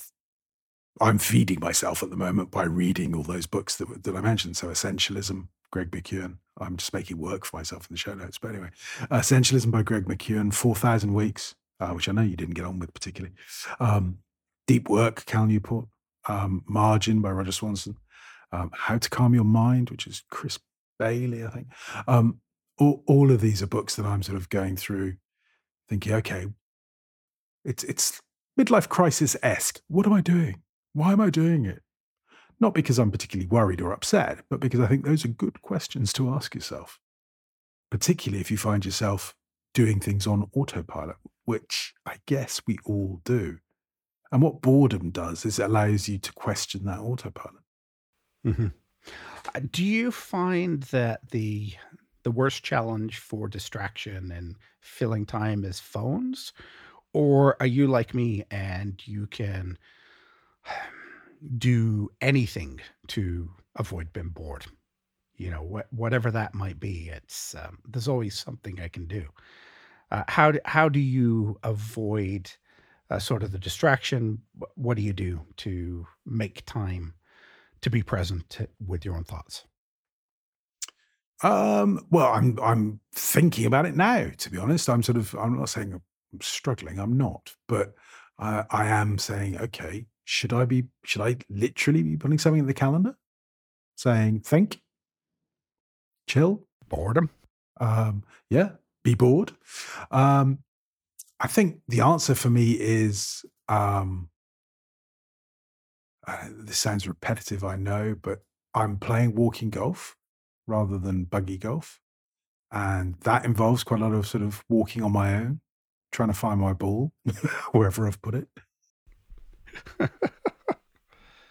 I'm 1.01 1.17
feeding 1.17 1.59
myself 1.59 2.01
at 2.01 2.09
the 2.09 2.15
moment 2.15 2.51
by 2.51 2.63
reading 2.63 3.15
all 3.15 3.23
those 3.23 3.45
books 3.45 3.75
that, 3.77 4.03
that 4.03 4.15
I 4.15 4.21
mentioned. 4.21 4.57
So, 4.57 4.67
Essentialism, 4.67 5.47
Greg 5.71 5.91
McKeown. 5.91 6.37
I'm 6.59 6.77
just 6.77 6.93
making 6.93 7.17
work 7.17 7.45
for 7.45 7.57
myself 7.57 7.87
in 7.89 7.93
the 7.93 7.99
show 7.99 8.13
notes. 8.13 8.37
But 8.39 8.51
anyway, 8.51 8.69
Essentialism 9.11 9.69
by 9.69 9.83
Greg 9.83 10.05
McKeown, 10.05 10.53
4,000 10.53 11.13
Weeks, 11.13 11.55
uh, 11.79 11.89
which 11.89 12.09
I 12.09 12.13
know 12.13 12.23
you 12.23 12.35
didn't 12.35 12.55
get 12.55 12.65
on 12.65 12.79
with 12.79 12.93
particularly. 12.93 13.35
Um, 13.79 14.19
Deep 14.65 14.89
Work, 14.89 15.25
Cal 15.25 15.45
Newport. 15.45 15.87
Um, 16.27 16.63
Margin 16.67 17.21
by 17.21 17.31
Roger 17.31 17.51
Swanson. 17.51 17.97
Um, 18.51 18.71
How 18.73 18.97
to 18.97 19.09
Calm 19.09 19.33
Your 19.33 19.43
Mind, 19.43 19.89
which 19.89 20.07
is 20.07 20.23
Chris 20.29 20.59
Bailey, 20.99 21.45
I 21.45 21.49
think. 21.49 21.67
Um, 22.07 22.41
all, 22.77 23.03
all 23.07 23.31
of 23.31 23.41
these 23.41 23.61
are 23.61 23.67
books 23.67 23.95
that 23.95 24.05
I'm 24.05 24.23
sort 24.23 24.37
of 24.37 24.49
going 24.49 24.75
through, 24.75 25.15
thinking, 25.89 26.13
okay, 26.13 26.47
it's 27.63 27.83
it's 27.83 28.21
midlife 28.59 28.89
crisis 28.89 29.35
esque. 29.43 29.81
What 29.87 30.05
am 30.05 30.13
I 30.13 30.21
doing? 30.21 30.61
Why 30.93 31.11
am 31.11 31.21
I 31.21 31.29
doing 31.29 31.65
it? 31.65 31.81
Not 32.59 32.73
because 32.73 32.97
I'm 32.97 33.11
particularly 33.11 33.47
worried 33.47 33.81
or 33.81 33.91
upset, 33.91 34.39
but 34.49 34.59
because 34.59 34.79
I 34.79 34.87
think 34.87 35.05
those 35.05 35.23
are 35.25 35.29
good 35.29 35.61
questions 35.61 36.11
to 36.13 36.33
ask 36.33 36.55
yourself, 36.55 36.99
particularly 37.91 38.41
if 38.41 38.49
you 38.49 38.57
find 38.57 38.83
yourself 38.83 39.35
doing 39.73 39.99
things 39.99 40.25
on 40.25 40.49
autopilot, 40.55 41.17
which 41.45 41.93
I 42.05 42.15
guess 42.25 42.61
we 42.65 42.77
all 42.83 43.21
do. 43.23 43.59
And 44.31 44.41
what 44.41 44.61
boredom 44.61 45.11
does 45.11 45.45
is 45.45 45.59
it 45.59 45.65
allows 45.65 46.09
you 46.09 46.17
to 46.17 46.33
question 46.33 46.85
that 46.85 46.99
autopilot. 46.99 47.63
Mm-hmm. 48.45 48.67
Uh, 49.53 49.59
do 49.71 49.83
you 49.83 50.11
find 50.11 50.83
that 50.83 51.29
the 51.29 51.73
the 52.27 52.31
worst 52.31 52.61
challenge 52.61 53.19
for 53.19 53.47
distraction 53.47 54.33
and 54.33 54.57
filling 54.81 55.25
time 55.25 55.63
is 55.63 55.79
phones, 55.79 56.51
or 57.13 57.55
are 57.61 57.65
you 57.65 57.87
like 57.87 58.13
me 58.13 58.43
and 58.51 59.01
you 59.07 59.27
can 59.27 59.77
do 61.57 62.09
anything 62.19 62.81
to 63.07 63.49
avoid 63.77 64.11
being 64.11 64.27
bored. 64.27 64.65
You 65.37 65.51
know, 65.51 65.63
wh- 65.63 65.93
whatever 65.93 66.29
that 66.31 66.53
might 66.53 66.81
be, 66.81 67.09
it's 67.13 67.55
um, 67.55 67.77
there's 67.87 68.09
always 68.09 68.37
something 68.37 68.81
I 68.81 68.89
can 68.89 69.05
do. 69.05 69.29
Uh, 70.11 70.25
how 70.27 70.51
do, 70.51 70.59
how 70.65 70.89
do 70.89 70.99
you 70.99 71.57
avoid 71.63 72.51
uh, 73.09 73.19
sort 73.19 73.41
of 73.41 73.53
the 73.53 73.57
distraction? 73.57 74.41
What 74.75 74.97
do 74.97 75.01
you 75.01 75.13
do 75.13 75.45
to 75.63 76.05
make 76.25 76.65
time 76.65 77.13
to 77.79 77.89
be 77.89 78.03
present 78.03 78.57
with 78.85 79.05
your 79.05 79.15
own 79.15 79.23
thoughts? 79.23 79.63
Um, 81.43 82.05
well, 82.09 82.31
I'm 82.31 82.57
I'm 82.61 82.99
thinking 83.13 83.65
about 83.65 83.85
it 83.85 83.95
now. 83.95 84.29
To 84.37 84.49
be 84.49 84.57
honest, 84.57 84.89
I'm 84.89 85.03
sort 85.03 85.17
of 85.17 85.35
I'm 85.35 85.57
not 85.57 85.69
saying 85.69 85.93
I'm 85.93 86.41
struggling. 86.41 86.99
I'm 86.99 87.17
not, 87.17 87.55
but 87.67 87.93
I, 88.39 88.65
I 88.69 88.87
am 88.87 89.17
saying, 89.17 89.59
okay, 89.59 90.05
should 90.25 90.53
I 90.53 90.65
be 90.65 90.85
should 91.03 91.21
I 91.21 91.37
literally 91.49 92.03
be 92.03 92.17
putting 92.17 92.39
something 92.39 92.59
in 92.59 92.67
the 92.67 92.73
calendar 92.73 93.15
saying 93.95 94.41
think, 94.41 94.81
chill, 96.27 96.65
boredom? 96.89 97.29
Um, 97.79 98.23
yeah, 98.49 98.71
be 99.03 99.13
bored. 99.13 99.51
Um, 100.11 100.59
I 101.39 101.47
think 101.47 101.81
the 101.87 102.01
answer 102.01 102.33
for 102.33 102.49
me 102.49 102.71
is 102.71 103.45
um, 103.69 104.29
uh, 106.27 106.47
this 106.49 106.79
sounds 106.79 107.07
repetitive, 107.07 107.63
I 107.63 107.75
know, 107.75 108.15
but 108.19 108.39
I'm 108.73 108.97
playing 108.97 109.35
walking 109.35 109.69
golf 109.69 110.15
rather 110.67 110.97
than 110.97 111.23
buggy 111.23 111.57
golf. 111.57 111.99
And 112.71 113.15
that 113.21 113.45
involves 113.45 113.83
quite 113.83 114.01
a 114.01 114.03
lot 114.03 114.13
of 114.13 114.27
sort 114.27 114.43
of 114.43 114.63
walking 114.67 115.01
on 115.01 115.11
my 115.11 115.35
own, 115.35 115.61
trying 116.11 116.29
to 116.29 116.35
find 116.35 116.59
my 116.59 116.73
ball 116.73 117.13
wherever 117.71 118.05
I've 118.05 118.21
put 118.21 118.35
it. 118.35 118.47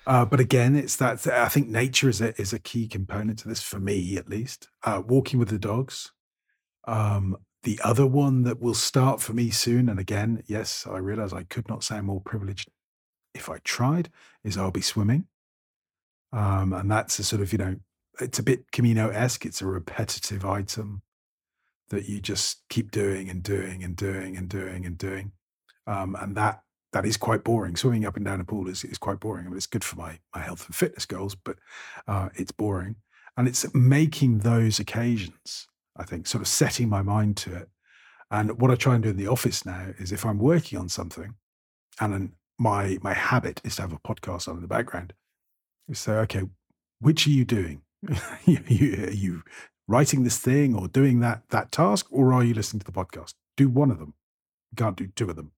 uh, 0.07 0.25
but 0.27 0.41
again, 0.41 0.77
it's 0.77 0.97
that 0.97 1.27
I 1.27 1.49
think 1.49 1.69
nature 1.69 2.09
is 2.09 2.21
a, 2.21 2.39
is 2.41 2.53
a 2.53 2.59
key 2.59 2.87
component 2.87 3.39
to 3.41 3.49
this 3.49 3.63
for 3.63 3.81
me, 3.81 4.17
at 4.17 4.29
least. 4.29 4.69
Uh, 4.85 5.03
walking 5.07 5.39
with 5.39 5.49
the 5.49 5.59
dogs, 5.59 6.13
um, 6.87 7.37
the 7.63 7.81
other 7.83 8.07
one 8.07 8.43
that 8.45 8.61
will 8.61 8.75
start 8.75 9.21
for 9.21 9.33
me 9.33 9.51
soon, 9.51 9.89
and 9.89 9.99
again, 9.99 10.43
yes, 10.47 10.87
I 10.89 10.99
realize 10.99 11.33
I 11.33 11.45
could 11.45 11.69
not 11.69 11.83
sound 11.83 12.07
more 12.07 12.21
privileged 12.21 12.71
if 13.35 13.49
I 13.49 13.59
tried, 13.65 14.11
is 14.45 14.57
I'll 14.57 14.71
be 14.71 14.81
swimming. 14.81 15.27
Um, 16.33 16.73
and 16.73 16.91
that's 16.91 17.19
a 17.19 17.25
sort 17.25 17.43
of, 17.43 17.53
you 17.53 17.59
know, 17.59 17.77
it's 18.21 18.39
a 18.39 18.43
bit 18.43 18.71
Camino 18.73 19.09
esque. 19.09 19.47
It's 19.47 19.63
a 19.63 19.67
repetitive 19.67 20.45
item 20.45 21.03
that 21.91 22.09
you 22.09 22.21
just 22.21 22.63
keep 22.69 22.91
doing 22.91 23.31
and 23.31 23.43
doing 23.43 23.85
and 23.85 23.97
doing 23.97 24.37
and 24.37 24.49
doing 24.49 24.85
and 24.85 24.99
doing. 24.99 25.33
Um, 25.87 26.17
and 26.21 26.37
that 26.37 26.63
that 26.93 27.05
is 27.05 27.17
quite 27.17 27.45
boring. 27.45 27.77
Swimming 27.77 28.07
up 28.07 28.17
and 28.17 28.25
down 28.25 28.41
a 28.41 28.45
pool 28.45 28.69
is, 28.69 28.83
is 28.85 28.99
quite 28.99 29.21
boring. 29.21 29.45
I 29.45 29.49
mean, 29.49 29.57
it's 29.57 29.67
good 29.67 29.85
for 29.85 29.97
my, 29.97 30.19
my 30.35 30.41
health 30.41 30.65
and 30.67 30.75
fitness 30.75 31.05
goals, 31.05 31.35
but 31.35 31.57
uh, 32.09 32.31
it's 32.35 32.53
boring. 32.53 32.97
And 33.37 33.47
it's 33.47 33.67
making 33.75 34.39
those 34.39 34.79
occasions, 34.79 35.67
I 35.97 36.05
think, 36.05 36.27
sort 36.27 36.41
of 36.41 36.49
setting 36.49 36.89
my 36.89 37.03
mind 37.03 37.37
to 37.39 37.55
it. 37.55 37.69
And 38.31 38.59
what 38.61 38.71
I 38.71 38.77
try 38.77 38.95
and 38.95 39.03
do 39.03 39.11
in 39.11 39.19
the 39.19 39.29
office 39.29 39.67
now 39.67 39.89
is 39.99 40.11
if 40.11 40.25
I'm 40.25 40.39
working 40.39 40.79
on 40.79 40.89
something 40.89 41.35
and 42.01 42.15
an, 42.15 42.33
my 42.59 42.99
my 43.03 43.13
habit 43.13 43.61
is 43.63 43.77
to 43.77 43.83
have 43.83 43.93
a 43.93 43.99
podcast 43.99 44.49
on 44.49 44.57
in 44.57 44.63
the 44.63 44.69
background, 44.69 45.13
is 45.89 45.99
say, 45.99 46.13
okay, 46.13 46.45
which 47.01 47.27
are 47.27 47.31
you 47.31 47.45
doing? 47.45 47.83
you, 48.45 48.59
you, 48.67 49.05
are 49.05 49.11
you 49.11 49.43
writing 49.89 50.25
this 50.25 50.39
thing 50.39 50.75
or 50.75 50.89
doing 50.89 51.21
that 51.21 51.43
that 51.51 51.73
task, 51.73 52.07
or 52.11 52.33
are 52.33 52.45
you 52.45 52.55
listening 52.55 52.81
to 52.81 52.87
the 52.87 52.93
podcast? 52.93 53.35
Do 53.57 53.69
one 53.69 53.91
of 53.91 53.99
them. 53.99 54.15
You 54.73 54.77
can't 54.77 54.97
do 54.97 55.09
two 55.09 55.31
of 55.31 55.37
them. 55.37 55.53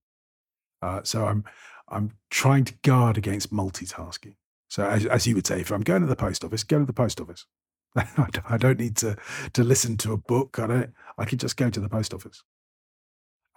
Uh, 0.82 1.02
so 1.02 1.26
I'm 1.26 1.44
I'm 1.88 2.12
trying 2.30 2.64
to 2.64 2.74
guard 2.82 3.16
against 3.16 3.52
multitasking. 3.52 4.34
So 4.68 4.84
as, 4.84 5.06
as 5.06 5.26
you 5.26 5.34
would 5.34 5.46
say, 5.46 5.60
if 5.60 5.70
I'm 5.70 5.82
going 5.82 6.02
to 6.02 6.06
the 6.06 6.16
post 6.16 6.44
office, 6.44 6.62
go 6.62 6.78
to 6.78 6.84
the 6.84 6.92
post 6.92 7.20
office. 7.20 7.46
I 7.96 8.56
don't 8.58 8.78
need 8.78 8.96
to 8.98 9.16
to 9.54 9.64
listen 9.64 9.96
to 9.98 10.12
a 10.12 10.16
book. 10.16 10.58
I 10.58 10.66
don't. 10.66 10.92
I 11.16 11.24
can 11.24 11.38
just 11.38 11.56
go 11.56 11.70
to 11.70 11.80
the 11.80 11.88
post 11.88 12.12
office. 12.12 12.42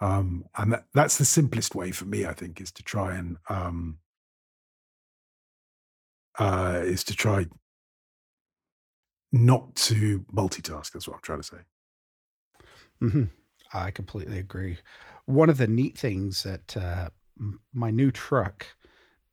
Um, 0.00 0.46
and 0.56 0.72
that, 0.72 0.86
that's 0.94 1.16
the 1.16 1.24
simplest 1.24 1.76
way 1.76 1.92
for 1.92 2.06
me, 2.06 2.26
I 2.26 2.32
think, 2.32 2.60
is 2.60 2.72
to 2.72 2.82
try 2.82 3.14
and 3.14 3.36
um, 3.48 3.98
uh, 6.38 6.80
is 6.82 7.04
to 7.04 7.14
try 7.14 7.46
not 9.32 9.74
to 9.74 10.24
multitask. 10.32 10.92
That's 10.92 11.08
what 11.08 11.16
I'm 11.16 11.22
trying 11.22 11.40
to 11.40 11.46
say. 11.46 11.56
Mm-hmm. 13.02 13.24
I 13.72 13.90
completely 13.90 14.38
agree. 14.38 14.78
One 15.24 15.48
of 15.48 15.56
the 15.56 15.66
neat 15.66 15.96
things 15.96 16.42
that 16.42 16.76
uh, 16.76 17.08
my 17.72 17.90
new 17.90 18.10
truck 18.10 18.66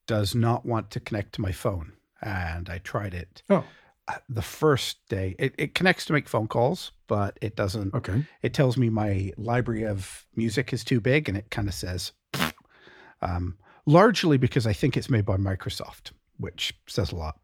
does 0.07 0.33
not 0.33 0.65
want 0.65 0.89
to 0.91 0.99
connect 0.99 1.33
to 1.33 1.41
my 1.41 1.51
phone, 1.51 1.93
and 2.21 2.69
I 2.69 2.79
tried 2.79 3.13
it. 3.13 3.43
Oh. 3.49 3.63
Uh, 4.07 4.15
the 4.27 4.41
first 4.41 4.97
day, 5.07 5.35
it, 5.37 5.53
it 5.57 5.75
connects 5.75 6.05
to 6.05 6.13
make 6.13 6.27
phone 6.27 6.47
calls, 6.47 6.93
but 7.07 7.37
it 7.41 7.55
doesn't. 7.55 7.93
Okay. 7.93 8.25
It 8.41 8.53
tells 8.53 8.75
me 8.77 8.89
my 8.89 9.33
library 9.37 9.83
of 9.83 10.25
music 10.35 10.73
is 10.73 10.83
too 10.83 10.99
big, 10.99 11.29
and 11.29 11.37
it 11.37 11.51
kind 11.51 11.67
of 11.67 11.73
says, 11.73 12.13
um, 13.21 13.57
largely 13.85 14.37
because 14.37 14.65
I 14.65 14.73
think 14.73 14.97
it's 14.97 15.09
made 15.09 15.25
by 15.25 15.37
Microsoft, 15.37 16.11
which 16.37 16.73
says 16.87 17.11
a 17.11 17.15
lot. 17.15 17.39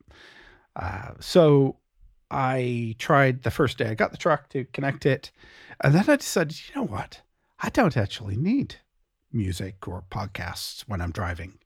Uh, 0.76 1.12
so 1.20 1.78
I 2.32 2.96
tried 3.00 3.44
the 3.44 3.52
first 3.52 3.78
day 3.78 3.90
I 3.90 3.96
got 3.96 4.12
the 4.12 4.18
truck 4.18 4.50
to 4.50 4.66
connect 4.66 5.06
it. 5.06 5.32
And 5.84 5.94
then 5.94 6.10
I 6.10 6.16
decided, 6.16 6.58
you 6.68 6.76
know 6.76 6.88
what? 6.88 7.22
I 7.60 7.70
don't 7.70 7.98
actually 7.98 8.36
need 8.36 8.76
music 9.32 9.88
or 9.88 10.04
podcasts 10.10 10.82
when 10.88 11.02
I'm 11.02 11.12
driving. 11.12 11.60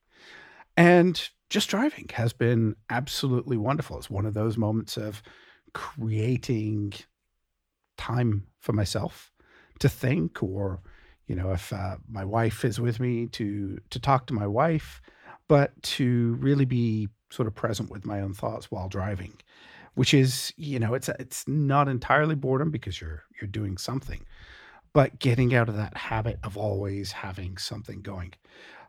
And 0.76 1.30
just 1.50 1.70
driving 1.70 2.10
has 2.14 2.34
been 2.34 2.76
absolutely 2.90 3.58
wonderful. 3.58 3.98
It's 3.98 4.10
one 4.10 4.26
of 4.26 4.34
those 4.34 4.58
moments 4.58 4.98
of 4.98 5.22
creating 5.74 6.94
time 7.98 8.48
for 8.60 8.74
myself 8.74 9.32
to 9.80 9.90
think 9.90 10.42
or 10.42 10.82
you 11.28 11.36
know 11.36 11.52
if 11.52 11.72
uh, 11.74 11.98
my 12.08 12.24
wife 12.24 12.64
is 12.66 12.80
with 12.80 13.00
me 13.00 13.28
to 13.28 13.78
to 13.90 14.00
talk 14.00 14.26
to 14.26 14.34
my 14.34 14.48
wife 14.48 15.02
but 15.48 15.72
to 15.82 16.38
really 16.40 16.66
be 16.66 17.10
sort 17.30 17.48
of 17.48 17.56
present 17.56 17.90
with 17.90 18.06
my 18.06 18.22
own 18.22 18.34
thoughts 18.34 18.72
while 18.72 18.88
driving 18.88 19.34
which 20.00 20.14
is 20.14 20.54
you 20.56 20.80
know 20.80 20.94
it's 20.94 21.10
it's 21.20 21.46
not 21.46 21.90
entirely 21.90 22.34
boredom 22.34 22.72
because 22.72 23.02
you're 23.02 23.26
you're 23.36 23.50
doing 23.50 23.78
something 23.78 24.26
but 24.94 25.20
getting 25.20 25.54
out 25.54 25.68
of 25.68 25.76
that 25.76 25.98
habit 25.98 26.40
of 26.42 26.58
always 26.58 27.12
having 27.12 27.58
something 27.58 28.02
going. 28.02 28.34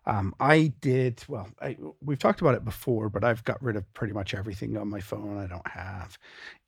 Um, 0.06 0.32
i 0.38 0.72
did 0.80 1.24
well 1.26 1.48
I, 1.60 1.76
we've 2.00 2.20
talked 2.20 2.40
about 2.40 2.54
it 2.54 2.64
before 2.64 3.08
but 3.08 3.24
i've 3.24 3.42
got 3.42 3.60
rid 3.60 3.74
of 3.74 3.92
pretty 3.92 4.12
much 4.12 4.34
everything 4.34 4.76
on 4.76 4.88
my 4.88 5.00
phone. 5.00 5.36
I 5.36 5.48
don't 5.48 5.66
have 5.66 6.16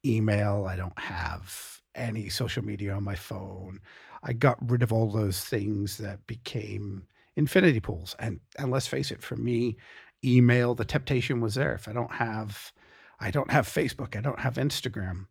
email. 0.05 0.67
I 0.69 0.75
don't 0.75 0.99
have 0.99 1.81
any 1.95 2.29
social 2.29 2.65
media 2.65 2.95
on 2.95 3.05
my 3.05 3.15
phone. 3.15 3.79
I 4.25 4.33
got 4.33 4.59
rid 4.69 4.83
of 4.83 4.93
all 4.93 5.09
those 5.09 5.45
things 5.45 5.99
that 5.99 6.27
became 6.27 7.07
infinity 7.37 7.79
pools. 7.79 8.17
And 8.19 8.41
and 8.59 8.73
let's 8.73 8.89
face 8.89 9.13
it 9.13 9.23
for 9.23 9.37
me 9.37 9.77
email 10.25 10.75
the 10.75 10.85
temptation 10.85 11.41
was 11.41 11.55
there. 11.55 11.75
If 11.75 11.87
i 11.87 11.93
don't 11.93 12.15
have 12.15 12.73
I 13.23 13.31
don't 13.31 13.51
have 13.51 13.67
Facebook. 13.67 14.17
I 14.17 14.21
don't 14.21 14.41
have 14.41 14.55
Instagram. 14.55 15.27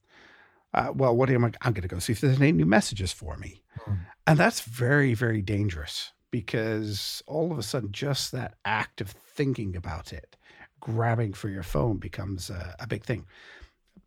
Uh, 0.73 0.91
well, 0.95 1.15
what 1.15 1.29
am 1.29 1.45
I? 1.45 1.51
I'm 1.61 1.73
going 1.73 1.81
to 1.81 1.87
go 1.87 1.99
see 1.99 2.13
if 2.13 2.21
there's 2.21 2.39
any 2.39 2.53
new 2.53 2.65
messages 2.65 3.11
for 3.11 3.35
me. 3.37 3.61
Mm. 3.85 3.99
And 4.25 4.39
that's 4.39 4.61
very, 4.61 5.13
very 5.13 5.41
dangerous 5.41 6.13
because 6.31 7.21
all 7.27 7.51
of 7.51 7.59
a 7.59 7.63
sudden, 7.63 7.91
just 7.91 8.31
that 8.31 8.55
act 8.63 9.01
of 9.01 9.09
thinking 9.09 9.75
about 9.75 10.13
it, 10.13 10.37
grabbing 10.79 11.33
for 11.33 11.49
your 11.49 11.63
phone 11.63 11.97
becomes 11.97 12.49
a, 12.49 12.75
a 12.79 12.87
big 12.87 13.03
thing. 13.03 13.25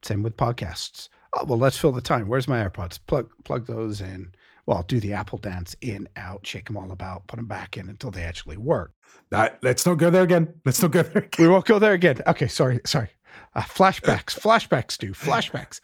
Same 0.02 0.22
with 0.22 0.36
podcasts. 0.36 1.08
Oh, 1.34 1.44
well, 1.44 1.58
let's 1.58 1.76
fill 1.76 1.92
the 1.92 2.00
time. 2.00 2.28
Where's 2.28 2.48
my 2.48 2.64
AirPods? 2.64 2.98
Plug, 3.06 3.30
plug 3.44 3.66
those 3.66 4.00
in. 4.00 4.32
Well, 4.66 4.84
do 4.88 4.98
the 5.00 5.12
Apple 5.12 5.38
dance 5.38 5.76
in, 5.82 6.08
out, 6.16 6.46
shake 6.46 6.66
them 6.66 6.78
all 6.78 6.90
about, 6.90 7.26
put 7.26 7.36
them 7.36 7.46
back 7.46 7.76
in 7.76 7.90
until 7.90 8.10
they 8.10 8.22
actually 8.22 8.56
work. 8.56 8.92
That, 9.30 9.58
let's 9.62 9.84
not 9.84 9.98
go 9.98 10.08
there 10.08 10.22
again. 10.22 10.54
Let's 10.64 10.80
not 10.80 10.90
go 10.90 11.02
there 11.02 11.24
again. 11.24 11.46
We 11.46 11.48
won't 11.48 11.66
go 11.66 11.78
there 11.78 11.92
again. 11.92 12.22
Okay, 12.26 12.48
sorry, 12.48 12.80
sorry. 12.86 13.10
Uh, 13.54 13.62
flashbacks, 13.62 14.38
flashbacks, 14.40 14.98
do 14.98 15.12
flashbacks. 15.12 15.80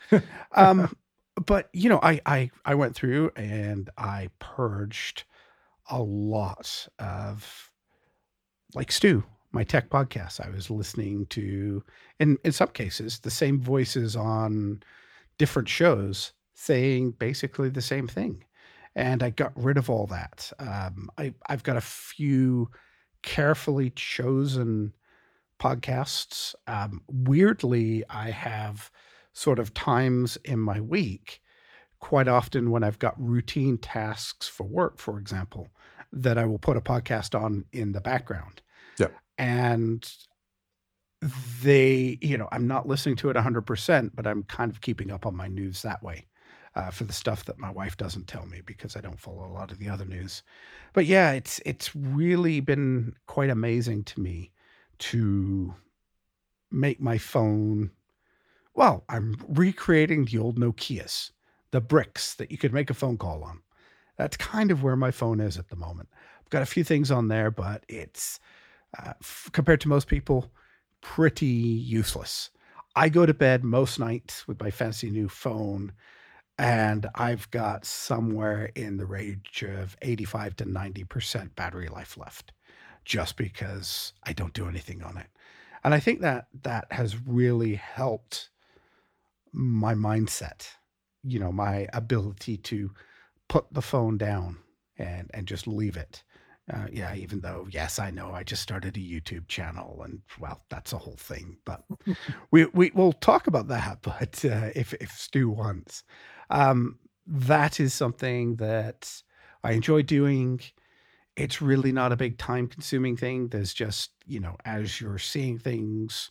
Um, 0.54 0.94
but 1.46 1.68
you 1.72 1.88
know, 1.88 2.00
I, 2.02 2.20
I 2.26 2.50
I 2.64 2.74
went 2.74 2.94
through 2.94 3.30
and 3.36 3.88
I 3.96 4.30
purged 4.38 5.24
a 5.90 6.02
lot 6.02 6.88
of 6.98 7.70
like 8.74 8.92
Stu, 8.92 9.24
my 9.52 9.64
tech 9.64 9.90
podcast. 9.90 10.44
I 10.44 10.50
was 10.50 10.70
listening 10.70 11.26
to, 11.26 11.82
in 12.18 12.38
in 12.44 12.52
some 12.52 12.68
cases, 12.68 13.20
the 13.20 13.30
same 13.30 13.60
voices 13.60 14.16
on 14.16 14.82
different 15.38 15.68
shows 15.68 16.32
saying 16.54 17.12
basically 17.12 17.70
the 17.70 17.80
same 17.80 18.06
thing, 18.06 18.44
and 18.94 19.22
I 19.22 19.30
got 19.30 19.52
rid 19.56 19.78
of 19.78 19.88
all 19.88 20.06
that. 20.08 20.52
Um, 20.58 21.10
I 21.16 21.34
I've 21.48 21.62
got 21.62 21.76
a 21.76 21.82
few 21.82 22.70
carefully 23.22 23.90
chosen 23.90 24.94
podcasts. 25.60 26.54
Um, 26.66 27.02
weirdly, 27.08 28.02
I 28.08 28.30
have 28.30 28.90
sort 29.32 29.58
of 29.58 29.72
times 29.74 30.36
in 30.44 30.58
my 30.58 30.80
week, 30.80 31.40
quite 32.00 32.28
often 32.28 32.70
when 32.70 32.82
I've 32.82 32.98
got 32.98 33.14
routine 33.20 33.78
tasks 33.78 34.48
for 34.48 34.64
work, 34.64 34.98
for 34.98 35.18
example, 35.18 35.68
that 36.12 36.38
I 36.38 36.46
will 36.46 36.58
put 36.58 36.76
a 36.76 36.80
podcast 36.80 37.40
on 37.40 37.64
in 37.72 37.92
the 37.92 38.00
background. 38.00 38.62
Yeah. 38.98 39.08
And 39.38 40.10
they, 41.62 42.18
you 42.20 42.38
know, 42.38 42.48
I'm 42.50 42.66
not 42.66 42.88
listening 42.88 43.16
to 43.16 43.30
it 43.30 43.36
100%, 43.36 44.10
but 44.14 44.26
I'm 44.26 44.42
kind 44.44 44.72
of 44.72 44.80
keeping 44.80 45.10
up 45.10 45.26
on 45.26 45.36
my 45.36 45.46
news 45.48 45.82
that 45.82 46.02
way. 46.02 46.26
Uh, 46.76 46.88
for 46.88 47.02
the 47.02 47.12
stuff 47.12 47.44
that 47.46 47.58
my 47.58 47.68
wife 47.68 47.96
doesn't 47.96 48.28
tell 48.28 48.46
me 48.46 48.60
because 48.64 48.94
I 48.94 49.00
don't 49.00 49.18
follow 49.18 49.44
a 49.44 49.50
lot 49.50 49.72
of 49.72 49.80
the 49.80 49.88
other 49.88 50.04
news. 50.04 50.44
But 50.92 51.04
yeah, 51.04 51.32
it's 51.32 51.60
it's 51.66 51.96
really 51.96 52.60
been 52.60 53.14
quite 53.26 53.50
amazing 53.50 54.04
to 54.04 54.20
me 54.20 54.52
to 55.00 55.74
make 56.70 57.00
my 57.00 57.18
phone. 57.18 57.90
Well, 58.74 59.04
I'm 59.08 59.36
recreating 59.48 60.24
the 60.24 60.38
old 60.38 60.58
Nokia's, 60.58 61.32
the 61.72 61.80
bricks 61.80 62.34
that 62.34 62.50
you 62.50 62.58
could 62.58 62.72
make 62.72 62.90
a 62.90 62.94
phone 62.94 63.18
call 63.18 63.42
on. 63.42 63.60
That's 64.16 64.36
kind 64.36 64.70
of 64.70 64.82
where 64.82 64.96
my 64.96 65.10
phone 65.10 65.40
is 65.40 65.58
at 65.58 65.68
the 65.68 65.76
moment. 65.76 66.08
I've 66.40 66.50
got 66.50 66.62
a 66.62 66.66
few 66.66 66.84
things 66.84 67.10
on 67.10 67.28
there, 67.28 67.50
but 67.50 67.84
it's 67.88 68.38
uh, 68.98 69.14
f- 69.20 69.48
compared 69.52 69.80
to 69.82 69.88
most 69.88 70.06
people, 70.06 70.52
pretty 71.00 71.46
useless. 71.46 72.50
I 72.94 73.08
go 73.08 73.24
to 73.24 73.34
bed 73.34 73.64
most 73.64 73.98
nights 73.98 74.46
with 74.46 74.60
my 74.60 74.70
fancy 74.70 75.10
new 75.10 75.28
phone, 75.28 75.92
and 76.58 77.06
I've 77.14 77.50
got 77.50 77.86
somewhere 77.86 78.70
in 78.74 78.98
the 78.98 79.06
range 79.06 79.64
of 79.66 79.96
85 80.02 80.56
to 80.56 80.64
90% 80.66 81.54
battery 81.54 81.88
life 81.88 82.18
left 82.18 82.52
just 83.04 83.36
because 83.36 84.12
I 84.24 84.32
don't 84.32 84.54
do 84.54 84.68
anything 84.68 85.02
on 85.02 85.16
it. 85.16 85.26
And 85.82 85.94
I 85.94 86.00
think 86.00 86.20
that 86.20 86.48
that 86.62 86.92
has 86.92 87.16
really 87.26 87.74
helped 87.74 88.50
my 89.52 89.94
mindset, 89.94 90.68
you 91.24 91.38
know, 91.38 91.52
my 91.52 91.88
ability 91.92 92.56
to 92.58 92.90
put 93.48 93.66
the 93.72 93.82
phone 93.82 94.16
down 94.16 94.58
and 94.98 95.30
and 95.32 95.46
just 95.46 95.66
leave 95.66 95.96
it. 95.96 96.22
Uh, 96.72 96.86
yeah, 96.92 97.14
even 97.16 97.40
though 97.40 97.66
yes, 97.70 97.98
I 97.98 98.10
know 98.10 98.32
I 98.32 98.44
just 98.44 98.62
started 98.62 98.96
a 98.96 99.00
YouTube 99.00 99.48
channel, 99.48 100.02
and 100.04 100.20
well, 100.38 100.62
that's 100.68 100.92
a 100.92 100.98
whole 100.98 101.16
thing. 101.16 101.56
But 101.64 101.82
we 102.50 102.66
we 102.66 102.90
will 102.94 103.12
talk 103.12 103.46
about 103.46 103.68
that. 103.68 103.98
But 104.02 104.44
uh, 104.44 104.70
if 104.76 104.92
if 104.94 105.12
Stu 105.12 105.50
wants, 105.50 106.04
um, 106.50 106.98
that 107.26 107.80
is 107.80 107.94
something 107.94 108.56
that 108.56 109.22
I 109.64 109.72
enjoy 109.72 110.02
doing. 110.02 110.60
It's 111.36 111.62
really 111.62 111.92
not 111.92 112.12
a 112.12 112.16
big 112.16 112.38
time 112.38 112.66
consuming 112.66 113.16
thing. 113.16 113.48
There's 113.48 113.72
just, 113.72 114.10
you 114.26 114.40
know, 114.40 114.56
as 114.64 115.00
you're 115.00 115.18
seeing 115.18 115.58
things, 115.58 116.30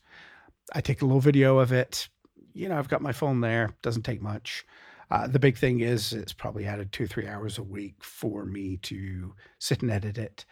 I 0.73 0.81
take 0.81 1.01
a 1.01 1.05
little 1.05 1.21
video 1.21 1.57
of 1.57 1.71
it. 1.71 2.09
You 2.53 2.69
know, 2.69 2.77
I've 2.77 2.89
got 2.89 3.01
my 3.01 3.11
phone 3.11 3.41
there, 3.41 3.75
doesn't 3.81 4.03
take 4.03 4.21
much. 4.21 4.65
Uh, 5.11 5.27
the 5.27 5.39
big 5.39 5.57
thing 5.57 5.79
is 5.79 6.13
it's 6.13 6.33
probably 6.33 6.65
added 6.65 6.91
two, 6.91 7.07
three 7.07 7.27
hours 7.27 7.57
a 7.57 7.63
week 7.63 7.95
for 8.03 8.45
me 8.45 8.77
to 8.77 9.33
sit 9.57 9.81
and 9.81 9.89
edit 9.89 10.17
it. 10.17 10.45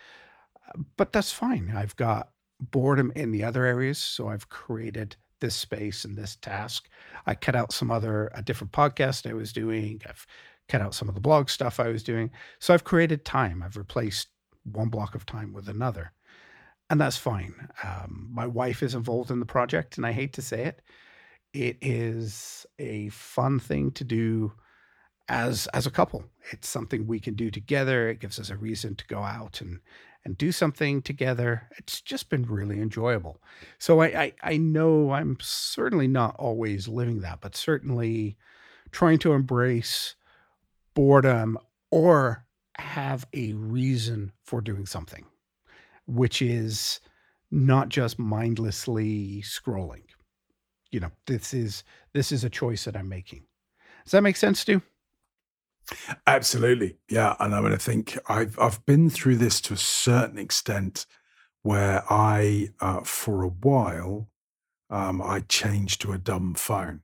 But 0.95 1.13
that's 1.13 1.31
fine. 1.31 1.71
I've 1.75 1.95
got 1.95 2.29
boredom 2.59 3.11
in 3.15 3.31
the 3.31 3.43
other 3.43 3.65
areas. 3.65 3.99
So 3.99 4.29
I've 4.29 4.49
created 4.49 5.15
this 5.39 5.55
space 5.55 6.05
and 6.05 6.17
this 6.17 6.35
task. 6.37 6.89
I 7.27 7.35
cut 7.35 7.55
out 7.55 7.71
some 7.71 7.91
other, 7.91 8.31
a 8.33 8.41
different 8.41 8.73
podcast 8.73 9.29
I 9.29 9.33
was 9.33 9.53
doing. 9.53 10.01
I've 10.07 10.25
cut 10.67 10.81
out 10.81 10.95
some 10.95 11.07
of 11.07 11.15
the 11.15 11.21
blog 11.21 11.49
stuff 11.49 11.79
I 11.79 11.89
was 11.89 12.03
doing. 12.03 12.31
So 12.59 12.73
I've 12.73 12.83
created 12.83 13.23
time. 13.23 13.61
I've 13.63 13.77
replaced 13.77 14.29
one 14.71 14.89
block 14.89 15.15
of 15.15 15.25
time 15.25 15.53
with 15.53 15.67
another. 15.67 16.11
And 16.89 17.01
that's 17.01 17.17
fine. 17.17 17.69
Um, 17.83 18.29
my 18.31 18.47
wife 18.47 18.81
is 18.81 18.95
involved 18.95 19.31
in 19.31 19.39
the 19.39 19.45
project, 19.45 19.97
and 19.97 20.05
I 20.05 20.13
hate 20.13 20.33
to 20.33 20.41
say 20.41 20.65
it, 20.65 20.81
it 21.53 21.77
is 21.81 22.65
a 22.79 23.09
fun 23.09 23.59
thing 23.59 23.91
to 23.91 24.03
do 24.03 24.53
as 25.29 25.67
as 25.67 25.85
a 25.85 25.91
couple. 25.91 26.23
It's 26.51 26.69
something 26.69 27.05
we 27.05 27.19
can 27.19 27.33
do 27.33 27.51
together. 27.51 28.09
It 28.09 28.19
gives 28.19 28.39
us 28.39 28.49
a 28.49 28.57
reason 28.57 28.95
to 28.95 29.07
go 29.07 29.19
out 29.19 29.59
and 29.61 29.79
and 30.23 30.37
do 30.37 30.51
something 30.51 31.01
together. 31.01 31.69
It's 31.77 32.01
just 32.01 32.29
been 32.29 32.43
really 32.43 32.81
enjoyable. 32.81 33.41
So 33.79 34.01
I, 34.01 34.05
I, 34.07 34.33
I 34.43 34.57
know 34.57 35.11
I'm 35.11 35.37
certainly 35.39 36.07
not 36.07 36.35
always 36.37 36.89
living 36.89 37.21
that, 37.21 37.39
but 37.39 37.55
certainly 37.55 38.35
trying 38.91 39.19
to 39.19 39.31
embrace 39.31 40.15
boredom 40.93 41.57
or 41.91 42.45
have 42.77 43.25
a 43.33 43.53
reason 43.53 44.31
for 44.43 44.61
doing 44.61 44.85
something, 44.85 45.25
which 46.05 46.41
is 46.41 46.99
not 47.51 47.89
just 47.89 48.19
mindlessly 48.19 49.41
scrolling. 49.43 50.03
You 50.91 51.01
know, 51.01 51.11
this 51.25 51.53
is 51.53 51.83
this 52.13 52.31
is 52.31 52.43
a 52.43 52.49
choice 52.49 52.85
that 52.85 52.95
I'm 52.95 53.09
making. 53.09 53.43
Does 54.05 54.11
that 54.11 54.21
make 54.21 54.37
sense, 54.37 54.61
Stu? 54.61 54.81
Absolutely. 56.25 56.97
Yeah. 57.09 57.35
And 57.39 57.55
I 57.55 57.61
mean, 57.61 57.73
I 57.73 57.77
think 57.77 58.17
I've, 58.27 58.57
I've 58.59 58.85
been 58.85 59.09
through 59.09 59.37
this 59.37 59.61
to 59.61 59.73
a 59.73 59.77
certain 59.77 60.37
extent 60.37 61.05
where 61.63 62.03
I, 62.09 62.69
uh, 62.79 63.01
for 63.01 63.43
a 63.43 63.49
while, 63.49 64.29
um, 64.89 65.21
I 65.21 65.41
changed 65.41 66.01
to 66.01 66.13
a 66.13 66.17
dumb 66.17 66.53
phone. 66.53 67.01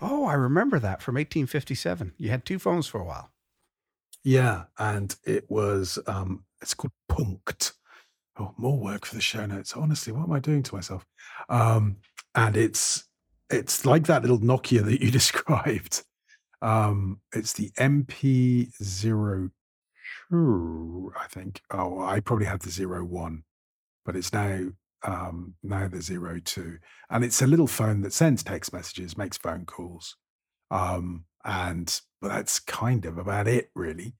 Oh, 0.00 0.26
I 0.26 0.34
remember 0.34 0.78
that 0.78 1.02
from 1.02 1.16
1857. 1.16 2.14
You 2.18 2.30
had 2.30 2.44
two 2.44 2.58
phones 2.58 2.86
for 2.86 3.00
a 3.00 3.04
while. 3.04 3.30
Yeah. 4.28 4.64
And 4.78 5.16
it 5.24 5.50
was, 5.50 5.98
um, 6.06 6.44
it's 6.60 6.74
called 6.74 6.92
Punkt. 7.08 7.72
Oh, 8.38 8.52
more 8.58 8.78
work 8.78 9.06
for 9.06 9.14
the 9.14 9.22
show 9.22 9.46
notes. 9.46 9.72
Honestly, 9.72 10.12
what 10.12 10.24
am 10.24 10.32
I 10.32 10.38
doing 10.38 10.62
to 10.64 10.74
myself? 10.74 11.06
Um, 11.48 11.96
and 12.34 12.54
it's, 12.54 13.04
it's 13.48 13.86
like 13.86 14.04
that 14.04 14.20
little 14.20 14.38
Nokia 14.38 14.84
that 14.84 15.02
you 15.02 15.10
described. 15.20 16.02
Um, 16.60 17.22
it's 17.34 17.54
the 17.54 17.70
MP02, 17.78 19.50
I 21.16 21.26
think. 21.30 21.62
Oh, 21.70 22.02
I 22.02 22.20
probably 22.20 22.44
had 22.44 22.60
the 22.60 22.70
zero 22.70 23.06
one, 23.06 23.44
but 24.04 24.14
it's 24.14 24.34
now 24.34 24.60
um, 25.04 25.54
now 25.62 25.88
the 25.88 26.02
zero 26.02 26.38
two, 26.44 26.78
and 27.08 27.24
it's 27.24 27.40
a 27.40 27.46
little 27.46 27.68
phone 27.68 28.02
that 28.02 28.12
sends 28.12 28.42
text 28.42 28.74
messages, 28.74 29.16
makes 29.16 29.38
phone 29.38 29.64
calls, 29.64 30.16
um, 30.72 31.24
and 31.44 32.00
but 32.20 32.28
that's 32.28 32.58
kind 32.60 33.04
of 33.04 33.18
about 33.18 33.48
it, 33.48 33.70
really. 33.74 34.14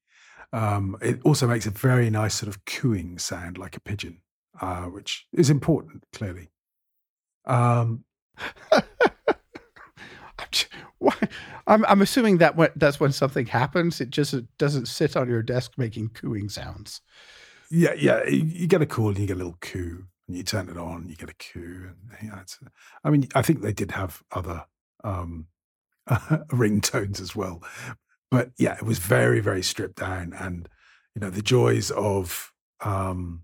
Um, 0.53 0.97
it 1.03 1.21
also 1.25 1.47
makes 1.47 1.67
a 1.67 1.71
very 1.71 2.11
nice 2.11 2.35
sort 2.35 2.49
of 2.49 2.65
cooing 2.65 3.19
sound, 3.19 3.59
like 3.59 3.77
a 3.77 3.81
pigeon, 3.81 4.23
uh, 4.61 4.85
which 4.85 5.27
is 5.33 5.51
important, 5.51 6.05
clearly. 6.13 6.51
Um, 7.45 8.05
I'm, 11.67 11.85
I'm 11.85 12.03
assuming 12.03 12.39
that 12.39 12.57
when, 12.57 12.71
that's 12.77 12.99
when 12.99 13.13
something 13.13 13.47
happens. 13.47 14.01
It 14.01 14.11
just 14.11 14.35
doesn't 14.57 14.87
sit 14.87 15.17
on 15.17 15.29
your 15.29 15.43
desk 15.43 15.73
making 15.77 16.11
cooing 16.11 16.49
sounds. 16.49 17.03
Yeah, 17.71 17.93
yeah. 17.93 18.27
You 18.27 18.67
get 18.67 18.81
a 18.81 18.87
call 18.87 19.09
and 19.09 19.19
you 19.19 19.27
get 19.27 19.35
a 19.35 19.37
little 19.37 19.59
coo, 19.61 20.05
and 20.27 20.37
you 20.37 20.43
turn 20.43 20.71
it 20.71 20.79
on, 20.79 21.07
you 21.09 21.17
get 21.17 21.29
a 21.29 21.35
coo, 21.35 21.91
and 21.91 21.97
yeah, 22.23 22.41
it's, 22.41 22.59
I 23.05 23.11
mean, 23.11 23.29
I 23.35 23.43
think 23.43 23.61
they 23.61 23.75
did 23.75 23.91
have 23.91 24.23
other 24.33 24.65
um, 25.05 25.47
ringtones 26.51 27.21
as 27.21 27.35
well, 27.37 27.63
but 28.31 28.51
yeah, 28.59 28.77
it 28.77 28.85
was 28.85 28.99
very, 28.99 29.41
very 29.41 29.63
stripped 29.63 29.97
down, 29.97 30.33
and 30.39 30.69
you 31.15 31.21
know 31.21 31.31
the 31.31 31.43
joys 31.43 31.91
of 31.91 32.53
um, 32.81 33.43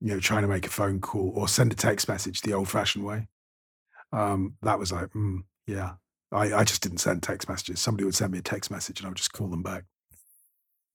you 0.00 0.12
know 0.14 0.20
trying 0.20 0.42
to 0.42 0.48
make 0.48 0.66
a 0.66 0.70
phone 0.70 1.00
call 1.00 1.32
or 1.34 1.48
send 1.48 1.72
a 1.72 1.76
text 1.76 2.08
message 2.08 2.40
the 2.42 2.52
old-fashioned 2.52 3.04
way. 3.04 3.28
Um, 4.12 4.56
that 4.62 4.78
was 4.78 4.92
like, 4.92 5.08
mm, 5.10 5.44
yeah, 5.66 5.92
I, 6.30 6.52
I 6.54 6.64
just 6.64 6.82
didn't 6.82 6.98
send 6.98 7.22
text 7.22 7.48
messages. 7.48 7.80
Somebody 7.80 8.04
would 8.04 8.14
send 8.14 8.32
me 8.32 8.38
a 8.38 8.42
text 8.42 8.70
message 8.70 9.00
and 9.00 9.06
I 9.06 9.10
would 9.10 9.16
just 9.16 9.32
call 9.32 9.48
them 9.48 9.62
back 9.62 9.84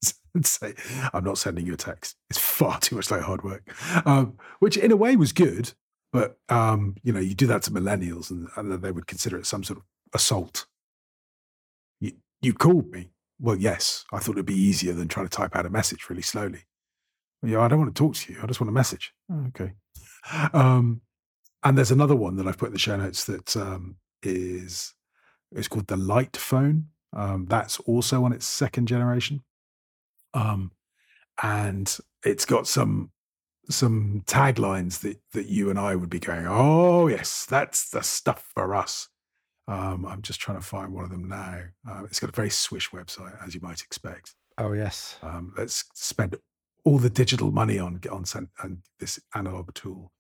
and 0.35 0.45
say, 0.45 0.73
I'm 1.13 1.23
not 1.23 1.38
sending 1.38 1.65
you 1.65 1.73
a 1.73 1.77
text. 1.77 2.15
It's 2.29 2.39
far 2.39 2.79
too 2.79 2.95
much 2.95 3.11
like 3.11 3.21
hard 3.21 3.43
work, 3.43 3.67
um, 4.05 4.38
which 4.59 4.77
in 4.77 4.91
a 4.91 4.95
way 4.95 5.15
was 5.15 5.31
good. 5.31 5.73
But, 6.13 6.38
um, 6.49 6.95
you 7.03 7.11
know, 7.11 7.19
you 7.19 7.35
do 7.35 7.47
that 7.47 7.63
to 7.63 7.71
millennials 7.71 8.31
and, 8.31 8.47
and 8.55 8.81
they 8.81 8.91
would 8.91 9.07
consider 9.07 9.38
it 9.38 9.45
some 9.45 9.63
sort 9.63 9.79
of 9.79 9.85
assault. 10.13 10.65
You, 12.41 12.53
called 12.53 12.91
me. 12.91 13.11
Well, 13.39 13.55
yes, 13.55 14.05
I 14.11 14.19
thought 14.19 14.33
it'd 14.35 14.45
be 14.45 14.53
easier 14.53 14.93
than 14.93 15.07
trying 15.07 15.27
to 15.27 15.35
type 15.35 15.55
out 15.55 15.65
a 15.65 15.69
message 15.69 16.09
really 16.09 16.21
slowly. 16.21 16.63
yeah, 17.43 17.61
I 17.61 17.67
don't 17.67 17.79
want 17.79 17.95
to 17.95 17.99
talk 17.99 18.15
to 18.15 18.33
you. 18.33 18.39
I 18.41 18.47
just 18.47 18.59
want 18.59 18.69
a 18.69 18.73
message. 18.73 19.13
Oh, 19.31 19.45
okay. 19.47 19.73
Um, 20.53 21.01
and 21.63 21.77
there's 21.77 21.91
another 21.91 22.15
one 22.15 22.35
that 22.38 22.47
I've 22.47 22.57
put 22.57 22.67
in 22.67 22.73
the 22.73 22.79
show 22.79 22.97
notes 22.97 23.25
that 23.25 23.55
um, 23.55 23.97
is 24.23 24.93
it's 25.51 25.67
called 25.67 25.88
the 25.88 25.97
Light 25.97 26.38
phone. 26.38 26.88
Um, 27.13 27.45
that's 27.45 27.79
also 27.81 28.25
on 28.25 28.33
its 28.33 28.45
second 28.45 28.88
generation, 28.88 29.43
um, 30.33 30.71
and 31.41 31.97
it's 32.23 32.45
got 32.45 32.67
some 32.67 33.11
some 33.69 34.23
taglines 34.25 34.99
that 35.01 35.19
that 35.33 35.47
you 35.47 35.69
and 35.69 35.79
I 35.79 35.95
would 35.95 36.09
be 36.09 36.19
going, 36.19 36.45
oh 36.47 37.07
yes, 37.07 37.45
that's 37.45 37.89
the 37.89 38.01
stuff 38.01 38.49
for 38.53 38.75
us. 38.75 39.07
Um, 39.68 40.05
I'm 40.05 40.22
just 40.22 40.39
trying 40.39 40.59
to 40.59 40.65
find 40.65 40.93
one 40.93 41.03
of 41.03 41.09
them 41.09 41.28
now. 41.28 41.61
Uh, 41.89 42.03
it's 42.05 42.20
got 42.20 42.30
a 42.30 42.34
very 42.34 42.49
swish 42.49 42.89
website, 42.91 43.36
as 43.45 43.53
you 43.53 43.61
might 43.61 43.82
expect. 43.82 44.36
Oh 44.57 44.74
yes. 44.74 45.18
Um, 45.22 45.53
let's 45.57 45.86
spend 45.93 46.36
all 46.84 46.97
the 46.97 47.09
digital 47.09 47.51
money 47.51 47.80
on 47.80 47.99
on, 48.11 48.26
on 48.63 48.82
this 48.99 49.20
analog 49.36 49.74
tool, 49.74 50.11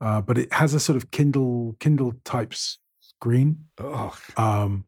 uh, 0.00 0.20
but 0.22 0.38
it 0.38 0.52
has 0.52 0.74
a 0.74 0.80
sort 0.80 0.96
of 0.96 1.10
Kindle 1.10 1.76
Kindle 1.78 2.14
types 2.24 2.78
green, 3.20 3.66
um, 4.36 4.84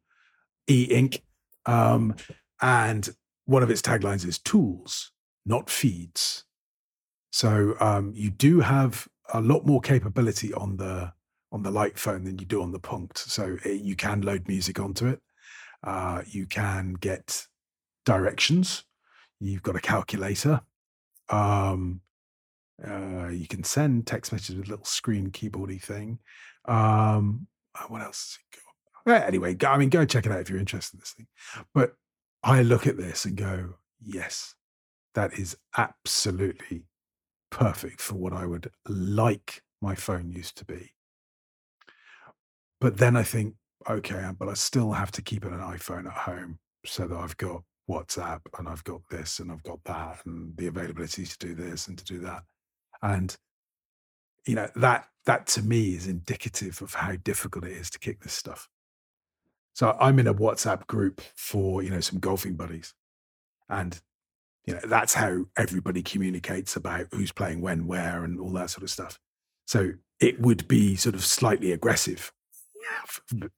e 0.69 0.85
ink. 0.85 1.23
Um, 1.67 2.17
and 2.61 3.09
one 3.45 3.63
of 3.63 3.71
its 3.71 3.83
taglines 3.83 4.27
is 4.27 4.39
tools, 4.39 5.13
not 5.45 5.71
feeds. 5.71 6.45
So 7.31 7.77
um, 7.79 8.13
you 8.15 8.31
do 8.31 8.61
have 8.61 9.07
a 9.33 9.41
lot 9.41 9.67
more 9.67 9.81
capability 9.81 10.53
on 10.55 10.79
the 10.79 11.13
on 11.53 11.63
the 11.63 11.71
light 11.71 11.99
phone 11.99 12.25
than 12.25 12.39
you 12.39 12.47
do 12.47 12.63
on 12.63 12.73
the 12.73 12.79
Punkt. 12.79 13.19
So 13.19 13.57
it, 13.65 13.67
eh, 13.67 13.73
you 13.83 13.97
can 13.97 14.23
load 14.23 14.49
music 14.49 14.79
onto 14.79 15.07
it. 15.07 15.21
Uh, 15.83 16.23
you 16.27 16.47
can 16.47 16.95
get 16.95 17.47
directions. 18.05 18.85
You've 19.41 19.63
got 19.63 19.77
a 19.77 19.81
calculator. 19.81 20.61
Um, 21.29 22.01
uh, 22.87 23.29
you 23.29 23.47
can 23.49 23.65
send 23.65 24.07
text 24.07 24.33
messages 24.33 24.57
with 24.57 24.67
a 24.67 24.71
little 24.71 24.85
screen 24.85 25.31
keyboardy 25.31 25.81
thing. 25.81 26.19
Um, 26.67 27.47
uh, 27.75 27.85
what 27.89 28.03
else 28.03 28.39
well, 29.09 29.23
anyway, 29.23 29.55
go, 29.55 29.69
I 29.69 29.79
mean, 29.79 29.89
go 29.89 30.05
check 30.05 30.27
it 30.27 30.33
out 30.33 30.41
if 30.41 30.51
you're 30.51 30.59
interested 30.59 30.97
in 30.97 31.01
this 31.01 31.13
thing. 31.13 31.29
But 31.73 31.95
I 32.43 32.61
look 32.61 32.87
at 32.87 32.99
this 32.99 33.25
and 33.25 33.37
go, 33.37 33.77
yes, 34.05 34.55
that 35.15 35.33
is 35.33 35.57
absolutely 35.79 36.85
perfect 37.49 38.03
for 38.03 38.17
what 38.17 38.35
I 38.35 38.45
would 38.45 38.71
like 38.87 39.63
my 39.81 39.95
phone 39.95 40.31
used 40.31 40.59
to 40.59 40.67
be. 40.67 40.93
But 42.81 42.99
then 42.99 43.17
I 43.17 43.23
think, 43.23 43.55
okay, 43.89 44.23
uh, 44.23 44.33
but 44.33 44.49
I 44.49 44.55
still 44.55 44.93
have 44.93 45.11
to 45.13 45.23
keep 45.23 45.45
an 45.45 45.53
iPhone 45.53 46.07
at 46.07 46.13
home 46.13 46.59
so 46.85 47.07
that 47.09 47.17
I've 47.17 47.37
got 47.37 47.63
WhatsApp 47.91 48.41
and 48.59 48.69
I've 48.69 48.85
got 48.85 49.01
this 49.11 49.39
and 49.39 49.51
I've 49.51 49.63
got 49.63 49.83
that 49.85 50.21
and 50.27 50.57
the 50.57 50.67
availability 50.67 51.25
to 51.25 51.39
do 51.39 51.55
this 51.55 51.89
and 51.89 51.99
to 51.99 52.05
do 52.05 52.19
that. 52.21 52.43
And 53.03 53.37
you 54.47 54.55
know, 54.55 54.69
that 54.77 55.09
that 55.27 55.47
to 55.47 55.63
me 55.63 55.95
is 55.95 56.07
indicative 56.07 56.81
of 56.81 56.95
how 56.95 57.17
difficult 57.17 57.65
it 57.65 57.73
is 57.73 57.91
to 57.91 57.99
kick 57.99 58.21
this 58.21 58.33
stuff. 58.33 58.67
So 59.75 59.97
I'm 60.01 60.19
in 60.19 60.27
a 60.27 60.35
WhatsApp 60.35 60.87
group 60.87 61.21
for, 61.37 61.83
you 61.83 61.91
know, 61.91 62.01
some 62.01 62.19
golfing 62.19 62.57
buddies. 62.57 62.95
And, 63.69 64.01
you 64.65 64.75
know, 64.75 64.81
that's 64.85 65.15
how 65.15 65.45
everybody 65.57 66.03
communicates 66.03 66.75
about 66.77 67.09
who's 67.13 67.31
playing 67.31 67.61
when, 67.61 67.87
where, 67.87 68.25
and 68.25 68.41
all 68.41 68.51
that 68.53 68.71
sort 68.71 68.83
of 68.83 68.91
stuff. 68.91 69.21
So 69.67 69.93
it 70.19 70.41
would 70.41 70.67
be 70.67 70.97
sort 70.97 71.15
of 71.15 71.25
slightly 71.25 71.73
aggressive 71.73 72.33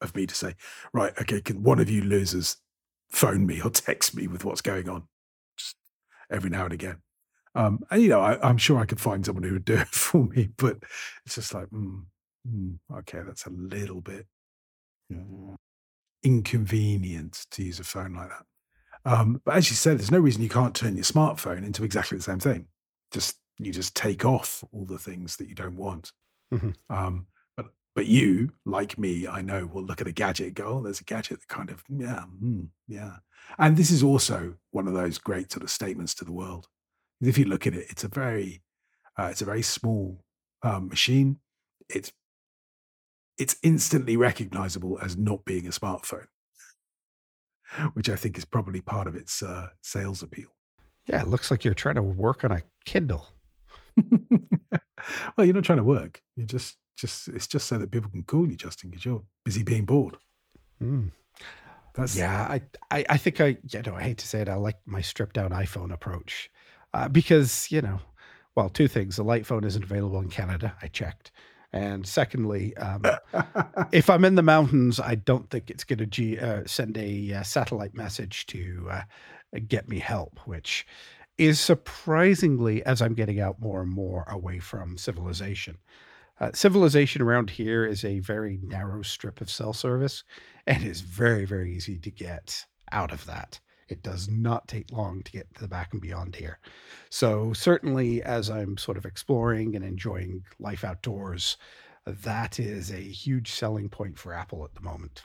of 0.01 0.14
me 0.14 0.27
to 0.27 0.35
say, 0.35 0.55
right, 0.93 1.12
okay, 1.21 1.41
can 1.41 1.62
one 1.62 1.81
of 1.81 1.91
you 1.91 2.03
losers 2.03 2.57
phone 3.11 3.47
me 3.47 3.61
or 3.61 3.71
text 3.71 4.14
me 4.14 4.27
with 4.27 4.45
what's 4.45 4.61
going 4.61 4.89
on, 4.89 5.05
just 5.57 5.77
every 6.31 6.51
now 6.51 6.64
and 6.64 6.73
again. 6.73 6.99
Um, 7.55 7.81
and 7.91 8.03
you 8.03 8.09
know, 8.09 8.21
I, 8.21 8.49
am 8.49 8.59
sure 8.59 8.79
I 8.79 8.85
could 8.85 9.01
find 9.01 9.25
someone 9.25 9.43
who 9.43 9.55
would 9.55 9.64
do 9.64 9.75
it 9.79 9.89
for 9.89 10.25
me, 10.25 10.51
but 10.57 10.79
it's 11.27 11.35
just 11.35 11.55
like, 11.55 11.66
mm, 11.66 12.05
mm, 12.49 12.79
okay, 12.99 13.21
that's 13.27 13.47
a 13.47 13.51
little 13.51 14.01
bit 14.01 14.27
inconvenient 16.23 17.47
to 17.51 17.62
use 17.62 17.81
a 17.81 17.85
phone 17.85 18.14
like 18.14 18.29
that. 18.29 18.45
Um, 19.05 19.41
but 19.45 19.57
as 19.57 19.71
you 19.71 19.77
said, 19.77 19.99
there's 19.99 20.11
no 20.11 20.18
reason 20.18 20.43
you 20.43 20.49
can't 20.49 20.75
turn 20.75 20.95
your 20.95 21.05
smartphone 21.05 21.64
into 21.64 21.85
exactly 21.85 22.18
the 22.18 22.25
same 22.25 22.39
thing. 22.39 22.66
Just 23.11 23.37
you 23.59 23.73
just 23.73 23.95
take 23.95 24.25
off 24.25 24.62
all 24.73 24.85
the 24.85 24.99
things 24.99 25.37
that 25.37 25.49
you 25.49 25.55
don't 25.55 25.77
want. 25.77 26.12
Mm-hmm. 26.53 26.71
Um, 26.95 27.27
but 27.95 28.07
you, 28.07 28.53
like 28.64 28.99
me, 28.99 29.26
I 29.26 29.43
know 29.43 29.66
will 29.66 29.82
look 29.82 30.01
at 30.01 30.07
a 30.07 30.12
gadget, 30.12 30.55
go, 30.55 30.64
oh, 30.66 30.82
there's 30.82 31.01
a 31.01 31.05
gadget 31.05 31.41
that 31.41 31.49
kind 31.49 31.70
of 31.70 31.82
yeah, 31.88 32.24
mm, 32.43 32.68
yeah. 32.86 33.16
And 33.59 33.76
this 33.76 33.91
is 33.91 34.03
also 34.03 34.55
one 34.70 34.86
of 34.86 34.95
those 34.95 35.18
great 35.18 35.51
sort 35.51 35.64
of 35.64 35.70
statements 35.70 36.14
to 36.14 36.24
the 36.24 36.32
world. 36.32 36.68
If 37.20 37.36
you 37.36 37.45
look 37.45 37.66
at 37.66 37.74
it, 37.74 37.86
it's 37.91 38.05
a 38.05 38.09
very 38.09 38.62
uh, 39.18 39.28
it's 39.30 39.43
a 39.43 39.47
very 39.47 39.62
small 39.62 40.24
um, 40.62 40.88
machine. 40.88 41.38
It's 41.88 42.12
it's 43.38 43.57
instantly 43.62 44.16
recognizable 44.16 44.99
as 45.03 45.16
not 45.16 45.45
being 45.45 45.66
a 45.66 45.70
smartphone, 45.70 46.26
which 47.95 48.09
I 48.09 48.16
think 48.16 48.38
is 48.38 48.45
probably 48.45 48.80
part 48.80 49.07
of 49.07 49.16
its 49.16 49.43
uh, 49.43 49.68
sales 49.82 50.22
appeal. 50.22 50.49
Yeah, 51.07 51.22
it 51.22 51.28
looks 51.28 51.51
like 51.51 51.64
you're 51.64 51.74
trying 51.74 51.95
to 51.97 52.03
work 52.03 52.45
on 52.45 52.53
a 52.53 52.62
Kindle. 52.84 53.26
well, 55.36 55.47
you're 55.47 55.55
not 55.55 55.64
trying 55.64 55.78
to 55.78 55.84
work. 55.84 56.22
You're 56.36 56.47
just, 56.47 56.76
just, 57.01 57.29
it's 57.29 57.47
just 57.47 57.67
so 57.67 57.79
that 57.79 57.91
people 57.91 58.11
can 58.11 58.23
call 58.23 58.49
you, 58.49 58.57
Justin, 58.57 58.91
because 58.91 59.05
you're 59.05 59.23
busy 59.45 59.63
being 59.63 59.85
bored. 59.85 60.17
Mm. 60.83 61.11
That's 61.95 62.17
yeah. 62.17 62.43
I, 62.43 62.63
I, 62.91 63.05
I 63.11 63.17
think 63.17 63.41
I, 63.41 63.59
you 63.69 63.83
know, 63.83 63.95
I 63.95 64.03
hate 64.03 64.19
to 64.19 64.27
say 64.27 64.41
it, 64.41 64.49
I 64.49 64.55
like 64.55 64.77
my 64.87 65.01
stripped 65.01 65.35
down 65.35 65.51
iPhone 65.51 65.93
approach 65.93 66.51
uh, 66.95 67.09
because 67.09 67.71
you 67.71 67.83
know, 67.83 68.01
well, 68.55 68.69
two 68.69 68.89
things: 68.89 69.17
the 69.17 69.25
light 69.25 69.47
phone 69.47 69.65
isn't 69.65 69.85
available 69.85 70.21
in 70.21 70.29
Canada. 70.29 70.75
I 70.83 70.89
checked, 70.89 71.33
and 71.73 72.07
secondly, 72.07 72.77
um, 72.77 73.03
if 73.93 74.09
I'm 74.09 74.25
in 74.25 74.35
the 74.35 74.43
mountains, 74.43 75.01
I 75.01 75.17
don't 75.17 75.51
think 75.51 75.71
it's 75.71 75.85
going 75.85 76.09
to 76.09 76.39
uh, 76.39 76.63
send 76.67 76.97
a 76.97 77.35
uh, 77.35 77.43
satellite 77.43 77.95
message 77.95 78.47
to 78.47 78.89
uh, 78.91 79.03
get 79.69 79.89
me 79.89 79.99
help, 79.99 80.39
which 80.47 80.87
is 81.39 81.59
surprisingly, 81.59 82.85
as 82.85 83.01
I'm 83.01 83.15
getting 83.15 83.41
out 83.41 83.61
more 83.61 83.81
and 83.81 83.91
more 83.91 84.25
away 84.29 84.59
from 84.59 84.99
civilization. 84.99 85.79
Uh, 86.41 86.51
civilization 86.55 87.20
around 87.20 87.51
here 87.51 87.84
is 87.84 88.05
a 88.05 88.18
very 88.20 88.59
narrow 88.62 89.03
strip 89.03 89.41
of 89.41 89.51
cell 89.51 89.74
service 89.74 90.24
and 90.66 90.82
is 90.82 91.03
very, 91.03 91.45
very 91.45 91.74
easy 91.74 91.99
to 91.99 92.11
get 92.11 92.64
out 92.93 93.12
of 93.12 93.26
that. 93.26 93.61
It 93.88 94.03
does 94.03 94.28
not 94.28 94.68
take 94.68 94.93
long 94.93 95.22
to 95.24 95.32
get 95.32 95.53
to 95.55 95.61
the 95.61 95.68
back 95.68 95.93
and 95.93 96.01
beyond 96.01 96.36
here. 96.36 96.61
So, 97.11 97.53
certainly, 97.53 98.22
as 98.22 98.49
I'm 98.49 98.78
sort 98.78 98.97
of 98.97 99.05
exploring 99.05 99.74
and 99.74 99.84
enjoying 99.84 100.45
life 100.61 100.84
outdoors, 100.84 101.57
that 102.07 102.61
is 102.61 102.91
a 102.91 103.01
huge 103.01 103.51
selling 103.51 103.88
point 103.88 104.16
for 104.16 104.32
Apple 104.32 104.64
at 104.64 104.74
the 104.74 104.80
moment. 104.80 105.24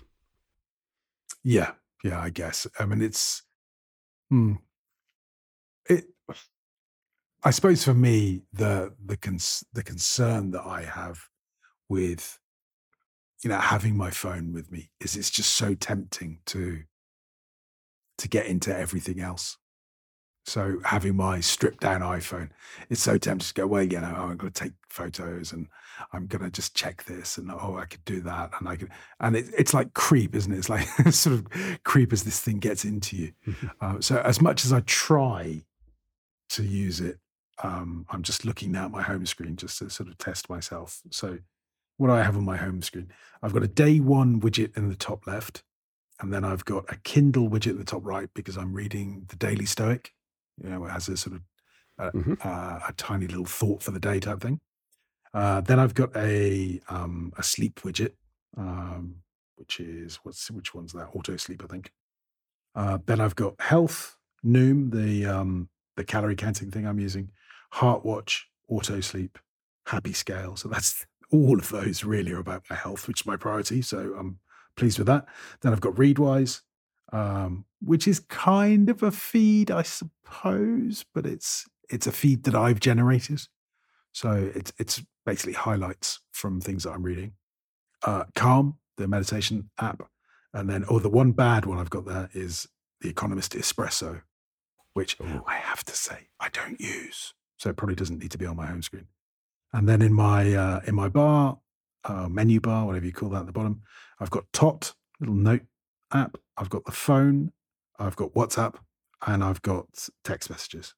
Yeah, 1.44 1.74
yeah, 2.04 2.20
I 2.20 2.32
guess. 2.32 2.66
I 2.80 2.86
mean, 2.86 3.04
it's 3.04 3.44
hmm, 4.30 4.56
it. 5.88 6.06
I 7.46 7.52
suppose 7.52 7.84
for 7.84 7.94
me, 7.94 8.42
the 8.52 8.94
the 9.06 9.16
cons- 9.16 9.64
the 9.72 9.84
concern 9.84 10.50
that 10.52 10.66
I 10.66 10.82
have 10.82 11.30
with 11.88 12.40
you 13.44 13.50
know 13.52 13.60
having 13.60 13.96
my 13.96 14.10
phone 14.10 14.52
with 14.52 14.72
me 14.72 14.90
is 15.00 15.16
it's 15.16 15.30
just 15.30 15.54
so 15.56 15.76
tempting 15.76 16.40
to 16.48 16.82
to 18.18 18.28
get 18.28 18.48
into 18.48 18.76
everything 18.76 19.20
else. 19.20 19.58
So 20.48 20.80
having 20.84 21.16
my 21.16 21.40
stripped 21.40 21.82
down 21.82 22.02
iPhone, 22.02 22.50
it's 22.90 23.02
so 23.02 23.18
tempting 23.18 23.48
to 23.48 23.54
go, 23.54 23.68
well, 23.68 23.82
you 23.84 24.00
know, 24.00 24.14
oh, 24.16 24.24
I'm 24.28 24.38
going 24.38 24.54
to 24.54 24.64
take 24.64 24.74
photos 24.90 25.52
and 25.52 25.68
I'm 26.14 26.28
going 26.28 26.44
to 26.44 26.52
just 26.52 26.76
check 26.76 27.04
this 27.06 27.38
and 27.38 27.50
oh, 27.52 27.78
I 27.80 27.86
could 27.86 28.06
do 28.06 28.22
that 28.22 28.52
and 28.60 28.70
I 28.70 28.76
could, 28.76 28.90
and 29.20 29.36
it, 29.36 29.48
it's 29.58 29.74
like 29.74 29.96
creep, 29.96 30.36
isn't 30.36 30.52
it? 30.52 30.58
It's 30.58 30.70
like 30.70 30.88
sort 31.12 31.40
of 31.40 31.48
creep 31.84 32.14
as 32.14 32.24
this 32.24 32.40
thing 32.40 32.60
gets 32.60 32.86
into 32.86 33.18
you. 33.18 33.34
Mm-hmm. 33.48 33.68
Uh, 33.82 34.02
so 34.02 34.20
as 34.20 34.40
much 34.40 34.66
as 34.66 34.72
I 34.72 34.82
try 34.82 35.64
to 36.50 36.64
use 36.64 37.02
it, 37.02 37.18
um, 37.64 38.06
I'm 38.10 38.24
just 38.24 38.46
looking 38.46 38.72
now 38.72 38.86
at 38.86 38.92
my 38.92 39.02
home 39.02 39.26
screen 39.26 39.56
just 39.56 39.80
to 39.80 39.90
sort 39.90 40.10
of 40.10 40.18
test 40.18 40.50
myself. 40.50 41.02
So 41.12 41.40
what 41.98 42.08
do 42.08 42.14
I 42.14 42.24
have 42.24 42.36
on 42.36 42.44
my 42.44 42.58
home 42.58 42.82
screen? 42.82 43.12
I've 43.42 43.54
got 43.54 43.64
a 43.64 43.68
day 43.68 44.00
one 44.00 44.42
widget 44.42 44.76
in 44.78 44.90
the 44.90 44.96
top 44.96 45.26
left. 45.28 45.64
And 46.22 46.34
then 46.34 46.46
I've 46.46 46.64
got 46.64 46.86
a 46.90 46.96
Kindle 46.98 47.50
widget 47.50 47.72
in 47.72 47.78
the 47.78 47.84
top 47.84 48.06
right 48.06 48.30
because 48.34 48.58
I'm 48.58 48.74
reading 48.74 49.26
the 49.28 49.36
Daily 49.36 49.66
Stoic. 49.66 50.14
You 50.64 50.70
know, 50.70 50.86
it 50.86 50.90
has 50.90 51.10
a 51.10 51.18
sort 51.18 51.36
of 51.36 51.42
uh, 52.00 52.12
mm-hmm. 52.12 52.34
uh, 52.42 52.80
a 52.88 52.94
tiny 52.96 53.28
little 53.28 53.46
thought 53.46 53.84
for 53.84 53.92
the 53.92 54.00
day 54.00 54.22
type 54.22 54.40
thing. 54.40 54.62
Uh, 55.34 55.60
then 55.60 55.80
I've 55.80 55.94
got 55.94 56.16
a 56.16 56.80
um, 56.88 57.34
a 57.38 57.44
sleep 57.44 57.82
widget, 57.82 58.14
um, 58.58 59.16
which 59.58 59.82
is 59.82 60.20
what's 60.24 60.50
which 60.50 60.74
one's 60.74 60.94
that? 60.94 61.10
Auto 61.14 61.36
sleep, 61.36 61.62
I 61.62 61.68
think. 61.68 61.92
Uh, 62.74 63.00
then 63.06 63.20
I've 63.20 63.36
got 63.36 63.60
health, 63.60 64.16
Noom, 64.46 64.92
the 64.92 65.26
um, 65.26 65.68
the 65.98 66.06
calorie 66.06 66.38
counting 66.38 66.72
thing 66.72 66.88
I'm 66.88 67.00
using, 67.00 67.32
Heart 67.76 68.06
Watch, 68.06 68.48
Auto 68.70 69.02
Sleep, 69.02 69.38
Happy 69.88 70.14
Scale. 70.14 70.56
So 70.56 70.70
that's 70.70 71.06
all 71.30 71.60
of 71.60 71.68
those 71.68 72.06
really 72.06 72.32
are 72.32 72.40
about 72.40 72.64
my 72.70 72.76
health, 72.78 73.06
which 73.06 73.22
is 73.22 73.26
my 73.26 73.36
priority. 73.36 73.82
So 73.82 74.16
I'm 74.18 74.40
pleased 74.78 74.98
with 74.98 75.08
that. 75.08 75.26
Then 75.60 75.74
I've 75.74 75.82
got 75.82 75.96
Readwise, 75.96 76.62
um, 77.12 77.66
which 77.82 78.08
is 78.08 78.22
kind 78.22 78.90
of 78.90 79.04
a 79.04 79.12
feed, 79.12 79.72
I 79.72 79.82
suppose, 79.82 81.04
but 81.14 81.26
it's 81.26 81.66
it's 81.90 82.08
a 82.08 82.14
feed 82.14 82.44
that 82.46 82.56
I've 82.56 82.80
generated. 82.80 83.42
So 84.14 84.52
it's 84.56 84.72
it's 84.80 85.04
basically 85.26 85.54
highlights 85.54 86.22
from 86.32 86.62
things 86.62 86.84
that 86.84 86.92
I'm 86.92 87.04
reading. 87.04 87.34
Uh, 88.04 88.24
Calm, 88.36 88.78
the 88.96 89.10
meditation 89.10 89.70
app, 89.82 90.02
and 90.54 90.70
then 90.70 90.86
oh, 90.90 91.00
the 91.00 91.10
one 91.10 91.34
bad 91.34 91.66
one 91.66 91.78
I've 91.78 91.90
got 91.90 92.06
there 92.06 92.30
is 92.34 92.70
the 93.02 93.10
Economist 93.10 93.52
Espresso, 93.52 94.22
which 94.94 95.18
Ooh. 95.20 95.44
I 95.46 95.56
have 95.56 95.84
to 95.84 95.94
say 95.94 96.30
I 96.40 96.48
don't 96.48 96.80
use, 96.80 97.34
so 97.58 97.70
it 97.70 97.78
probably 97.78 97.96
doesn't 97.96 98.20
need 98.20 98.32
to 98.32 98.38
be 98.38 98.46
on 98.46 98.56
my 98.56 98.66
home 98.66 98.82
screen. 98.82 99.08
And 99.74 99.88
then 99.90 100.02
in 100.02 100.14
my 100.14 100.54
uh, 100.54 100.82
in 100.86 100.96
my 100.96 101.10
bar, 101.10 101.58
uh, 102.06 102.28
menu 102.30 102.60
bar, 102.60 102.86
whatever 102.86 103.06
you 103.06 103.12
call 103.12 103.30
that 103.30 103.42
at 103.42 103.46
the 103.46 103.52
bottom. 103.52 103.82
I've 104.20 104.30
got 104.30 104.46
Tot, 104.54 104.94
little 105.20 105.36
note 105.36 105.64
app. 106.14 106.38
I've 106.58 106.70
got 106.70 106.86
the 106.86 106.92
phone. 106.92 107.52
I've 108.00 108.16
got 108.16 108.34
WhatsApp, 108.34 108.76
and 109.26 109.44
I've 109.44 109.62
got 109.62 110.08
text 110.24 110.50
messages. 110.50 110.94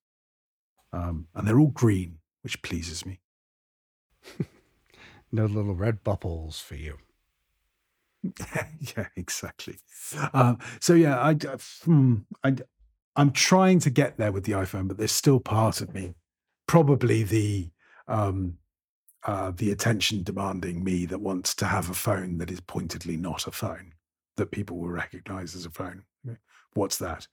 Um, 0.93 1.28
and 1.36 1.47
they're 1.47 1.60
all 1.60 1.68
green, 1.68 2.20
which 2.41 2.62
pleases 2.62 3.05
me. 3.05 3.20
no 5.32 5.45
little 5.45 5.76
red 5.76 6.03
bubbles 6.03 6.60
for 6.60 6.76
you. 6.76 6.97
yeah, 8.80 9.08
exactly. 9.16 9.78
Uh, 10.34 10.55
so 10.80 10.93
yeah, 10.93 11.20
I, 11.20 11.34
hmm, 11.84 12.16
I, 12.43 12.55
I'm 13.16 13.32
trying 13.32 13.80
to 13.80 13.89
get 13.89 14.18
there 14.18 14.32
with 14.32 14.45
the 14.45 14.53
iPhone, 14.53 14.88
but 14.88 14.97
there's 14.97 15.12
still 15.12 15.39
part 15.39 15.82
of 15.82 15.93
me, 15.93 16.16
probably 16.68 17.24
the 17.24 17.70
um, 18.07 18.57
uh, 19.26 19.51
the 19.55 19.72
attention 19.72 20.24
demanding 20.24 20.84
me 20.84 21.05
that 21.05 21.20
wants 21.20 21.53
to 21.55 21.65
have 21.65 21.89
a 21.89 21.93
phone 21.93 22.38
that 22.38 22.51
is 22.51 22.61
pointedly 22.61 23.18
not 23.18 23.47
a 23.47 23.51
phone 23.51 23.93
that 24.38 24.51
people 24.51 24.78
will 24.78 24.89
recognize 24.89 25.55
as 25.55 25.65
a 25.65 25.70
phone. 25.70 26.03
What's 26.74 26.97
that? 26.99 27.28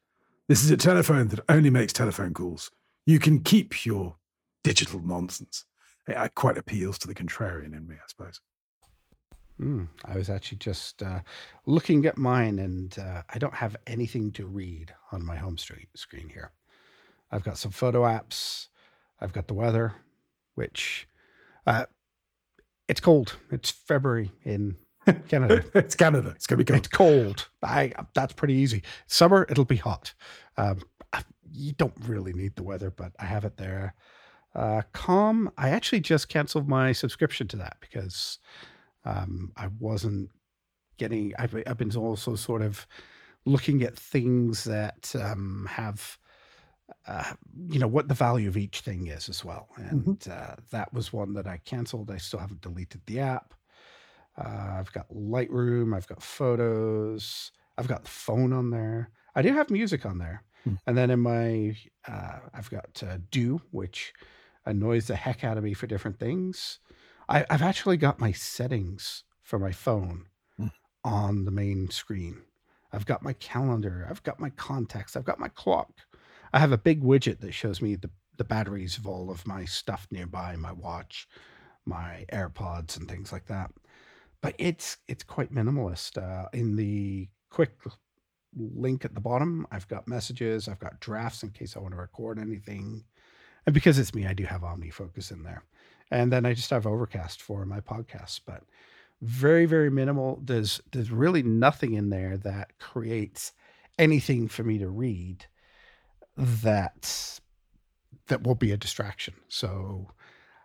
This 0.48 0.64
is 0.64 0.70
a 0.70 0.76
telephone 0.76 1.28
that 1.28 1.40
only 1.48 1.70
makes 1.70 1.92
telephone 1.92 2.32
calls. 2.32 2.70
You 3.06 3.18
can 3.18 3.40
keep 3.40 3.84
your 3.84 4.16
digital 4.62 5.00
nonsense. 5.00 5.66
It 6.08 6.34
quite 6.34 6.58
appeals 6.58 6.98
to 6.98 7.06
the 7.06 7.14
contrarian 7.14 7.76
in 7.76 7.86
me, 7.86 7.96
I 7.96 8.06
suppose. 8.08 8.40
Mm, 9.60 9.88
I 10.04 10.16
was 10.16 10.30
actually 10.30 10.58
just 10.58 11.02
uh, 11.02 11.20
looking 11.66 12.06
at 12.06 12.18
mine, 12.18 12.58
and 12.58 12.98
uh, 12.98 13.22
I 13.32 13.38
don't 13.38 13.54
have 13.54 13.76
anything 13.86 14.32
to 14.32 14.46
read 14.46 14.92
on 15.12 15.24
my 15.24 15.36
home 15.36 15.56
street 15.58 15.88
screen 15.94 16.28
here. 16.28 16.52
I've 17.30 17.44
got 17.44 17.58
some 17.58 17.70
photo 17.70 18.02
apps. 18.02 18.68
I've 19.20 19.32
got 19.32 19.48
the 19.48 19.54
weather, 19.54 19.94
which 20.54 21.08
uh, 21.66 21.86
it's 22.88 23.00
cold. 23.00 23.36
It's 23.50 23.70
February 23.70 24.30
in 24.44 24.76
Canada. 25.28 25.64
it's 25.74 25.94
Canada. 25.94 26.32
It's 26.34 26.46
gonna 26.46 26.58
be 26.58 26.64
cold. 26.64 26.78
It's 26.78 26.88
cold. 26.88 27.48
I, 27.62 27.92
that's 28.14 28.32
pretty 28.32 28.54
easy. 28.54 28.82
Summer, 29.06 29.46
it'll 29.48 29.64
be 29.64 29.76
hot. 29.76 30.14
Um, 30.56 30.80
you 31.54 31.72
don't 31.72 31.94
really 32.06 32.32
need 32.32 32.56
the 32.56 32.62
weather, 32.62 32.90
but 32.90 33.12
I 33.18 33.24
have 33.24 33.44
it 33.44 33.56
there. 33.56 33.94
Uh, 34.54 34.82
Calm. 34.92 35.50
I 35.56 35.70
actually 35.70 36.00
just 36.00 36.28
canceled 36.28 36.68
my 36.68 36.92
subscription 36.92 37.48
to 37.48 37.56
that 37.58 37.76
because 37.80 38.38
um, 39.04 39.52
I 39.56 39.68
wasn't 39.78 40.30
getting. 40.98 41.32
I've, 41.38 41.54
I've 41.66 41.78
been 41.78 41.94
also 41.96 42.34
sort 42.34 42.62
of 42.62 42.86
looking 43.46 43.82
at 43.82 43.96
things 43.96 44.64
that 44.64 45.14
um, 45.20 45.68
have 45.70 46.18
uh, 47.06 47.32
you 47.68 47.78
know 47.78 47.88
what 47.88 48.08
the 48.08 48.14
value 48.14 48.48
of 48.48 48.56
each 48.56 48.80
thing 48.80 49.06
is 49.06 49.28
as 49.28 49.44
well 49.44 49.68
mm-hmm. 49.78 49.88
and 49.88 50.04
mm-hmm. 50.20 50.32
uh, 50.32 50.54
that 50.70 50.92
was 50.92 51.12
one 51.12 51.32
that 51.32 51.46
i 51.46 51.56
canceled 51.64 52.10
i 52.10 52.16
still 52.16 52.38
haven't 52.38 52.60
deleted 52.60 53.00
the 53.06 53.20
app 53.20 53.54
uh, 54.38 54.76
i've 54.78 54.92
got 54.92 55.08
lightroom 55.10 55.96
i've 55.96 56.06
got 56.06 56.22
photos 56.22 57.52
i've 57.78 57.88
got 57.88 58.04
the 58.04 58.10
phone 58.10 58.52
on 58.52 58.70
there 58.70 59.10
I 59.34 59.42
do 59.42 59.52
have 59.52 59.70
music 59.70 60.06
on 60.06 60.18
there. 60.18 60.42
Hmm. 60.64 60.74
And 60.86 60.96
then 60.96 61.10
in 61.10 61.20
my, 61.20 61.76
uh, 62.06 62.38
I've 62.52 62.70
got 62.70 63.02
uh, 63.06 63.18
Do, 63.30 63.60
which 63.70 64.12
annoys 64.64 65.06
the 65.06 65.16
heck 65.16 65.44
out 65.44 65.58
of 65.58 65.64
me 65.64 65.74
for 65.74 65.86
different 65.86 66.18
things. 66.18 66.78
I, 67.28 67.44
I've 67.50 67.62
actually 67.62 67.96
got 67.96 68.20
my 68.20 68.32
settings 68.32 69.24
for 69.42 69.58
my 69.58 69.72
phone 69.72 70.26
Hmm. 70.56 70.68
on 71.02 71.44
the 71.44 71.50
main 71.50 71.90
screen. 71.90 72.42
I've 72.92 73.06
got 73.06 73.22
my 73.22 73.32
calendar. 73.34 74.06
I've 74.08 74.22
got 74.22 74.38
my 74.38 74.50
contacts. 74.50 75.16
I've 75.16 75.24
got 75.24 75.40
my 75.40 75.48
clock. 75.48 75.90
I 76.54 76.60
have 76.60 76.70
a 76.70 76.78
big 76.78 77.02
widget 77.02 77.40
that 77.40 77.52
shows 77.52 77.82
me 77.82 77.96
the, 77.96 78.10
the 78.38 78.44
batteries 78.44 78.96
of 78.96 79.08
all 79.08 79.28
of 79.28 79.44
my 79.44 79.64
stuff 79.64 80.06
nearby, 80.12 80.54
my 80.54 80.70
watch, 80.70 81.26
my 81.84 82.24
AirPods, 82.32 82.96
and 82.96 83.08
things 83.08 83.32
like 83.32 83.46
that. 83.46 83.72
But 84.40 84.54
it's 84.58 84.98
it's 85.08 85.24
quite 85.24 85.52
minimalist. 85.52 86.16
Uh, 86.16 86.48
in 86.52 86.76
the 86.76 87.28
quick 87.50 87.72
link 88.56 89.04
at 89.04 89.16
the 89.16 89.20
bottom, 89.20 89.66
I've 89.72 89.88
got 89.88 90.06
messages. 90.06 90.68
I've 90.68 90.78
got 90.78 91.00
drafts 91.00 91.42
in 91.42 91.50
case 91.50 91.76
I 91.76 91.80
want 91.80 91.92
to 91.92 91.98
record 91.98 92.38
anything. 92.38 93.02
And 93.66 93.74
because 93.74 93.98
it's 93.98 94.14
me, 94.14 94.24
I 94.24 94.32
do 94.32 94.44
have 94.44 94.60
OmniFocus 94.60 95.32
in 95.32 95.42
there. 95.42 95.64
And 96.12 96.32
then 96.32 96.46
I 96.46 96.54
just 96.54 96.70
have 96.70 96.86
Overcast 96.86 97.42
for 97.42 97.66
my 97.66 97.80
podcasts. 97.80 98.38
But 98.46 98.62
very 99.22 99.66
very 99.66 99.90
minimal 99.90 100.40
there's 100.44 100.80
there's 100.92 101.10
really 101.10 101.42
nothing 101.42 101.94
in 101.94 102.10
there 102.10 102.36
that 102.36 102.78
creates 102.78 103.52
anything 103.98 104.46
for 104.46 104.62
me 104.62 104.78
to 104.78 104.88
read 104.88 105.46
that 106.36 107.40
that 108.28 108.42
will 108.42 108.54
be 108.54 108.72
a 108.72 108.76
distraction 108.76 109.34
so 109.48 110.08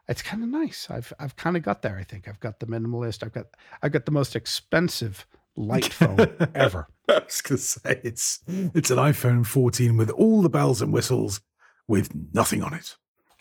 it's 0.08 0.22
kind 0.22 0.44
of 0.44 0.50
nice 0.50 0.88
i've 0.90 1.14
i've 1.20 1.36
kind 1.36 1.56
of 1.58 1.64
got 1.64 1.82
there 1.82 1.98
i 1.98 2.04
think 2.04 2.28
i've 2.28 2.40
got 2.40 2.60
the 2.60 2.66
minimalist 2.66 3.24
i've 3.24 3.34
got 3.34 3.46
i've 3.84 3.92
got 3.92 4.06
the 4.06 4.12
most 4.12 4.36
expensive 4.36 5.26
light 5.56 5.92
phone 5.94 6.36
ever 6.56 6.88
I 7.10 7.22
was 7.26 7.42
going 7.42 7.58
to 7.58 7.64
say 7.64 8.02
it's 8.04 8.40
it's 8.48 8.92
an 8.92 8.98
iPhone 8.98 9.46
14 9.46 9.98
with 9.98 10.10
all 10.12 10.42
the 10.44 10.50
bells 10.50 10.80
and 10.82 10.94
whistles, 10.94 11.42
with 11.88 12.12
nothing 12.34 12.62
on 12.62 12.74
it. 12.74 12.96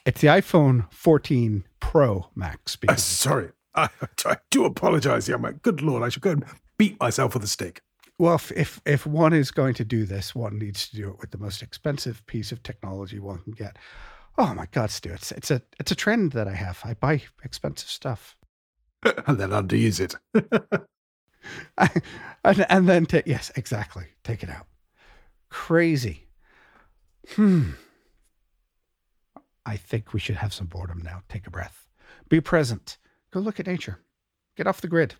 it's 0.06 0.20
the 0.22 0.28
iphone 0.28 0.90
14 0.92 1.64
pro 1.80 2.28
max 2.34 2.76
Uh, 2.88 2.96
sorry, 2.96 3.50
I, 3.74 3.88
I 4.24 4.38
do 4.50 4.64
apologize, 4.64 5.28
young 5.28 5.42
man. 5.42 5.60
Good 5.62 5.82
lord, 5.82 6.02
I 6.02 6.08
should 6.08 6.22
go 6.22 6.30
and 6.30 6.44
beat 6.78 6.98
myself 6.98 7.34
with 7.34 7.44
a 7.44 7.46
stick. 7.46 7.82
Well, 8.18 8.34
if, 8.34 8.50
if 8.52 8.80
if 8.84 9.06
one 9.06 9.32
is 9.32 9.50
going 9.50 9.74
to 9.74 9.84
do 9.84 10.04
this, 10.04 10.34
one 10.34 10.58
needs 10.58 10.88
to 10.88 10.96
do 10.96 11.08
it 11.10 11.20
with 11.20 11.30
the 11.30 11.38
most 11.38 11.62
expensive 11.62 12.26
piece 12.26 12.50
of 12.50 12.62
technology 12.62 13.18
one 13.20 13.38
can 13.38 13.52
get. 13.52 13.76
Oh 14.36 14.54
my 14.54 14.66
God, 14.72 14.90
Stu! 14.90 15.10
It's 15.10 15.30
it's 15.32 15.50
a 15.50 15.62
it's 15.78 15.92
a 15.92 15.96
trend 15.96 16.32
that 16.32 16.48
I 16.48 16.54
have. 16.54 16.80
I 16.84 16.94
buy 16.94 17.22
expensive 17.44 17.88
stuff, 17.88 18.36
and 19.26 19.38
then 19.38 19.50
underuse 19.50 20.00
it. 20.00 20.16
and 22.44 22.66
and 22.68 22.88
then 22.88 23.06
ta- 23.06 23.22
yes, 23.26 23.50
exactly, 23.56 24.06
take 24.24 24.42
it 24.42 24.50
out. 24.50 24.66
Crazy. 25.48 26.26
Hmm. 27.30 27.70
I 29.64 29.76
think 29.76 30.12
we 30.12 30.20
should 30.20 30.36
have 30.36 30.54
some 30.54 30.66
boredom 30.66 31.02
now. 31.02 31.22
Take 31.28 31.46
a 31.46 31.50
breath. 31.50 31.86
Be 32.28 32.40
present. 32.40 32.96
Go 33.30 33.40
look 33.40 33.60
at 33.60 33.66
nature. 33.66 34.00
Get 34.56 34.66
off 34.66 34.80
the 34.80 34.88
grid, 34.88 35.14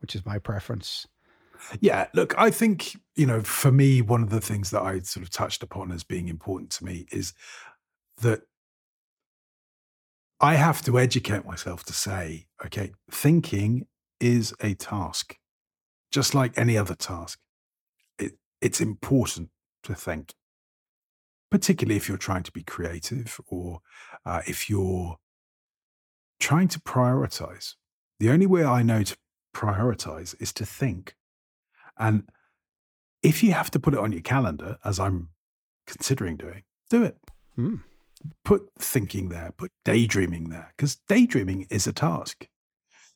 which 0.00 0.14
is 0.14 0.24
my 0.24 0.38
preference. 0.38 1.06
Yeah, 1.80 2.06
look, 2.14 2.34
I 2.38 2.50
think, 2.50 2.96
you 3.14 3.26
know, 3.26 3.40
for 3.40 3.72
me, 3.72 4.02
one 4.02 4.22
of 4.22 4.30
the 4.30 4.40
things 4.40 4.70
that 4.70 4.82
I 4.82 5.00
sort 5.00 5.24
of 5.24 5.30
touched 5.30 5.62
upon 5.62 5.92
as 5.92 6.04
being 6.04 6.28
important 6.28 6.70
to 6.72 6.84
me 6.84 7.06
is 7.12 7.32
that 8.20 8.42
I 10.40 10.54
have 10.54 10.82
to 10.82 10.98
educate 10.98 11.46
myself 11.46 11.84
to 11.84 11.92
say, 11.92 12.46
okay, 12.66 12.92
thinking 13.10 13.86
is 14.18 14.52
a 14.60 14.74
task, 14.74 15.36
just 16.10 16.34
like 16.34 16.58
any 16.58 16.76
other 16.76 16.94
task. 16.94 17.38
It, 18.18 18.32
it's 18.60 18.80
important 18.80 19.50
to 19.84 19.94
think, 19.94 20.34
particularly 21.50 21.96
if 21.96 22.08
you're 22.08 22.18
trying 22.18 22.42
to 22.42 22.52
be 22.52 22.64
creative 22.64 23.40
or 23.46 23.80
uh, 24.26 24.42
if 24.46 24.68
you're 24.68 25.18
trying 26.40 26.68
to 26.68 26.80
prioritize. 26.80 27.74
The 28.18 28.30
only 28.30 28.46
way 28.46 28.64
I 28.64 28.82
know 28.82 29.04
to 29.04 29.16
prioritize 29.54 30.34
is 30.40 30.52
to 30.54 30.66
think. 30.66 31.14
And 31.98 32.24
if 33.22 33.42
you 33.42 33.52
have 33.52 33.70
to 33.72 33.80
put 33.80 33.94
it 33.94 34.00
on 34.00 34.12
your 34.12 34.22
calendar, 34.22 34.78
as 34.84 34.98
I'm 34.98 35.28
considering 35.86 36.36
doing, 36.36 36.62
do 36.90 37.02
it. 37.04 37.16
Hmm. 37.56 37.76
Put 38.44 38.70
thinking 38.78 39.28
there, 39.28 39.52
put 39.56 39.72
daydreaming 39.84 40.50
there, 40.50 40.72
because 40.76 40.96
daydreaming 41.08 41.66
is 41.70 41.86
a 41.86 41.92
task. 41.92 42.48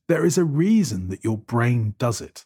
There 0.09 0.25
is 0.25 0.39
a 0.39 0.45
reason 0.45 1.09
that 1.09 1.25
your 1.25 1.39
brain 1.39 1.95
does 1.99 2.21
it. 2.21 2.45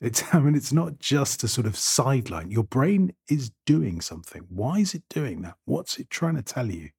It's, 0.00 0.22
I 0.32 0.40
mean, 0.40 0.54
it's 0.54 0.72
not 0.72 0.98
just 0.98 1.44
a 1.44 1.48
sort 1.48 1.66
of 1.66 1.76
sideline. 1.76 2.50
Your 2.50 2.64
brain 2.64 3.14
is 3.28 3.52
doing 3.66 4.00
something. 4.00 4.46
Why 4.48 4.78
is 4.78 4.94
it 4.94 5.02
doing 5.10 5.42
that? 5.42 5.56
What's 5.64 5.98
it 5.98 6.10
trying 6.10 6.36
to 6.36 6.42
tell 6.42 6.70
you? 6.70 6.90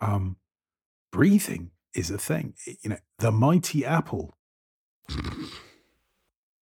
Um, 0.00 0.36
breathing 1.12 1.72
is 1.94 2.10
a 2.10 2.18
thing. 2.18 2.54
You 2.82 2.90
know, 2.90 2.98
the 3.18 3.32
mighty 3.32 3.84
apple 3.84 4.36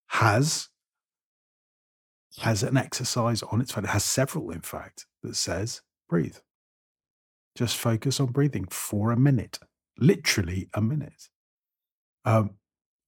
has 0.07 0.69
has 2.37 2.63
an 2.63 2.77
exercise 2.77 3.43
on 3.43 3.61
its 3.61 3.71
phone. 3.71 3.85
It 3.85 3.89
has 3.89 4.05
several, 4.05 4.51
in 4.51 4.61
fact, 4.61 5.05
that 5.23 5.35
says 5.35 5.81
breathe. 6.07 6.37
Just 7.55 7.77
focus 7.77 8.19
on 8.19 8.27
breathing 8.27 8.65
for 8.69 9.11
a 9.11 9.17
minute, 9.17 9.59
literally 9.97 10.69
a 10.73 10.81
minute. 10.81 11.29
Um, 12.25 12.51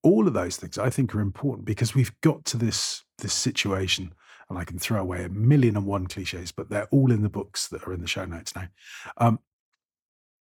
all 0.04 0.28
of 0.28 0.34
those 0.34 0.58
things 0.58 0.78
I 0.78 0.90
think 0.90 1.14
are 1.14 1.22
important 1.22 1.66
because 1.66 1.94
we've 1.94 2.20
got 2.22 2.44
to 2.46 2.58
this 2.58 3.04
this 3.20 3.34
situation, 3.34 4.14
and 4.50 4.58
I 4.58 4.66
can 4.66 4.80
throw 4.80 5.00
away 5.00 5.24
a 5.24 5.30
million 5.30 5.78
and 5.78 5.86
one 5.86 6.08
cliches, 6.08 6.52
but 6.52 6.70
they're 6.70 6.88
all 6.92 7.12
in 7.12 7.22
the 7.22 7.30
books 7.30 7.68
that 7.68 7.88
are 7.88 7.94
in 7.94 8.02
the 8.02 8.08
show 8.08 8.26
notes 8.26 8.56
now. 8.56 8.68
Um, 9.18 9.40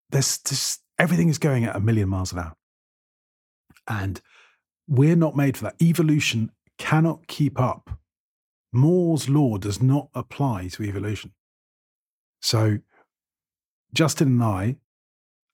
there's 0.10 0.40
this 0.40 0.80
everything 0.98 1.30
is 1.30 1.38
going 1.38 1.66
at 1.66 1.76
a 1.76 1.80
million 1.80 2.10
miles 2.10 2.34
an 2.34 2.40
hour, 2.40 2.56
and 3.88 4.22
we're 4.88 5.16
not 5.16 5.36
made 5.36 5.56
for 5.56 5.66
that. 5.66 5.82
Evolution 5.82 6.52
cannot 6.80 7.28
keep 7.28 7.60
up 7.60 8.00
Moore's 8.74 9.30
law 9.30 9.58
does 9.58 9.82
not 9.82 10.10
apply 10.16 10.68
to 10.70 10.84
evolution. 10.84 11.32
So 12.42 12.80
Justin 13.94 14.28
and 14.28 14.44
I 14.44 14.76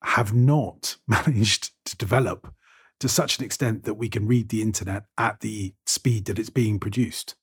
have 0.04 0.34
not 0.34 0.98
managed 1.08 1.72
to 1.86 1.98
develop 1.98 2.54
to 3.00 3.10
such 3.10 3.38
an 3.38 3.46
extent 3.46 3.84
that 3.84 3.94
we 3.94 4.10
can 4.10 4.28
read 4.28 4.50
the 4.50 4.62
internet 4.62 5.06
at 5.18 5.42
the 5.42 5.74
speed 5.86 6.26
that 6.26 6.40
it's 6.40 6.50
being 6.50 6.80
produced. 6.80 7.36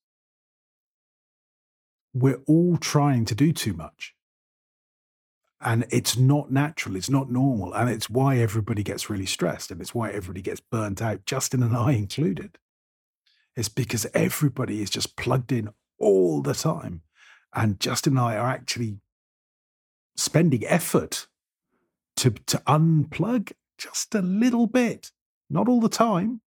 We're 2.13 2.43
all 2.47 2.77
trying 2.79 3.25
to 3.27 3.35
do 3.35 3.53
too 3.53 3.75
much. 3.75 4.15
And 5.61 5.87
it's 5.91 6.17
not 6.17 6.51
natural, 6.51 6.97
it's 6.97 7.09
not 7.09 7.31
normal. 7.31 7.73
And 7.75 7.89
it's 7.89 8.11
why 8.11 8.39
everybody 8.39 8.83
gets 8.83 9.09
really 9.09 9.27
stressed 9.27 9.71
and 9.71 9.81
it's 9.81 9.95
why 9.95 10.11
everybody 10.11 10.43
gets 10.43 10.61
burnt 10.61 11.01
out, 11.01 11.25
Justin 11.25 11.63
and 11.63 11.75
I 11.77 11.93
included. 11.93 12.59
It's 13.57 13.69
because 13.69 14.07
everybody 14.13 14.83
is 14.83 14.91
just 14.91 15.17
plugged 15.17 15.51
in 15.51 15.71
all 15.99 16.43
the 16.43 16.55
time. 16.55 17.03
And 17.55 17.81
Justin 17.81 18.15
and 18.15 18.21
I 18.21 18.37
are 18.37 18.49
actually 18.49 18.99
spending 20.17 20.65
effort 20.67 21.27
to, 22.17 22.31
to 22.31 22.59
unplug 22.67 23.53
just 23.79 24.15
a 24.15 24.23
little 24.23 24.67
bit, 24.67 25.11
not 25.49 25.69
all 25.69 25.81
the 25.81 25.89
time. 25.89 26.43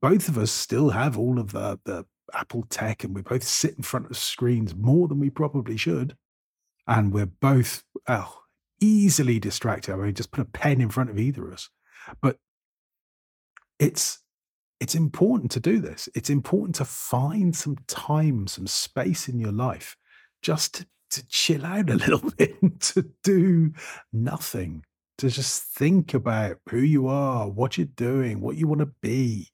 Both 0.00 0.28
of 0.28 0.36
us 0.36 0.50
still 0.50 0.90
have 0.90 1.16
all 1.16 1.38
of 1.38 1.52
the, 1.52 1.78
the 1.84 2.06
Apple 2.34 2.64
tech 2.68 3.04
and 3.04 3.14
we 3.14 3.22
both 3.22 3.44
sit 3.44 3.76
in 3.76 3.82
front 3.82 4.10
of 4.10 4.16
screens 4.16 4.74
more 4.74 5.08
than 5.08 5.20
we 5.20 5.30
probably 5.30 5.76
should. 5.76 6.16
And 6.86 7.12
we're 7.12 7.26
both 7.26 7.84
oh, 8.08 8.42
easily 8.80 9.38
distracted. 9.38 9.92
I 9.92 9.96
mean, 9.96 10.14
just 10.14 10.32
put 10.32 10.42
a 10.42 10.50
pen 10.50 10.80
in 10.80 10.88
front 10.88 11.10
of 11.10 11.18
either 11.18 11.46
of 11.46 11.54
us. 11.54 11.70
But 12.20 12.38
it's 13.78 14.20
it's 14.80 14.94
important 14.94 15.50
to 15.52 15.60
do 15.60 15.80
this. 15.80 16.08
It's 16.14 16.30
important 16.30 16.74
to 16.76 16.84
find 16.84 17.54
some 17.56 17.76
time, 17.86 18.46
some 18.46 18.66
space 18.66 19.28
in 19.28 19.38
your 19.38 19.52
life 19.52 19.96
just 20.42 20.74
to, 20.74 20.86
to 21.10 21.26
chill 21.28 21.64
out 21.64 21.90
a 21.90 21.94
little 22.04 22.30
bit, 22.36 22.80
to 22.80 23.10
do 23.22 23.72
nothing, 24.12 24.84
to 25.18 25.30
just 25.30 25.62
think 25.62 26.12
about 26.14 26.58
who 26.68 26.78
you 26.78 27.06
are, 27.08 27.48
what 27.48 27.78
you're 27.78 27.86
doing, 27.86 28.40
what 28.40 28.56
you 28.56 28.68
want 28.68 28.80
to 28.80 28.92
be. 29.00 29.48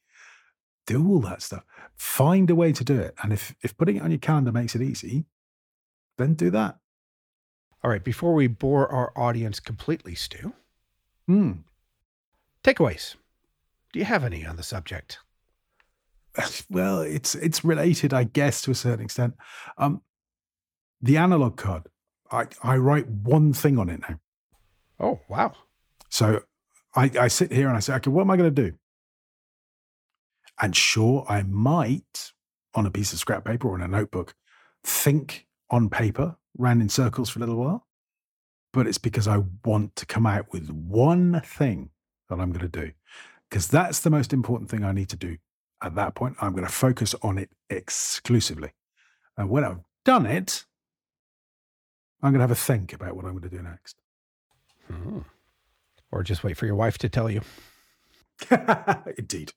Do 0.87 1.07
all 1.09 1.21
that 1.21 1.43
stuff. 1.43 1.65
Find 1.95 2.51
a 2.51 2.57
way 2.57 2.73
to 2.73 2.83
do 2.83 2.99
it. 2.99 3.15
And 3.23 3.33
if, 3.33 3.55
if 3.63 3.77
putting 3.77 3.97
it 3.97 4.03
on 4.03 4.11
your 4.11 4.19
calendar 4.19 4.51
makes 4.51 4.75
it 4.75 4.83
easy, 4.83 5.27
then 6.19 6.35
do 6.35 6.51
that. 6.51 6.79
All 7.85 7.91
right, 7.91 8.03
before 8.03 8.35
we 8.35 8.49
bore 8.49 8.89
our 8.89 9.13
audience 9.17 9.61
completely, 9.61 10.15
Stu, 10.17 10.53
Hmm. 11.29 11.53
takeaways. 12.65 13.15
Do 13.93 13.99
you 13.99 14.05
have 14.05 14.25
any 14.25 14.47
on 14.47 14.57
the 14.57 14.63
subject? 14.63 15.19
well, 16.71 17.01
it's 17.01 17.35
it's 17.35 17.65
related, 17.65 18.15
I 18.15 18.25
guess, 18.25 18.63
to 18.63 18.71
a 18.71 18.75
certain 18.75 19.05
extent. 19.05 19.35
Um, 19.77 20.03
the 21.01 21.17
analog 21.17 21.57
card, 21.57 21.89
I, 22.31 22.47
I 22.63 22.77
write 22.77 23.09
one 23.09 23.53
thing 23.53 23.79
on 23.79 23.89
it 23.89 24.01
now. 24.09 24.19
Oh, 25.01 25.21
wow. 25.29 25.53
So 26.09 26.43
I, 26.95 27.11
I 27.21 27.29
sit 27.29 27.53
here 27.53 27.69
and 27.69 27.77
I 27.77 27.81
say, 27.81 27.95
okay, 27.95 28.11
what 28.11 28.23
am 28.23 28.31
I 28.31 28.37
going 28.37 28.55
to 28.55 28.71
do? 28.71 28.77
And 30.61 30.77
sure, 30.77 31.27
I 31.29 31.43
might 31.43 32.33
on 32.75 32.87
a 32.87 32.91
piece 32.91 33.13
of 33.13 33.19
scrap 33.19 33.45
paper 33.45 33.69
or 33.69 33.75
in 33.75 33.83
a 33.83 33.89
notebook 33.89 34.35
think 34.85 35.47
on 35.71 35.91
paper, 35.91 36.37
ran 36.57 36.81
in 36.81 36.89
circles 36.89 37.31
for 37.31 37.39
a 37.39 37.41
little 37.41 37.57
while, 37.57 37.87
but 38.73 38.87
it's 38.87 38.99
because 38.99 39.27
I 39.27 39.43
want 39.65 39.97
to 39.97 40.07
come 40.07 40.27
out 40.27 40.53
with 40.53 40.71
one 40.71 41.41
thing 41.45 41.91
that 42.29 42.41
I'm 42.41 42.53
going 42.53 42.69
to 42.71 42.81
do. 42.87 42.93
Because 43.53 43.69
that's 43.69 44.01
the 44.01 44.09
most 44.09 44.33
important 44.33 44.71
thing 44.71 44.83
I 44.83 44.93
need 44.93 45.11
to 45.11 45.17
do. 45.17 45.37
At 45.83 45.95
that 45.97 46.15
point, 46.15 46.37
I'm 46.41 46.53
going 46.53 46.65
to 46.65 46.73
focus 46.73 47.15
on 47.21 47.37
it 47.37 47.51
exclusively. 47.69 48.71
And 49.37 49.51
when 49.51 49.63
I've 49.63 49.81
done 50.07 50.25
it, 50.25 50.65
I'm 52.23 52.33
going 52.33 52.39
to 52.39 52.45
have 52.45 52.51
a 52.51 52.55
think 52.55 52.95
about 52.95 53.15
what 53.15 53.27
I'm 53.27 53.33
going 53.33 53.43
to 53.43 53.55
do 53.55 53.63
next. 53.63 53.97
Hmm. 54.91 55.19
Or 56.11 56.23
just 56.23 56.43
wait 56.43 56.57
for 56.57 56.65
your 56.65 56.77
wife 56.77 56.97
to 56.97 57.11
tell 57.11 57.31
you. 57.31 57.43
Indeed. 59.19 59.53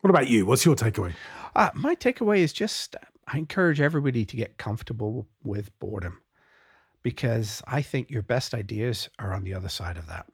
What 0.00 0.10
about 0.10 0.26
you? 0.26 0.44
What's 0.44 0.64
your 0.64 0.74
takeaway? 0.74 1.12
Uh, 1.54 1.70
my 1.74 1.94
takeaway 1.94 2.38
is 2.38 2.52
just 2.52 2.96
I 3.28 3.38
encourage 3.38 3.80
everybody 3.80 4.24
to 4.24 4.36
get 4.36 4.58
comfortable 4.58 5.28
with 5.44 5.70
boredom 5.78 6.20
because 7.04 7.62
I 7.64 7.80
think 7.80 8.10
your 8.10 8.22
best 8.22 8.54
ideas 8.54 9.08
are 9.20 9.32
on 9.32 9.44
the 9.44 9.54
other 9.54 9.68
side 9.68 9.96
of 9.96 10.08
that. 10.08 10.26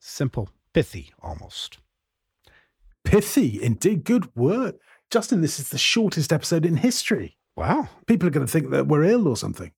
Simple, 0.00 0.50
pithy 0.74 1.12
almost. 1.22 1.78
Pithy, 3.04 3.62
indeed. 3.62 4.04
Good 4.04 4.34
word. 4.36 4.76
Justin, 5.10 5.40
this 5.40 5.58
is 5.58 5.70
the 5.70 5.78
shortest 5.78 6.32
episode 6.32 6.66
in 6.66 6.76
history. 6.76 7.38
Wow. 7.56 7.88
People 8.06 8.28
are 8.28 8.32
going 8.32 8.46
to 8.46 8.52
think 8.52 8.70
that 8.70 8.88
we're 8.88 9.04
ill 9.04 9.28
or 9.28 9.36
something. 9.36 9.72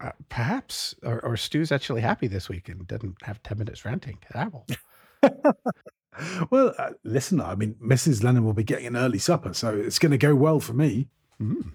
Uh, 0.00 0.12
perhaps. 0.28 0.94
Or, 1.02 1.22
or 1.24 1.36
Stu's 1.36 1.72
actually 1.72 2.00
happy 2.00 2.26
this 2.26 2.48
week 2.48 2.68
and 2.68 2.86
didn't 2.86 3.16
have 3.22 3.42
10 3.42 3.58
minutes 3.58 3.84
ranting. 3.84 4.18
Apple. 4.32 4.66
well, 6.50 6.74
uh, 6.78 6.90
listen, 7.04 7.40
I 7.40 7.54
mean, 7.54 7.74
Mrs. 7.82 8.22
Lennon 8.22 8.44
will 8.44 8.52
be 8.52 8.64
getting 8.64 8.86
an 8.86 8.96
early 8.96 9.18
supper, 9.18 9.54
so 9.54 9.76
it's 9.76 9.98
going 9.98 10.12
to 10.12 10.18
go 10.18 10.34
well 10.34 10.60
for 10.60 10.72
me. 10.72 11.08
Mm. 11.40 11.72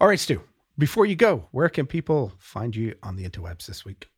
All 0.00 0.08
right, 0.08 0.18
Stu, 0.18 0.42
before 0.78 1.06
you 1.06 1.16
go, 1.16 1.48
where 1.50 1.68
can 1.68 1.86
people 1.86 2.32
find 2.38 2.74
you 2.74 2.94
on 3.02 3.16
the 3.16 3.28
interwebs 3.28 3.66
this 3.66 3.84
week? 3.84 4.08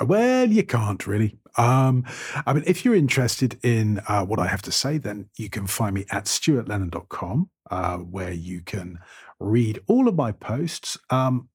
Uh, 0.00 0.06
well, 0.06 0.48
you 0.48 0.62
can't 0.62 1.06
really. 1.06 1.38
Um, 1.56 2.04
I 2.46 2.52
mean, 2.52 2.64
if 2.66 2.84
you're 2.84 2.94
interested 2.94 3.58
in 3.62 4.00
uh, 4.08 4.24
what 4.24 4.38
I 4.38 4.46
have 4.46 4.62
to 4.62 4.72
say, 4.72 4.98
then 4.98 5.28
you 5.36 5.48
can 5.48 5.66
find 5.66 5.94
me 5.94 6.04
at 6.10 6.24
stuartlennon.com, 6.24 7.50
uh, 7.70 7.98
where 7.98 8.32
you 8.32 8.62
can 8.62 8.98
read 9.38 9.80
all 9.86 10.08
of 10.08 10.14
my 10.14 10.32
posts, 10.32 10.98
um, 11.10 11.48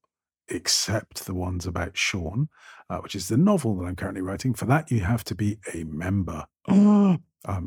except 0.48 1.26
the 1.26 1.34
ones 1.34 1.66
about 1.66 1.94
Schon, 1.94 2.48
uh, 2.90 2.98
which 3.00 3.16
is 3.16 3.28
the 3.28 3.38
novel 3.38 3.76
that 3.78 3.86
I'm 3.86 3.96
currently 3.96 4.22
writing. 4.22 4.54
For 4.54 4.66
that, 4.66 4.92
you 4.92 5.02
have 5.02 5.24
to 5.26 5.36
be 5.36 5.60
a 5.74 5.84
member. 5.84 6.46
um, 6.68 7.22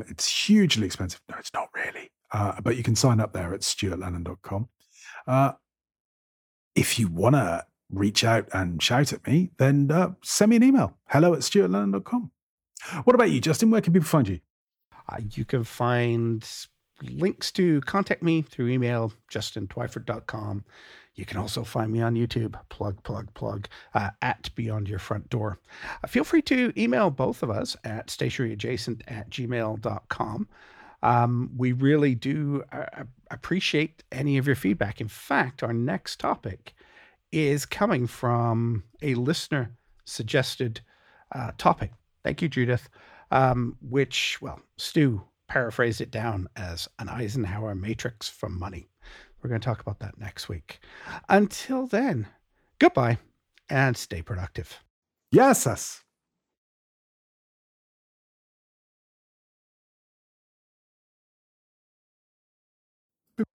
it's 0.08 0.28
hugely 0.28 0.86
expensive. 0.86 1.20
No, 1.28 1.36
it's 1.38 1.52
not 1.54 1.68
really. 1.74 2.10
Uh, 2.30 2.60
but 2.62 2.76
you 2.76 2.82
can 2.82 2.94
sign 2.94 3.20
up 3.20 3.32
there 3.32 3.54
at 3.54 3.60
stuartlennon.com. 3.60 4.68
Uh, 5.26 5.52
if 6.74 6.98
you 6.98 7.08
want 7.08 7.34
to 7.34 7.64
reach 7.90 8.24
out 8.24 8.48
and 8.52 8.82
shout 8.82 9.12
at 9.12 9.26
me, 9.26 9.50
then 9.58 9.90
uh, 9.90 10.12
send 10.22 10.50
me 10.50 10.56
an 10.56 10.62
email 10.62 10.94
hello 11.08 11.34
at 11.34 11.40
stuartlennon.com. 11.40 12.30
What 13.04 13.14
about 13.14 13.30
you, 13.30 13.40
Justin? 13.40 13.70
Where 13.70 13.80
can 13.80 13.92
people 13.92 14.08
find 14.08 14.28
you? 14.28 14.40
Uh, 15.08 15.20
you 15.32 15.44
can 15.44 15.64
find 15.64 16.46
links 17.02 17.50
to 17.52 17.80
contact 17.82 18.22
me 18.22 18.42
through 18.42 18.68
email, 18.68 19.12
justintwyford.com. 19.30 20.64
You 21.14 21.24
can 21.24 21.38
also 21.38 21.64
find 21.64 21.90
me 21.90 22.00
on 22.00 22.14
YouTube, 22.14 22.54
plug, 22.68 23.02
plug, 23.02 23.32
plug, 23.34 23.66
uh, 23.94 24.10
at 24.22 24.54
Beyond 24.54 24.88
Your 24.88 25.00
Front 25.00 25.28
Door. 25.30 25.58
Uh, 26.02 26.06
feel 26.06 26.22
free 26.22 26.42
to 26.42 26.72
email 26.80 27.10
both 27.10 27.42
of 27.42 27.50
us 27.50 27.76
at 27.82 28.06
stationeryadjacent 28.06 29.02
at 29.08 29.28
gmail.com. 29.28 30.48
Um, 31.02 31.50
we 31.56 31.72
really 31.72 32.14
do 32.14 32.62
uh, 32.70 33.04
appreciate 33.30 34.04
any 34.12 34.38
of 34.38 34.46
your 34.46 34.56
feedback. 34.56 35.00
In 35.00 35.08
fact, 35.08 35.62
our 35.62 35.72
next 35.72 36.20
topic 36.20 36.74
is 37.32 37.66
coming 37.66 38.06
from 38.06 38.84
a 39.02 39.14
listener 39.14 39.72
suggested 40.04 40.80
uh, 41.32 41.52
topic. 41.58 41.92
Thank 42.24 42.42
you, 42.42 42.48
Judith. 42.48 42.88
Um, 43.30 43.76
which, 43.82 44.38
well, 44.40 44.60
Stu 44.78 45.22
paraphrased 45.48 46.00
it 46.00 46.10
down 46.10 46.48
as 46.56 46.88
an 46.98 47.08
Eisenhower 47.08 47.74
matrix 47.74 48.28
for 48.28 48.48
money. 48.48 48.88
We're 49.42 49.50
going 49.50 49.60
to 49.60 49.64
talk 49.64 49.80
about 49.80 50.00
that 50.00 50.18
next 50.18 50.48
week. 50.48 50.80
Until 51.28 51.86
then, 51.86 52.26
goodbye 52.78 53.18
and 53.68 53.96
stay 53.96 54.22
productive. 54.22 54.78
Yes, 55.30 55.66
us. 55.66 56.02